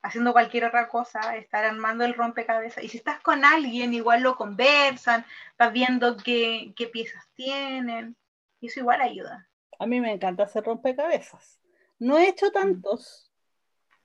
haciendo 0.02 0.32
cualquier 0.32 0.64
otra 0.64 0.88
cosa, 0.88 1.36
estar 1.36 1.64
armando 1.64 2.04
el 2.04 2.14
rompecabezas. 2.14 2.84
Y 2.84 2.88
si 2.88 2.98
estás 2.98 3.20
con 3.20 3.44
alguien, 3.44 3.94
igual 3.94 4.22
lo 4.22 4.36
conversan, 4.36 5.24
vas 5.58 5.72
viendo 5.72 6.16
qué, 6.16 6.72
piezas 6.92 7.28
tienen. 7.34 8.16
Y 8.60 8.68
eso 8.68 8.80
igual 8.80 9.00
ayuda. 9.00 9.48
A 9.78 9.86
mí 9.86 10.00
me 10.00 10.12
encanta 10.12 10.44
hacer 10.44 10.64
rompecabezas. 10.64 11.60
No 11.98 12.18
he 12.18 12.28
hecho 12.28 12.46
mm. 12.48 12.52
tantos 12.52 13.32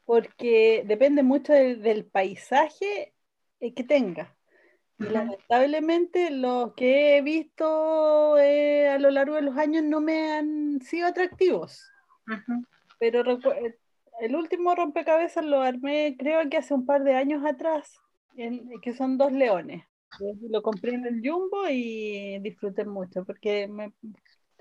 porque 0.06 0.84
depende 0.86 1.24
mucho 1.24 1.54
del, 1.54 2.06
paisaje 2.06 3.13
que 3.72 3.84
tenga. 3.84 4.36
Y 5.00 5.06
lamentablemente 5.06 6.30
los 6.30 6.74
que 6.74 7.18
he 7.18 7.22
visto 7.22 8.38
eh, 8.38 8.90
a 8.90 9.00
lo 9.00 9.10
largo 9.10 9.36
de 9.36 9.42
los 9.42 9.58
años 9.58 9.84
no 9.84 10.02
me 10.02 10.32
han 10.32 10.82
sido 10.82 11.08
atractivos. 11.08 11.90
Pero 13.00 13.22
eh, 13.54 13.78
el 14.22 14.36
último 14.36 14.76
rompecabezas 14.76 15.46
lo 15.46 15.62
armé, 15.62 16.16
creo 16.18 16.48
que 16.50 16.58
hace 16.58 16.74
un 16.74 16.86
par 16.86 17.04
de 17.04 17.16
años 17.16 17.44
atrás, 17.46 18.00
que 18.82 18.94
son 18.94 19.18
dos 19.18 19.32
leones. 19.32 19.84
Lo 20.50 20.62
compré 20.62 20.94
en 20.94 21.06
el 21.06 21.22
Jumbo 21.28 21.68
y 21.70 22.40
disfruté 22.40 22.86
mucho 22.86 23.26
porque 23.26 23.68
me, 23.68 23.94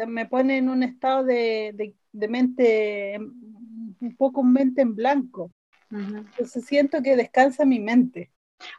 me 0.06 0.26
pone 0.26 0.58
en 0.58 0.68
un 0.68 0.82
estado 0.82 1.24
de, 1.24 1.94
mente, 2.12 3.18
un 3.18 4.16
poco 4.16 4.42
mente 4.42 4.82
en 4.82 4.94
blanco. 4.94 5.52
Entonces 5.90 6.64
siento 6.64 7.02
que 7.02 7.16
descansa 7.16 7.66
mi 7.66 7.78
mente. 7.78 8.30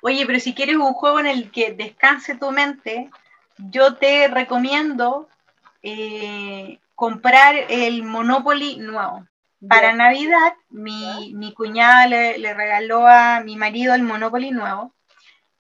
Oye, 0.02 0.26
pero 0.26 0.40
si 0.40 0.54
quieres 0.54 0.76
un 0.76 0.94
juego 0.94 1.20
en 1.20 1.28
el 1.28 1.52
que 1.52 1.74
descanse 1.74 2.36
tu 2.36 2.52
mente, 2.52 3.10
yo 3.58 3.96
te 3.96 4.28
recomiendo 4.28 5.28
eh, 5.82 6.80
comprar 6.96 7.56
el 7.70 8.04
Monopoly 8.04 8.78
nuevo. 8.78 9.28
Para 9.68 9.94
Navidad, 9.94 10.54
mi, 10.70 11.54
cuñada 11.56 12.08
le, 12.08 12.54
regaló 12.54 13.08
a 13.08 13.40
mi 13.42 13.56
marido 13.56 13.94
el 13.94 14.04
Monopoly 14.04 14.52
nuevo. 14.52 14.94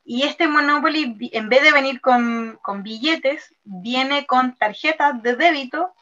Y 0.03 0.23
este 0.23 0.47
Monopoly, 0.47 1.29
en 1.31 1.47
vez 1.47 1.63
de 1.63 1.71
venir 1.71 2.01
con, 2.01 2.59
billetes, 2.81 3.55
viene 3.63 4.25
con 4.25 4.55
tarjetas 4.55 5.21
de 5.23 5.37
débito 5.37 5.93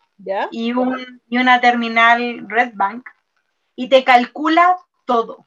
Y, 0.52 0.74
una 0.74 1.62
terminal 1.62 2.46
Red 2.48 2.72
Bank. 2.74 3.08
Y 3.76 3.88
te 3.88 4.04
calcula 4.04 4.78
todo. 5.06 5.46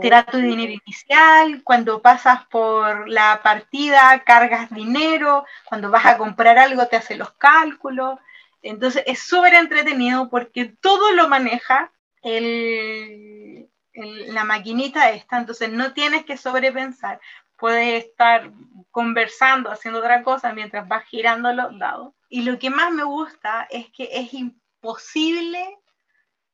Te 0.00 0.10
da 0.10 0.24
tu 0.24 0.38
dinero 0.38 0.72
inicial, 0.72 1.62
cuando 1.64 2.02
pasas 2.02 2.44
por 2.46 3.08
la 3.08 3.40
partida 3.42 4.22
cargas 4.24 4.70
dinero, 4.70 5.44
cuando 5.64 5.90
vas 5.90 6.04
a 6.04 6.18
comprar 6.18 6.58
algo 6.58 6.86
te 6.86 6.96
hace 6.96 7.16
los 7.16 7.32
cálculos. 7.32 8.18
Entonces 8.62 9.04
es 9.06 9.20
súper 9.20 9.54
entretenido 9.54 10.28
porque 10.28 10.66
todo 10.80 11.12
lo 11.12 11.28
maneja 11.28 11.92
el, 12.22 13.70
la 13.94 14.44
maquinita 14.44 15.10
esta, 15.10 15.38
entonces 15.38 15.70
no 15.70 15.92
tienes 15.92 16.24
que 16.24 16.36
sobrepensar, 16.36 17.20
puedes 17.56 18.04
estar 18.04 18.50
conversando, 18.90 19.70
haciendo 19.70 20.00
otra 20.00 20.22
cosa 20.22 20.52
mientras 20.52 20.86
vas 20.88 21.04
girando 21.06 21.52
los 21.52 21.78
dados. 21.78 22.12
Y 22.28 22.42
lo 22.42 22.58
que 22.58 22.70
más 22.70 22.92
me 22.92 23.04
gusta 23.04 23.66
es 23.70 23.90
que 23.92 24.08
es 24.12 24.34
imposible 24.34 25.78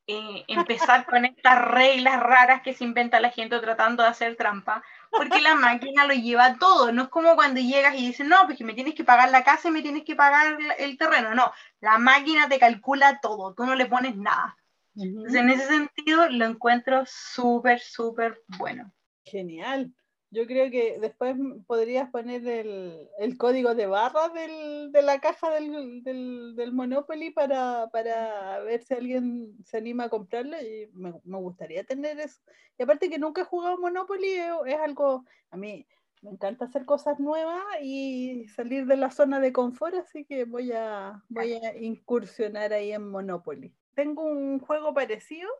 eh, 0.06 0.44
empezar 0.48 1.06
con 1.06 1.24
estas 1.24 1.64
reglas 1.64 2.20
raras 2.20 2.62
que 2.62 2.74
se 2.74 2.84
inventa 2.84 3.20
la 3.20 3.30
gente 3.30 3.58
tratando 3.60 4.02
de 4.02 4.08
hacer 4.08 4.36
trampa, 4.36 4.82
porque 5.10 5.40
la 5.40 5.54
máquina 5.54 6.06
lo 6.06 6.14
lleva 6.14 6.58
todo. 6.58 6.92
No 6.92 7.02
es 7.02 7.08
como 7.08 7.36
cuando 7.36 7.60
llegas 7.60 7.94
y 7.94 8.06
dices, 8.08 8.26
no, 8.26 8.36
pues 8.46 8.58
que 8.58 8.64
me 8.64 8.74
tienes 8.74 8.94
que 8.94 9.04
pagar 9.04 9.30
la 9.30 9.44
casa 9.44 9.68
y 9.68 9.72
me 9.72 9.82
tienes 9.82 10.04
que 10.04 10.16
pagar 10.16 10.58
el 10.78 10.98
terreno. 10.98 11.34
No, 11.34 11.52
la 11.80 11.98
máquina 11.98 12.48
te 12.48 12.58
calcula 12.58 13.20
todo, 13.20 13.54
tú 13.54 13.64
no 13.64 13.74
le 13.74 13.86
pones 13.86 14.16
nada. 14.16 14.56
Entonces, 14.94 15.34
en 15.34 15.50
ese 15.50 15.66
sentido, 15.66 16.28
lo 16.28 16.44
encuentro 16.44 17.04
súper, 17.06 17.80
súper 17.80 18.42
bueno. 18.58 18.92
Genial. 19.24 19.92
Yo 20.32 20.46
creo 20.46 20.70
que 20.70 20.98
después 20.98 21.36
podrías 21.66 22.10
poner 22.10 22.48
el, 22.48 23.06
el 23.18 23.36
código 23.36 23.74
de 23.74 23.86
barra 23.86 24.30
del, 24.30 24.90
de 24.90 25.02
la 25.02 25.20
caja 25.20 25.50
del, 25.50 26.02
del, 26.02 26.56
del 26.56 26.72
Monopoly 26.72 27.32
para, 27.32 27.90
para, 27.92 28.60
ver 28.60 28.82
si 28.82 28.94
alguien 28.94 29.54
se 29.66 29.76
anima 29.76 30.04
a 30.04 30.08
comprarlo 30.08 30.56
y 30.58 30.88
me, 30.94 31.12
me, 31.24 31.36
gustaría 31.36 31.84
tener 31.84 32.18
eso. 32.18 32.40
Y 32.78 32.82
aparte 32.82 33.10
que 33.10 33.18
nunca 33.18 33.42
he 33.42 33.44
jugado 33.44 33.76
Monopoly, 33.76 34.32
es, 34.66 34.78
algo, 34.82 35.26
a 35.50 35.58
mí 35.58 35.86
me 36.22 36.30
encanta 36.30 36.64
hacer 36.64 36.86
cosas 36.86 37.20
nuevas 37.20 37.62
y 37.82 38.48
salir 38.48 38.86
de 38.86 38.96
la 38.96 39.10
zona 39.10 39.38
de 39.38 39.52
confort, 39.52 39.96
así 39.96 40.24
que 40.24 40.46
voy 40.46 40.72
a, 40.72 41.22
voy 41.28 41.52
a 41.52 41.76
incursionar 41.76 42.72
ahí 42.72 42.92
en 42.92 43.06
Monopoly. 43.10 43.74
Tengo 43.94 44.22
un 44.22 44.60
juego 44.60 44.94
parecido 44.94 45.50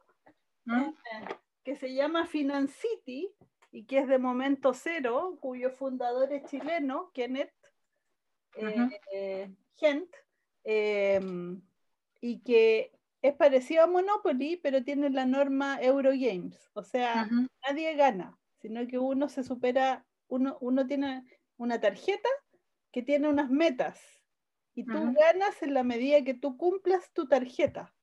¿Mm? 0.65 0.81
eh, 0.81 0.95
que 1.63 1.77
se 1.77 1.93
llama 1.93 2.27
Financity 2.27 3.29
y 3.73 3.85
que 3.85 3.99
es 3.99 4.09
de 4.09 4.19
momento 4.19 4.75
cero, 4.75 5.39
cuyo 5.41 5.71
fundador 5.71 6.33
es 6.33 6.45
chileno, 6.45 7.11
Kenneth 7.15 7.53
eh, 8.55 9.51
Gent, 9.77 10.15
em, 10.63 11.63
y 12.21 12.41
que 12.41 12.93
es 13.23 13.35
parecido 13.35 13.85
a 13.85 13.87
Monopoly, 13.87 14.59
pero 14.59 14.85
tiene 14.85 15.09
la 15.11 15.25
norma 15.25 15.81
Eurogames, 15.81 16.71
o 16.75 16.83
sea, 16.83 17.29
nadie 17.67 17.95
gana, 17.95 18.39
sino 18.61 18.87
que 18.87 18.99
uno 18.99 19.29
se 19.29 19.43
supera, 19.43 20.05
uno, 20.29 20.59
uno 20.61 20.87
tiene 20.87 21.25
una 21.57 21.81
tarjeta 21.81 22.29
que 22.93 23.03
tiene 23.03 23.29
unas 23.29 23.51
metas, 23.51 23.99
y 24.75 24.85
tú 24.85 25.13
ganas 25.13 25.63
en 25.63 25.75
la 25.75 25.83
medida 25.83 26.25
que 26.25 26.35
tú 26.35 26.57
cumplas 26.57 27.13
tu 27.13 27.27
tarjeta. 27.29 27.95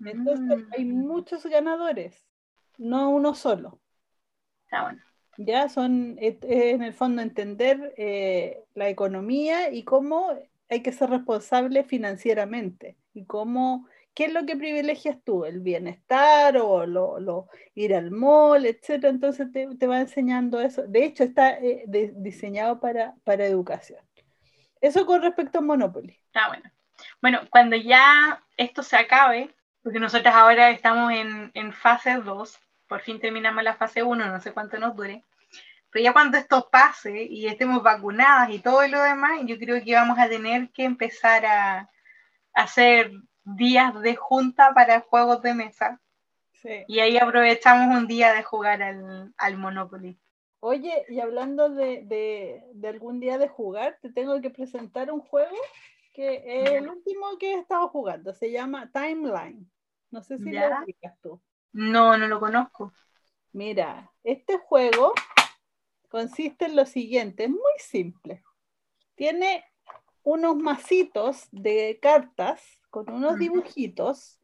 Entonces 0.00 0.66
hay 0.76 0.84
mm. 0.84 1.06
muchos 1.06 1.46
ganadores, 1.46 2.26
no 2.76 3.10
uno 3.10 3.34
solo. 3.34 3.80
Ya 5.36 5.68
son, 5.68 6.16
en 6.20 6.82
el 6.82 6.92
fondo, 6.92 7.22
entender 7.22 7.94
eh, 7.96 8.62
la 8.74 8.88
economía 8.88 9.72
y 9.72 9.82
cómo 9.82 10.30
hay 10.68 10.82
que 10.82 10.92
ser 10.92 11.10
responsable 11.10 11.84
financieramente 11.84 12.96
y 13.14 13.24
cómo 13.24 13.86
¿qué 14.14 14.26
es 14.26 14.32
lo 14.32 14.46
que 14.46 14.56
privilegias 14.56 15.18
tú? 15.24 15.44
¿El 15.44 15.60
bienestar 15.60 16.56
o 16.56 16.86
lo, 16.86 17.48
ir 17.74 17.94
al 17.94 18.10
mall, 18.10 18.64
etcétera? 18.64 19.10
Entonces 19.10 19.48
te, 19.52 19.86
va 19.86 20.00
enseñando 20.00 20.60
eso. 20.60 20.82
De 20.86 21.04
hecho, 21.04 21.24
está 21.24 21.58
eh, 21.58 21.84
diseñado 22.14 22.80
para, 22.80 23.14
para 23.24 23.44
educación. 23.44 24.00
Eso 24.80 25.04
con 25.06 25.22
respecto 25.22 25.58
a 25.58 25.62
Monopoly. 25.62 26.20
Está 26.26 26.48
bueno. 26.48 26.70
Bueno, 27.20 27.40
cuando 27.50 27.76
ya 27.76 28.42
esto 28.56 28.82
se 28.82 28.96
acabe, 28.96 29.54
porque 29.82 29.98
nosotros 29.98 30.32
ahora 30.34 30.70
estamos 30.70 31.12
en, 31.12 31.50
en 31.54 31.72
fase 31.72 32.16
2, 32.16 32.58
por 32.88 33.00
fin 33.00 33.20
terminamos 33.20 33.62
la 33.62 33.76
fase 33.76 34.02
1, 34.02 34.26
no 34.26 34.40
sé 34.40 34.52
cuánto 34.52 34.78
nos 34.78 34.94
dure, 34.96 35.24
pero 35.90 36.02
ya 36.02 36.12
cuando 36.12 36.36
esto 36.38 36.68
pase 36.70 37.22
y 37.22 37.46
estemos 37.46 37.82
vacunadas 37.82 38.50
y 38.50 38.58
todo 38.58 38.86
lo 38.88 39.02
demás, 39.02 39.40
yo 39.44 39.56
creo 39.58 39.82
que 39.82 39.94
vamos 39.94 40.18
a 40.18 40.28
tener 40.28 40.70
que 40.70 40.84
empezar 40.84 41.46
a, 41.46 41.78
a 41.78 41.88
hacer 42.52 43.12
días 43.44 44.00
de 44.02 44.16
junta 44.16 44.72
para 44.74 45.02
juegos 45.02 45.40
de 45.42 45.54
mesa. 45.54 46.00
Sí. 46.54 46.84
Y 46.88 46.98
ahí 46.98 47.16
aprovechamos 47.16 47.96
un 47.96 48.08
día 48.08 48.32
de 48.32 48.42
jugar 48.42 48.82
al, 48.82 49.32
al 49.36 49.56
Monopoly. 49.56 50.18
Oye, 50.58 51.04
y 51.08 51.20
hablando 51.20 51.68
de, 51.68 52.02
de, 52.04 52.64
de, 52.72 52.88
algún 52.88 53.20
día 53.20 53.38
de 53.38 53.48
jugar, 53.48 53.98
te 54.00 54.10
tengo 54.10 54.40
que 54.40 54.50
presentar 54.50 55.12
un 55.12 55.20
juego 55.20 55.54
que 56.14 56.42
es 56.44 56.70
el 56.70 56.88
último 56.88 57.38
que 57.38 57.52
he 57.52 57.58
estado 57.60 57.86
jugando. 57.88 58.32
Se 58.32 58.50
llama 58.50 58.90
Timeline. 58.92 59.70
No 60.10 60.22
sé 60.22 60.38
si 60.38 60.50
lo 60.50 60.60
ubicas 60.82 61.20
tú. 61.20 61.40
No, 61.74 62.16
no 62.16 62.28
lo 62.28 62.38
conozco. 62.38 62.92
Mira, 63.52 64.12
este 64.22 64.58
juego 64.58 65.12
consiste 66.08 66.66
en 66.66 66.76
lo 66.76 66.86
siguiente, 66.86 67.44
es 67.44 67.50
muy 67.50 67.78
simple. 67.78 68.44
Tiene 69.16 69.64
unos 70.22 70.56
masitos 70.56 71.48
de 71.50 71.98
cartas 72.00 72.62
con 72.90 73.10
unos 73.10 73.38
dibujitos, 73.38 74.40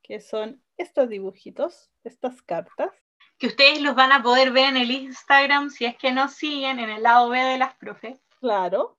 que 0.00 0.20
son 0.20 0.62
estos 0.76 1.08
dibujitos, 1.08 1.90
estas 2.04 2.40
cartas. 2.42 2.92
Que 3.38 3.48
ustedes 3.48 3.82
los 3.82 3.96
van 3.96 4.12
a 4.12 4.22
poder 4.22 4.52
ver 4.52 4.68
en 4.68 4.76
el 4.76 4.92
Instagram 4.92 5.70
si 5.70 5.86
es 5.86 5.96
que 5.96 6.12
nos 6.12 6.34
siguen 6.34 6.78
en 6.78 6.90
el 6.90 7.02
lado 7.02 7.30
B 7.30 7.38
de 7.38 7.58
las 7.58 7.74
profes. 7.74 8.20
Claro. 8.38 8.96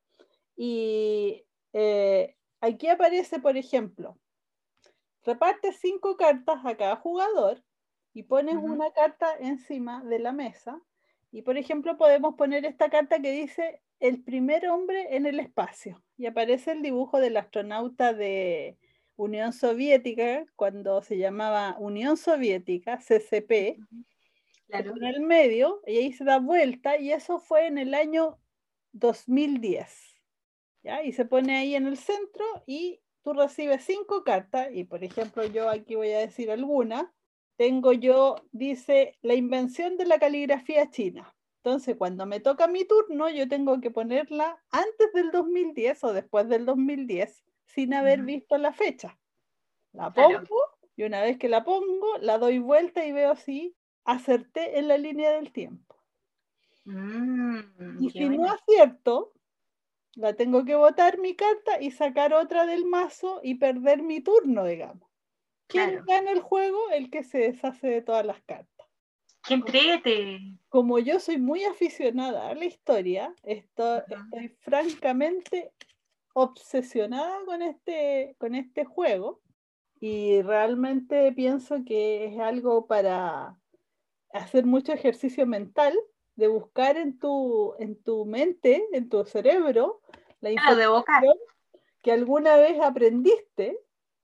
Y 0.57 1.45
eh, 1.71 2.35
aquí 2.59 2.89
aparece, 2.89 3.39
por 3.39 3.55
ejemplo, 3.55 4.17
reparte 5.23 5.71
cinco 5.73 6.17
cartas 6.17 6.65
a 6.65 6.75
cada 6.75 6.95
jugador 6.95 7.63
y 8.13 8.23
pones 8.23 8.55
una 8.55 8.91
carta 8.91 9.27
encima 9.39 10.03
de 10.03 10.19
la 10.19 10.31
mesa. 10.31 10.81
Y 11.31 11.43
por 11.43 11.57
ejemplo, 11.57 11.97
podemos 11.97 12.35
poner 12.35 12.65
esta 12.65 12.89
carta 12.89 13.21
que 13.21 13.31
dice 13.31 13.81
el 13.99 14.21
primer 14.21 14.67
hombre 14.67 15.15
en 15.15 15.25
el 15.25 15.39
espacio. 15.39 16.03
Y 16.17 16.25
aparece 16.25 16.71
el 16.71 16.81
dibujo 16.81 17.19
del 17.19 17.37
astronauta 17.37 18.13
de 18.13 18.77
Unión 19.15 19.53
Soviética, 19.53 20.45
cuando 20.55 21.01
se 21.03 21.17
llamaba 21.17 21.77
Unión 21.79 22.17
Soviética, 22.17 22.97
CCP. 22.97 23.77
En 24.69 25.03
el 25.03 25.19
medio, 25.21 25.81
y 25.85 25.97
ahí 25.97 26.13
se 26.13 26.23
da 26.23 26.39
vuelta, 26.39 26.97
y 26.97 27.11
eso 27.11 27.39
fue 27.39 27.67
en 27.67 27.77
el 27.77 27.93
año 27.93 28.39
2010. 28.93 30.15
¿ya? 30.83 31.03
Y 31.03 31.11
se 31.11 31.25
pone 31.25 31.57
ahí 31.57 31.75
en 31.75 31.87
el 31.87 31.97
centro 31.97 32.45
y 32.65 33.01
tú 33.23 33.33
recibes 33.33 33.83
cinco 33.83 34.23
cartas, 34.23 34.69
y 34.71 34.83
por 34.83 35.03
ejemplo, 35.03 35.45
yo 35.45 35.69
aquí 35.69 35.95
voy 35.95 36.11
a 36.11 36.19
decir 36.19 36.51
alguna. 36.51 37.13
Tengo 37.57 37.93
yo, 37.93 38.35
dice, 38.51 39.17
la 39.21 39.35
invención 39.35 39.97
de 39.97 40.05
la 40.05 40.19
caligrafía 40.19 40.89
china. 40.89 41.35
Entonces, 41.63 41.95
cuando 41.95 42.25
me 42.25 42.39
toca 42.39 42.67
mi 42.67 42.85
turno, 42.85 43.29
yo 43.29 43.47
tengo 43.47 43.79
que 43.81 43.91
ponerla 43.91 44.63
antes 44.71 45.13
del 45.13 45.29
2010 45.29 46.03
o 46.05 46.13
después 46.13 46.49
del 46.49 46.65
2010, 46.65 47.43
sin 47.65 47.93
haber 47.93 48.23
visto 48.23 48.57
la 48.57 48.73
fecha. 48.73 49.19
La 49.93 50.11
pongo 50.11 50.71
y 50.95 51.03
una 51.03 51.21
vez 51.21 51.37
que 51.37 51.49
la 51.49 51.63
pongo, 51.63 52.17
la 52.19 52.37
doy 52.37 52.59
vuelta 52.59 53.05
y 53.05 53.11
veo 53.11 53.35
si 53.35 53.75
acerté 54.03 54.79
en 54.79 54.87
la 54.87 54.97
línea 54.97 55.31
del 55.31 55.51
tiempo. 55.51 55.95
Mm, 56.85 57.59
y 57.99 58.09
si 58.09 58.29
no 58.29 58.45
acierto, 58.45 59.33
la 60.15 60.33
tengo 60.33 60.65
que 60.65 60.75
botar 60.75 61.19
mi 61.19 61.35
carta 61.35 61.81
y 61.81 61.91
sacar 61.91 62.33
otra 62.33 62.65
del 62.65 62.85
mazo 62.85 63.39
y 63.43 63.55
perder 63.55 64.03
mi 64.03 64.21
turno, 64.21 64.65
digamos. 64.65 65.09
¿Quién 65.67 66.03
gana 66.05 66.31
el 66.31 66.41
juego? 66.41 66.89
El 66.91 67.09
que 67.09 67.23
se 67.23 67.37
deshace 67.37 67.87
de 67.87 68.01
todas 68.01 68.25
las 68.25 68.41
cartas. 68.41 68.87
¡Qué 69.47 69.55
entrete! 69.55 70.39
Como 70.69 70.99
yo 70.99 71.19
soy 71.19 71.37
muy 71.37 71.63
aficionada 71.63 72.49
a 72.49 72.55
la 72.55 72.65
historia, 72.65 73.33
estoy, 73.43 74.01
estoy 74.07 74.49
francamente 74.59 75.71
obsesionada 76.33 77.43
con 77.45 77.61
este, 77.61 78.35
con 78.37 78.55
este 78.55 78.85
juego 78.85 79.41
y 79.99 80.41
realmente 80.41 81.31
pienso 81.31 81.83
que 81.85 82.25
es 82.25 82.39
algo 82.39 82.87
para 82.87 83.57
hacer 84.33 84.65
mucho 84.65 84.93
ejercicio 84.93 85.45
mental, 85.45 85.97
de 86.35 86.47
buscar 86.47 86.97
en 86.97 87.19
tu, 87.19 87.75
en 87.79 88.01
tu 88.01 88.25
mente, 88.25 88.83
en 88.93 89.09
tu 89.09 89.23
cerebro, 89.25 90.01
la 90.39 90.51
información 90.51 91.37
que 92.01 92.11
alguna 92.11 92.55
vez 92.55 92.79
aprendiste 92.81 93.77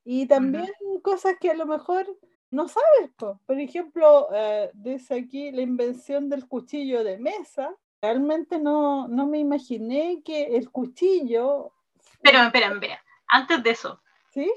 y 0.03 0.25
también 0.27 0.71
cosas 1.03 1.35
que 1.39 1.51
a 1.51 1.53
lo 1.53 1.65
mejor 1.65 2.07
no 2.49 2.67
sabes. 2.67 3.11
Por 3.45 3.59
ejemplo, 3.59 4.29
eh, 4.33 4.71
dice 4.73 5.15
aquí 5.15 5.51
la 5.51 5.61
invención 5.61 6.29
del 6.29 6.47
cuchillo 6.47 7.03
de 7.03 7.17
mesa. 7.17 7.75
Realmente 8.01 8.59
no, 8.59 9.07
no 9.07 9.27
me 9.27 9.39
imaginé 9.39 10.21
que 10.23 10.55
el 10.55 10.71
cuchillo... 10.71 11.73
Pero, 12.21 12.39
espera, 12.43 12.67
espera. 12.67 13.03
Antes 13.27 13.63
de 13.63 13.71
eso. 13.71 14.01
¿Sí? 14.31 14.51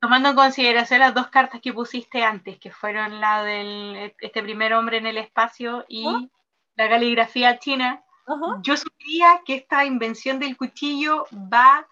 Tomando 0.00 0.30
en 0.30 0.36
consideración 0.36 1.00
las 1.00 1.14
dos 1.14 1.28
cartas 1.28 1.60
que 1.60 1.72
pusiste 1.72 2.22
antes, 2.22 2.58
que 2.58 2.70
fueron 2.70 3.20
la 3.20 3.42
del 3.44 4.14
este 4.20 4.42
primer 4.42 4.72
hombre 4.74 4.98
en 4.98 5.06
el 5.06 5.16
espacio 5.16 5.84
y 5.88 6.06
¿Ah? 6.06 6.20
La 6.76 6.88
caligrafía 6.88 7.58
china, 7.58 8.04
yo 8.62 8.76
sugería 8.76 9.42
que 9.44 9.54
esta 9.54 9.84
invención 9.84 10.38
del 10.38 10.56
cuchillo 10.56 11.26
va 11.32 11.86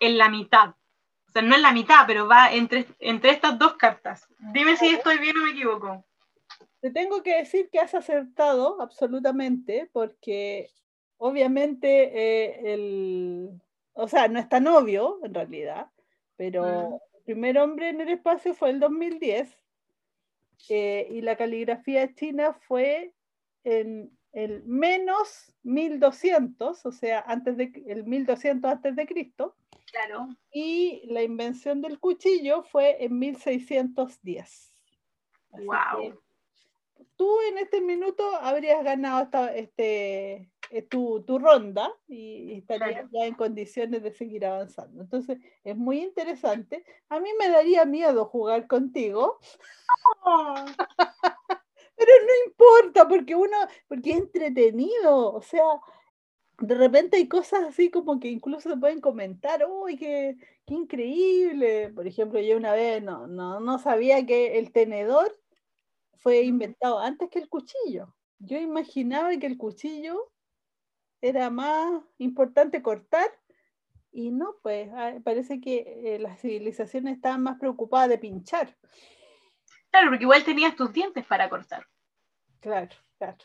en 0.00 0.18
la 0.18 0.28
mitad. 0.28 0.70
O 1.28 1.32
sea, 1.32 1.42
no 1.42 1.54
en 1.54 1.62
la 1.62 1.72
mitad, 1.72 2.04
pero 2.06 2.26
va 2.26 2.52
entre, 2.52 2.86
entre 2.98 3.30
estas 3.30 3.58
dos 3.58 3.74
cartas. 3.74 4.26
Dime 4.52 4.76
si 4.76 4.88
estoy 4.88 5.18
bien 5.18 5.36
o 5.36 5.44
me 5.44 5.50
equivoco. 5.50 6.04
Te 6.80 6.90
tengo 6.90 7.22
que 7.22 7.36
decir 7.36 7.68
que 7.70 7.78
has 7.78 7.94
acertado 7.94 8.80
absolutamente, 8.80 9.88
porque 9.92 10.70
obviamente 11.18 12.10
eh, 12.14 12.72
el, 12.74 13.50
o 13.92 14.08
sea, 14.08 14.28
no 14.28 14.40
es 14.40 14.48
tan 14.48 14.66
obvio 14.66 15.20
en 15.22 15.34
realidad, 15.34 15.88
pero 16.36 16.64
mm. 16.64 17.16
el 17.16 17.22
primer 17.24 17.58
hombre 17.58 17.90
en 17.90 18.00
el 18.00 18.08
espacio 18.08 18.54
fue 18.54 18.70
el 18.70 18.80
2010 18.80 19.56
eh, 20.70 21.06
y 21.10 21.20
la 21.20 21.36
caligrafía 21.36 22.12
china 22.14 22.54
fue 22.54 23.12
en 23.64 24.16
el 24.32 24.62
menos 24.64 25.52
1200, 25.62 26.86
o 26.86 26.92
sea, 26.92 27.20
antes 27.26 27.56
de 27.56 27.72
el 27.86 28.04
1200 28.04 28.70
antes 28.70 28.96
de 28.96 29.06
Cristo. 29.06 29.56
Claro. 29.90 30.28
Y 30.52 31.02
la 31.06 31.22
invención 31.22 31.80
del 31.80 31.98
cuchillo 31.98 32.62
fue 32.62 33.04
en 33.04 33.18
1610. 33.18 34.74
wow. 35.64 36.18
Tú 37.16 37.28
en 37.50 37.58
este 37.58 37.80
minuto 37.80 38.34
habrías 38.36 38.82
ganado 38.82 39.24
esta, 39.24 39.54
este, 39.54 40.50
eh, 40.70 40.82
tu, 40.82 41.22
tu, 41.24 41.38
ronda 41.38 41.92
y, 42.08 42.52
estarías 42.58 43.10
ya 43.10 43.26
en 43.26 43.34
condiciones 43.34 44.02
de 44.02 44.12
seguir 44.12 44.46
avanzando. 44.46 45.02
Entonces, 45.02 45.38
es 45.64 45.76
muy 45.76 46.00
interesante. 46.00 46.84
A 47.08 47.20
mí 47.20 47.28
me 47.38 47.48
daría 47.48 47.84
miedo 47.84 48.24
jugar 48.26 48.66
contigo. 48.66 49.38
Oh. 50.22 50.54
Pero 52.00 52.12
no 52.26 52.32
importa, 52.50 53.06
porque 53.08 53.34
uno, 53.34 53.56
porque 53.86 54.12
es 54.12 54.16
entretenido, 54.18 55.34
o 55.34 55.42
sea, 55.42 55.62
de 56.60 56.74
repente 56.74 57.16
hay 57.18 57.28
cosas 57.28 57.64
así 57.64 57.90
como 57.90 58.20
que 58.20 58.28
incluso 58.28 58.70
se 58.70 58.76
pueden 58.78 59.00
comentar, 59.02 59.66
uy, 59.68 59.96
qué, 59.98 60.36
qué 60.66 60.74
increíble. 60.74 61.90
Por 61.90 62.06
ejemplo, 62.06 62.40
yo 62.40 62.56
una 62.56 62.72
vez 62.72 63.02
no, 63.02 63.26
no, 63.26 63.60
no 63.60 63.78
sabía 63.78 64.24
que 64.26 64.58
el 64.58 64.72
tenedor 64.72 65.30
fue 66.18 66.42
inventado 66.44 67.00
antes 67.00 67.30
que 67.30 67.40
el 67.40 67.48
cuchillo. 67.50 68.14
Yo 68.38 68.58
imaginaba 68.58 69.36
que 69.38 69.46
el 69.46 69.58
cuchillo 69.58 70.32
era 71.22 71.50
más 71.50 72.02
importante 72.18 72.82
cortar 72.82 73.30
y 74.12 74.30
no, 74.30 74.56
pues 74.62 74.90
ah, 74.94 75.14
parece 75.24 75.60
que 75.60 76.16
eh, 76.16 76.18
las 76.20 76.40
civilizaciones 76.40 77.16
estaban 77.16 77.42
más 77.42 77.58
preocupadas 77.58 78.08
de 78.10 78.18
pinchar. 78.18 78.76
Claro, 79.90 80.10
porque 80.10 80.24
igual 80.24 80.44
tenías 80.44 80.76
tus 80.76 80.92
dientes 80.92 81.24
para 81.26 81.48
cortar. 81.48 81.86
Claro, 82.60 82.94
claro. 83.18 83.38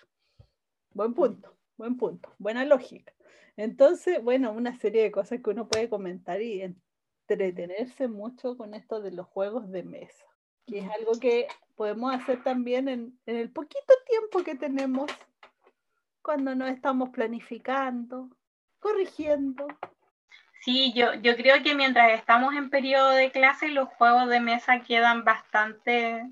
Buen 0.92 1.14
punto, 1.14 1.56
buen 1.78 1.98
punto, 1.98 2.34
buena 2.38 2.66
lógica. 2.66 3.14
Entonces, 3.58 4.22
bueno, 4.24 4.52
una 4.52 4.78
serie 4.78 5.04
de 5.04 5.12
cosas 5.12 5.42
que 5.42 5.50
uno 5.50 5.68
puede 5.68 5.90
comentar 5.90 6.42
y 6.42 6.62
entretenerse 6.62 8.08
mucho 8.08 8.58
con 8.58 8.74
esto 8.74 9.02
de 9.02 9.12
los 9.12 9.28
juegos 9.28 9.72
de 9.72 9.84
mesa, 9.84 10.26
que 10.68 10.80
es 10.80 10.90
algo 10.90 11.14
que 11.20 11.48
podemos 11.76 12.14
hacer 12.14 12.44
también 12.44 12.88
en, 12.88 13.20
en 13.26 13.36
el 13.38 13.52
poquito 13.52 13.94
tiempo 14.08 14.44
que 14.44 14.56
tenemos 14.56 15.10
cuando 16.22 16.56
nos 16.56 16.70
estamos 16.70 17.10
planificando, 17.10 18.30
corrigiendo. 18.80 19.68
Sí, 20.66 20.94
yo, 20.96 21.14
yo 21.14 21.36
creo 21.36 21.62
que 21.62 21.76
mientras 21.76 22.12
estamos 22.14 22.56
en 22.56 22.72
periodo 22.72 23.12
de 23.12 23.30
clase, 23.32 23.68
los 23.68 23.88
juegos 23.88 24.28
de 24.30 24.40
mesa 24.40 24.80
quedan 24.80 25.24
bastante 25.24 26.28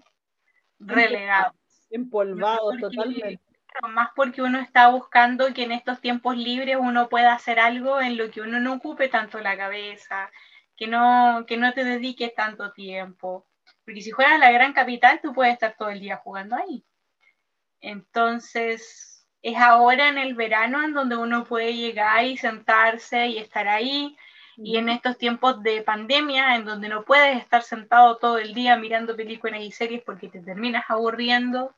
relegados. 0.80 1.54
Empolvados 1.92 2.80
totalmente. 2.82 3.40
Más 3.88 4.10
porque 4.16 4.42
uno 4.42 4.58
está 4.58 4.88
buscando 4.88 5.54
que 5.54 5.62
en 5.62 5.72
estos 5.72 6.02
tiempos 6.02 6.36
libres 6.36 6.78
uno 6.80 7.10
pueda 7.10 7.34
hacer 7.34 7.60
algo 7.60 8.02
en 8.02 8.18
lo 8.18 8.32
que 8.32 8.42
uno 8.42 8.60
no 8.60 8.74
ocupe 8.74 9.08
tanto 9.08 9.40
la 9.40 9.56
cabeza, 9.56 10.32
que 10.76 10.88
no, 10.88 11.46
que 11.48 11.58
no 11.58 11.72
te 11.74 11.84
dediques 11.84 12.34
tanto 12.34 12.72
tiempo. 12.72 13.46
Porque 13.86 14.02
si 14.02 14.10
juegas 14.10 14.40
la 14.40 14.52
gran 14.52 14.74
capital, 14.74 15.20
tú 15.22 15.32
puedes 15.32 15.54
estar 15.54 15.76
todo 15.78 15.90
el 15.90 16.00
día 16.00 16.18
jugando 16.18 16.56
ahí. 16.56 16.84
Entonces, 17.82 19.13
es 19.44 19.58
ahora 19.58 20.08
en 20.08 20.18
el 20.18 20.34
verano 20.34 20.82
en 20.84 20.94
donde 20.94 21.18
uno 21.18 21.44
puede 21.44 21.76
llegar 21.76 22.24
y 22.24 22.38
sentarse 22.38 23.28
y 23.28 23.38
estar 23.38 23.68
ahí. 23.68 24.18
Y 24.56 24.78
en 24.78 24.88
estos 24.88 25.18
tiempos 25.18 25.62
de 25.62 25.82
pandemia, 25.82 26.56
en 26.56 26.64
donde 26.64 26.88
no 26.88 27.04
puedes 27.04 27.38
estar 27.38 27.62
sentado 27.62 28.18
todo 28.18 28.38
el 28.38 28.54
día 28.54 28.78
mirando 28.78 29.16
películas 29.16 29.62
y 29.62 29.72
series 29.72 30.02
porque 30.04 30.30
te 30.30 30.40
terminas 30.40 30.86
aburriendo, 30.88 31.76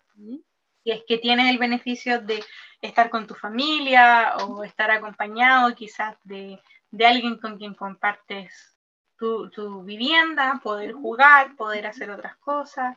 y 0.83 0.91
es 0.91 1.03
que 1.07 1.17
tienes 1.17 1.49
el 1.49 1.57
beneficio 1.57 2.21
de 2.21 2.43
estar 2.81 3.09
con 3.09 3.25
tu 3.25 3.33
familia 3.33 4.35
o 4.37 4.63
estar 4.63 4.91
acompañado 4.91 5.73
quizás 5.73 6.15
de, 6.23 6.61
de 6.91 7.05
alguien 7.05 7.37
con 7.37 7.57
quien 7.57 7.73
compartes 7.73 8.77
tu, 9.17 9.49
tu, 9.49 9.83
vivienda, 9.83 10.59
poder 10.61 10.93
jugar, 10.93 11.55
poder 11.55 11.87
hacer 11.87 12.11
otras 12.11 12.35
cosas. 12.37 12.95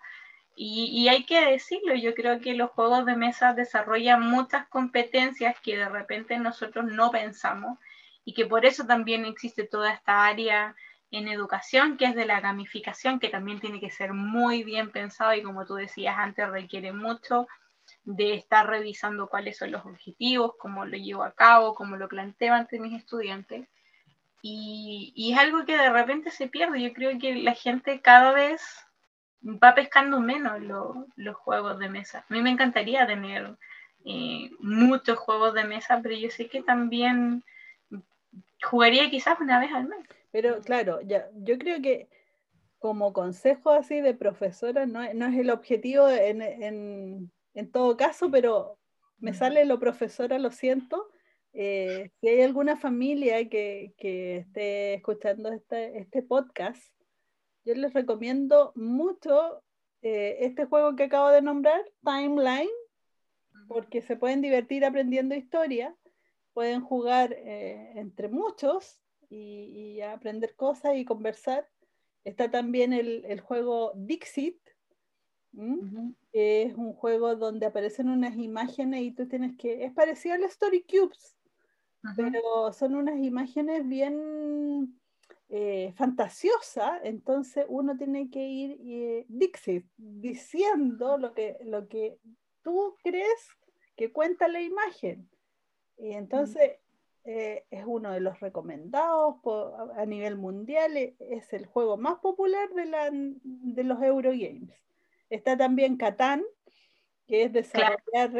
Y, 0.61 1.07
hay 1.07 1.23
que 1.23 1.41
decirlo, 1.41 1.95
yo 1.95 2.15
creo 2.15 2.41
que 2.41 2.53
los 2.55 2.71
juegos 2.71 3.07
de 3.07 3.15
mesa 3.15 3.55
desarrollan 3.55 4.29
muchas 4.29 4.67
competencias 4.67 5.55
que 5.61 5.77
de 5.77 5.89
repente 5.89 6.37
nosotros 6.37 6.87
no 6.87 7.13
pensamos 7.13 7.79
y 8.25 8.35
que 8.35 8.45
por 8.45 8.67
eso 8.67 8.85
también 8.85 9.25
existe 9.25 9.63
toda 9.63 9.93
esta 9.93 10.27
área 10.27 10.75
en 11.13 11.29
educación 11.29 11.97
que 11.97 12.07
es 12.07 12.17
de 12.17 12.27
la 12.27 12.41
gamificación, 12.41 13.21
que 13.21 13.29
también 13.29 13.61
tiene 13.61 13.79
que 13.79 13.93
ser 13.93 14.15
muy 14.15 14.65
bien 14.65 14.91
pensado 14.91 15.33
y 15.33 15.45
como 15.45 15.65
tú 15.65 15.77
decías 15.77 16.17
antes 16.19 16.49
requiere 16.49 16.93
mucho 16.93 17.47
de 18.03 18.35
estar 18.35 18.67
revisando 18.67 19.29
cuáles 19.29 19.59
son 19.59 19.71
los 19.71 19.87
objetivos, 19.87 20.55
cómo 20.59 20.85
lo 20.87 20.97
llevo 20.97 21.23
a 21.23 21.35
cabo, 21.35 21.77
cómo 21.77 21.97
lo 21.97 22.09
planteo 22.09 22.55
ante 22.55 22.81
mis 22.81 22.95
estudiantes. 23.01 23.69
Y, 24.43 25.31
es 25.33 25.39
algo 25.39 25.65
que 25.65 25.77
de 25.77 25.91
repente 25.91 26.33
se 26.33 26.49
pierde. 26.49 26.83
Yo 26.83 26.93
creo 26.93 27.17
que 27.21 27.37
la 27.37 27.55
gente 27.55 28.01
cada 28.01 28.33
vez 28.33 28.88
va 29.43 29.75
pescando 29.75 30.21
menos 30.21 30.61
lo, 30.61 31.07
los 31.17 31.37
juegos 31.37 31.79
de 31.79 31.89
mesa. 31.89 32.25
A 32.29 32.35
mí 32.35 32.43
me 32.43 32.51
encantaría 32.51 33.07
tener 33.07 33.57
eh, 34.05 34.51
muchos 34.61 35.19
juegos 35.19 35.55
de 35.55 35.65
mesa, 35.65 36.01
pero 36.03 36.15
yo 36.17 36.31
sé 36.31 36.49
que 36.49 36.63
también 36.63 37.45
jugaría 38.63 39.11
quizás 39.11 39.41
una 39.41 39.61
vez 39.61 39.73
al 39.73 39.89
mes. 39.89 40.07
Pero 40.31 40.61
claro, 40.61 41.01
ya, 41.03 41.29
yo 41.35 41.59
creo 41.59 41.81
que 41.81 42.09
como 42.79 43.13
consejo 43.13 43.71
así 43.71 44.01
de 44.01 44.15
profesora 44.15 44.87
no, 44.87 45.01
no 45.15 45.27
es 45.27 45.39
el 45.39 45.51
objetivo 45.51 46.09
en, 46.09 46.43
en, 46.43 47.33
en, 47.55 47.73
todo 47.73 47.97
caso, 47.97 48.31
pero 48.31 48.79
me 49.19 49.35
sale 49.35 49.65
lo 49.65 49.81
profesora, 49.81 50.39
lo 50.39 50.53
siento, 50.53 51.09
eh, 51.53 52.11
si 52.21 52.29
hay 52.29 52.43
alguna 52.43 52.77
familia 52.77 53.49
que, 53.49 53.93
que 53.99 54.37
esté 54.37 54.95
escuchando 54.95 55.51
este, 55.51 55.99
este, 55.99 56.23
podcast, 56.23 56.93
yo 57.69 57.75
les 57.75 57.93
recomiendo 57.93 58.73
mucho 58.75 59.63
eh, 60.01 60.39
este 60.41 60.65
juego 60.65 60.97
que 60.97 61.05
acabo 61.05 61.29
de 61.29 61.43
nombrar, 61.43 61.85
Timeline, 62.03 62.71
porque 63.69 64.01
se 64.01 64.17
pueden 64.17 64.41
divertir 64.41 64.87
aprendiendo 64.87 65.35
historia, 65.35 65.95
pueden 66.55 66.81
jugar 66.81 67.35
eh, 67.35 67.93
entre 67.97 68.29
muchos 68.29 69.03
y, 69.29 69.97
y, 69.97 70.01
aprender 70.01 70.57
cosas 70.57 70.97
y 70.97 71.05
conversar. 71.05 71.69
Está 72.25 72.51
también 72.51 72.95
el, 72.95 73.27
el 73.27 73.41
juego 73.41 73.93
Dixit, 73.97 74.59
es 76.33 76.75
un 76.75 76.95
juego 76.95 77.37
donde 77.37 77.67
aparecen 77.67 78.09
unas 78.09 78.37
imágenes 78.37 79.03
y 79.03 79.11
tú 79.11 79.27
tienes 79.29 79.57
que, 79.59 79.85
es 79.85 79.93
parecido 79.93 80.37
al 80.37 80.45
Story 80.45 80.85
Cubes, 80.85 81.37
pero 82.17 82.73
son 82.73 82.95
unas 82.95 83.19
imágenes 83.19 83.87
bien 83.87 84.98
eh, 85.51 85.95
fantasiosas, 85.97 87.01
entonces 87.05 87.65
uno 87.69 87.97
tiene 87.97 88.29
que 88.29 88.47
ir 88.47 88.79
eh, 88.85 89.25
Dixit, 89.29 89.87
diciendo 89.97 91.17
lo 91.17 91.33
que, 91.33 91.57
lo 91.65 91.89
que 91.89 92.19
tú 92.63 92.97
crees 93.03 93.49
que 93.97 94.13
cuenta 94.13 94.47
la 94.47 94.61
imagen. 94.61 95.27
Y 95.97 96.13
entonces 96.13 96.73
eh, 97.25 97.65
es 97.71 97.85
uno 97.87 98.13
de 98.13 98.21
los 98.21 98.41
recomendados 98.41 99.37
a 99.97 100.05
nivel 100.05 100.37
mundial, 100.37 100.95
e, 100.99 101.17
es 101.19 101.51
el 101.55 101.65
juego 101.65 101.97
más 101.97 102.19
popular 102.19 102.69
de, 102.75 102.85
la, 102.85 103.09
de 103.11 103.85
los 103.85 104.03
Eurogames. 104.03 104.79
Está 105.31 105.57
también 105.57 105.97
Catán, 105.97 106.45
que 107.27 107.45
es 107.45 107.53
desarrollar 107.55 108.33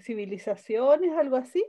civilizaciones, 0.00 1.12
algo 1.16 1.36
así 1.36 1.64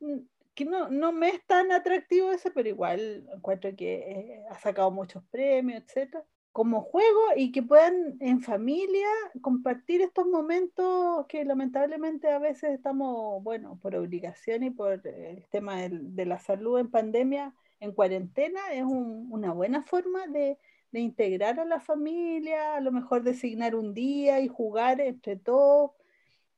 mm, 0.00 0.20
que 0.56 0.64
no, 0.64 0.88
no 0.88 1.12
me 1.12 1.28
es 1.28 1.46
tan 1.46 1.70
atractivo 1.70 2.32
ese, 2.32 2.50
pero 2.50 2.68
igual 2.68 3.28
encuentro 3.32 3.76
que 3.76 3.94
eh, 3.94 4.44
ha 4.50 4.58
sacado 4.58 4.90
muchos 4.90 5.22
premios, 5.24 5.82
etcétera, 5.84 6.24
como 6.50 6.80
juego 6.80 7.20
y 7.36 7.52
que 7.52 7.62
puedan 7.62 8.16
en 8.20 8.40
familia 8.40 9.06
compartir 9.42 10.00
estos 10.00 10.26
momentos 10.26 11.26
que 11.28 11.44
lamentablemente 11.44 12.30
a 12.30 12.38
veces 12.38 12.70
estamos, 12.70 13.42
bueno, 13.44 13.78
por 13.82 13.94
obligación 13.94 14.62
y 14.62 14.70
por 14.70 15.06
el 15.06 15.46
tema 15.50 15.82
de 15.82 16.24
la 16.24 16.38
salud 16.38 16.78
en 16.78 16.90
pandemia, 16.90 17.54
en 17.78 17.92
cuarentena, 17.92 18.60
es 18.72 18.84
un, 18.84 19.28
una 19.30 19.52
buena 19.52 19.82
forma 19.82 20.26
de, 20.28 20.58
de 20.90 21.00
integrar 21.00 21.60
a 21.60 21.66
la 21.66 21.80
familia, 21.80 22.76
a 22.76 22.80
lo 22.80 22.92
mejor 22.92 23.22
designar 23.22 23.74
un 23.74 23.92
día 23.92 24.40
y 24.40 24.48
jugar 24.48 25.02
entre 25.02 25.36
todos, 25.36 25.90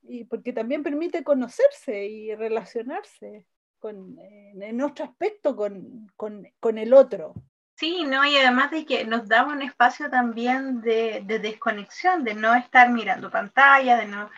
y 0.03 0.23
porque 0.25 0.53
también 0.53 0.85
permite 0.85 1.25
conocerse 1.25 2.07
y 2.07 2.33
relacionarse 2.37 3.47
con, 3.79 4.19
en 4.21 4.83
otro 4.83 5.05
aspecto 5.05 5.57
con, 5.57 6.11
con, 6.17 6.47
con, 6.61 6.79
el 6.79 6.93
otro. 6.93 7.35
Sí, 7.75 8.05
¿no? 8.05 8.25
y 8.25 8.37
además 8.37 8.71
de 8.71 8.85
que 8.85 9.05
nos 9.05 9.29
da 9.29 9.45
un 9.45 9.63
espacio 9.63 10.11
también 10.11 10.81
de, 10.81 11.23
de, 11.25 11.39
desconexión, 11.39 12.25
de 12.25 12.35
no 12.35 12.55
estar 12.55 12.91
mirando 12.91 13.31
pantalla, 13.31 13.97
de 13.97 14.07
no, 14.07 14.31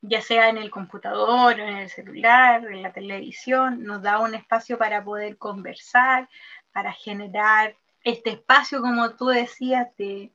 ya 0.00 0.20
sea 0.20 0.48
en 0.48 0.58
el 0.58 0.70
computador, 0.70 1.58
en 1.60 1.76
el 1.76 1.90
celular, 1.90 2.64
en 2.66 2.82
la 2.82 2.92
televisión, 2.92 3.84
nos 3.84 4.02
da 4.02 4.18
un 4.18 4.34
espacio 4.34 4.78
para 4.78 5.04
poder 5.04 5.36
conversar, 5.38 6.28
para 6.72 6.92
generar 6.92 7.76
este 8.04 8.30
espacio, 8.30 8.80
como 8.80 9.10
tú 9.14 9.26
decías, 9.26 9.88
de, 9.96 10.32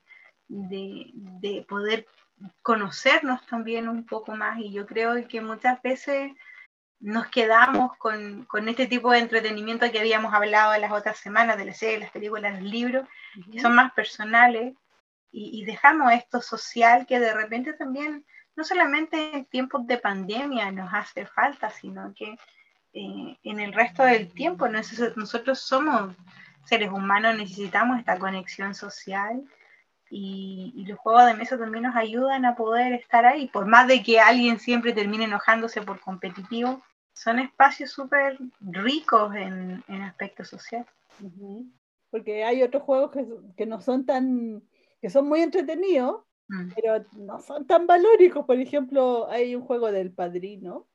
de, 0.47 1.11
de 1.13 1.65
poder 1.67 2.07
conocernos 2.61 3.45
también 3.47 3.87
un 3.87 4.05
poco 4.05 4.35
más. 4.35 4.59
Y 4.59 4.71
yo 4.71 4.85
creo 4.85 5.27
que 5.27 5.41
muchas 5.41 5.81
veces 5.81 6.31
nos 7.03 7.27
quedamos 7.27 7.97
con, 7.97 8.45
con, 8.45 8.69
este 8.69 8.87
tipo 8.87 9.11
de 9.11 9.19
entretenimiento 9.19 9.91
que 9.91 9.99
habíamos 9.99 10.33
hablado 10.33 10.73
en 10.73 10.79
las 10.79 10.93
otras 10.93 11.17
semanas, 11.17 11.57
de 11.57 11.65
las 11.65 11.77
series, 11.77 11.99
las 11.99 12.11
películas, 12.11 12.53
los 12.53 12.63
libros, 12.63 13.05
que 13.51 13.59
son 13.59 13.75
más 13.75 13.91
personales, 13.91 14.73
y, 15.29 15.61
y, 15.61 15.65
dejamos 15.65 16.13
esto 16.13 16.41
social 16.41 17.05
que 17.05 17.19
de 17.19 17.33
repente 17.33 17.73
también, 17.73 18.25
no 18.55 18.63
solamente 18.63 19.35
en 19.35 19.45
tiempos 19.45 19.85
de 19.85 19.97
pandemia 19.97 20.71
nos 20.71 20.93
hace 20.93 21.25
falta, 21.25 21.71
sino 21.71 22.13
que 22.15 22.37
eh, 22.93 23.37
en 23.43 23.59
el 23.59 23.73
resto 23.73 24.03
del 24.03 24.31
tiempo 24.31 24.69
nosotros, 24.69 25.17
nosotros 25.17 25.59
somos 25.59 26.15
seres 26.63 26.89
humanos, 26.89 27.35
necesitamos 27.35 27.99
esta 27.99 28.17
conexión 28.17 28.75
social. 28.75 29.43
Y, 30.09 30.71
y, 30.77 30.85
los 30.85 30.99
juegos 30.99 31.25
de 31.25 31.33
mesa 31.33 31.57
también 31.57 31.83
nos 31.83 31.95
ayudan 31.97 32.45
a 32.45 32.55
poder 32.55 32.93
estar 32.93 33.25
ahí, 33.25 33.47
por 33.47 33.65
más 33.65 33.87
de 33.87 34.03
que 34.03 34.21
alguien 34.21 34.59
siempre 34.59 34.93
termine 34.93 35.25
enojándose 35.25 35.81
por 35.81 35.99
competitivo, 35.99 36.83
son 37.13 37.39
espacios 37.39 37.91
súper 37.91 38.37
ricos 38.61 39.35
en, 39.35 39.83
en 39.87 40.01
aspecto 40.01 40.43
social. 40.43 40.85
Uh 41.21 41.25
-huh. 41.25 41.71
Porque 42.09 42.43
hay 42.43 42.61
otros 42.61 42.83
juegos 42.83 43.11
que, 43.11 43.25
que, 43.55 43.65
no 43.65 43.81
son 43.81 44.05
tan, 44.05 44.63
que 45.01 45.09
son 45.09 45.27
muy 45.27 45.41
entretenidos, 45.41 46.23
mm. 46.47 46.71
pero 46.75 47.05
no 47.13 47.39
son 47.39 47.65
tan 47.65 47.87
valóricos. 47.87 48.45
Por 48.45 48.59
ejemplo, 48.59 49.27
hay 49.29 49.55
un 49.55 49.63
juego 49.63 49.91
del 49.91 50.11
padrino, 50.11 50.87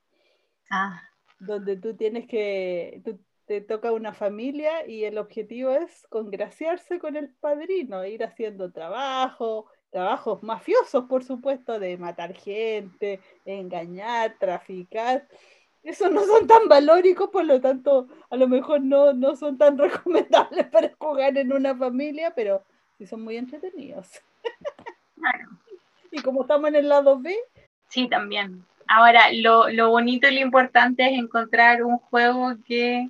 ah. 0.71 1.03
donde 1.41 1.77
tú 1.77 1.97
tienes 1.97 2.29
que, 2.29 3.03
tú, 3.05 3.19
te 3.49 3.63
toca 3.63 3.93
una 3.93 4.13
familia 4.13 4.87
y 4.87 5.05
el 5.05 5.17
objetivo 5.17 5.71
es 5.71 6.07
congraciarse 6.11 6.99
con 6.99 7.17
el 7.17 7.31
padrino, 7.31 8.05
ir 8.05 8.23
haciendo 8.23 8.71
trabajo, 8.71 9.67
trabajos 9.91 10.43
mafiosos, 10.43 11.05
por 11.07 11.25
supuesto, 11.25 11.81
de 11.81 11.97
matar 11.97 12.35
gente, 12.35 13.21
engañar, 13.47 14.37
traficar 14.39 15.27
esos 15.83 16.11
no 16.11 16.25
son 16.25 16.47
tan 16.47 16.69
valóricos, 16.69 17.31
por 17.31 17.45
lo 17.45 17.61
tanto, 17.61 18.09
a 18.31 18.37
lo 18.37 18.49
mejor 18.49 18.81
no, 18.81 19.13
no 19.13 19.37
son 19.37 19.57
tan 19.59 19.79
recomendables 19.79 20.67
para 20.67 20.91
jugar 20.99 21.37
en 21.39 21.53
una 21.53 21.75
familia, 21.77 22.33
pero 22.35 22.63
sí 22.97 23.07
son 23.07 23.23
muy 23.23 23.37
entretenidos. 23.37 24.09
Claro. 25.17 25.49
y 26.11 26.21
como 26.23 26.43
estamos 26.43 26.69
en 26.69 26.77
el 26.77 26.89
lado 26.89 27.19
B. 27.19 27.35
Sí, 27.89 28.09
también. 28.09 28.65
Ahora, 28.87 29.33
lo, 29.33 29.69
lo 29.69 29.91
bonito 29.91 30.29
y 30.29 30.35
lo 30.35 30.41
importante 30.41 31.05
es 31.05 31.19
encontrar 31.19 31.83
un 31.83 31.99
juego 31.99 32.55
que 32.67 33.09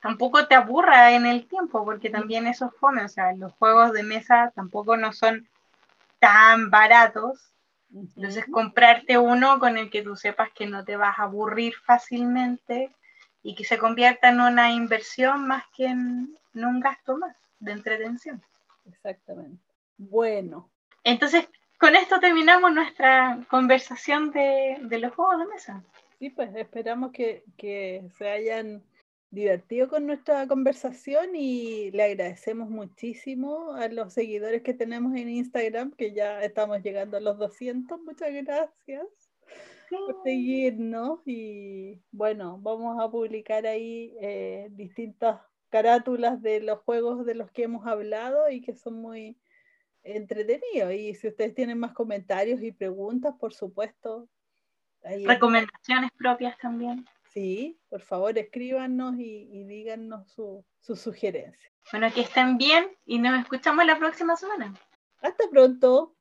tampoco 0.00 0.46
te 0.46 0.54
aburra 0.54 1.12
en 1.12 1.26
el 1.26 1.46
tiempo, 1.46 1.84
porque 1.84 2.10
también 2.10 2.46
eso 2.46 2.70
fome, 2.70 3.02
o 3.02 3.08
sea, 3.08 3.32
los 3.34 3.52
juegos 3.54 3.92
de 3.92 4.02
mesa 4.02 4.52
tampoco 4.54 4.96
no 4.96 5.12
son 5.12 5.48
tan 6.18 6.70
baratos. 6.70 7.52
Entonces, 7.94 8.44
comprarte 8.50 9.18
uno 9.18 9.58
con 9.58 9.78
el 9.78 9.90
que 9.90 10.02
tú 10.02 10.16
sepas 10.16 10.50
que 10.52 10.66
no 10.66 10.84
te 10.84 10.96
vas 10.96 11.18
a 11.18 11.24
aburrir 11.24 11.74
fácilmente 11.74 12.90
y 13.42 13.54
que 13.54 13.64
se 13.64 13.78
convierta 13.78 14.28
en 14.28 14.40
una 14.40 14.72
inversión 14.72 15.46
más 15.46 15.64
que 15.74 15.86
en, 15.86 16.36
un 16.54 16.80
gasto 16.80 17.16
más 17.16 17.36
de 17.60 17.72
entretención. 17.72 18.42
Exactamente. 18.86 19.62
Bueno. 19.98 20.68
Entonces, 21.04 21.48
con 21.78 21.94
esto 21.94 22.18
terminamos 22.18 22.72
nuestra 22.72 23.38
conversación 23.48 24.32
de, 24.32 24.78
los 24.90 25.14
juegos 25.14 25.38
de 25.38 25.46
mesa. 25.46 25.82
Sí, 26.18 26.30
pues 26.30 26.54
esperamos 26.56 27.12
que, 27.12 27.44
que 27.56 28.02
se 28.18 28.28
hayan 28.28 28.82
divertido 29.36 29.88
con 29.88 30.06
nuestra 30.06 30.48
conversación 30.48 31.36
y 31.36 31.90
le 31.90 32.04
agradecemos 32.04 32.70
muchísimo 32.70 33.74
a 33.74 33.86
los 33.88 34.14
seguidores 34.14 34.62
que 34.62 34.72
tenemos 34.72 35.14
en 35.14 35.28
Instagram, 35.28 35.92
que 35.92 36.14
ya 36.14 36.42
estamos 36.42 36.82
llegando 36.82 37.18
a 37.18 37.20
los 37.20 37.36
200. 37.36 38.00
Muchas 38.00 38.32
gracias 38.32 39.06
por 39.90 40.22
seguirnos 40.24 41.20
y 41.26 42.00
bueno, 42.10 42.58
vamos 42.62 42.96
a 42.98 43.10
publicar 43.10 43.66
ahí 43.66 44.16
eh, 44.22 44.68
distintas 44.70 45.42
carátulas 45.68 46.40
de 46.40 46.62
los 46.62 46.78
juegos 46.80 47.26
de 47.26 47.34
los 47.34 47.50
que 47.50 47.64
hemos 47.64 47.86
hablado 47.86 48.48
y 48.50 48.62
que 48.62 48.74
son 48.74 48.94
muy 48.94 49.38
entretenidos. 50.02 50.94
Y 50.94 51.14
si 51.14 51.28
ustedes 51.28 51.54
tienen 51.54 51.78
más 51.78 51.92
comentarios 51.92 52.62
y 52.62 52.72
preguntas, 52.72 53.34
por 53.38 53.52
supuesto. 53.52 54.30
Recomendaciones 55.02 56.10
propias 56.16 56.56
también. 56.56 57.04
Sí, 57.36 57.78
por 57.90 58.00
favor 58.00 58.38
escríbanos 58.38 59.16
y, 59.18 59.64
díganos 59.64 60.26
sus 60.32 60.64
su 60.80 60.96
sugerencias. 60.96 61.70
Bueno, 61.92 62.10
que 62.10 62.22
estén 62.22 62.56
bien 62.56 62.88
y 63.04 63.18
nos 63.18 63.38
escuchamos 63.38 63.84
la 63.84 63.98
próxima 63.98 64.36
semana. 64.36 64.72
Hasta 65.20 65.44
pronto. 65.50 66.15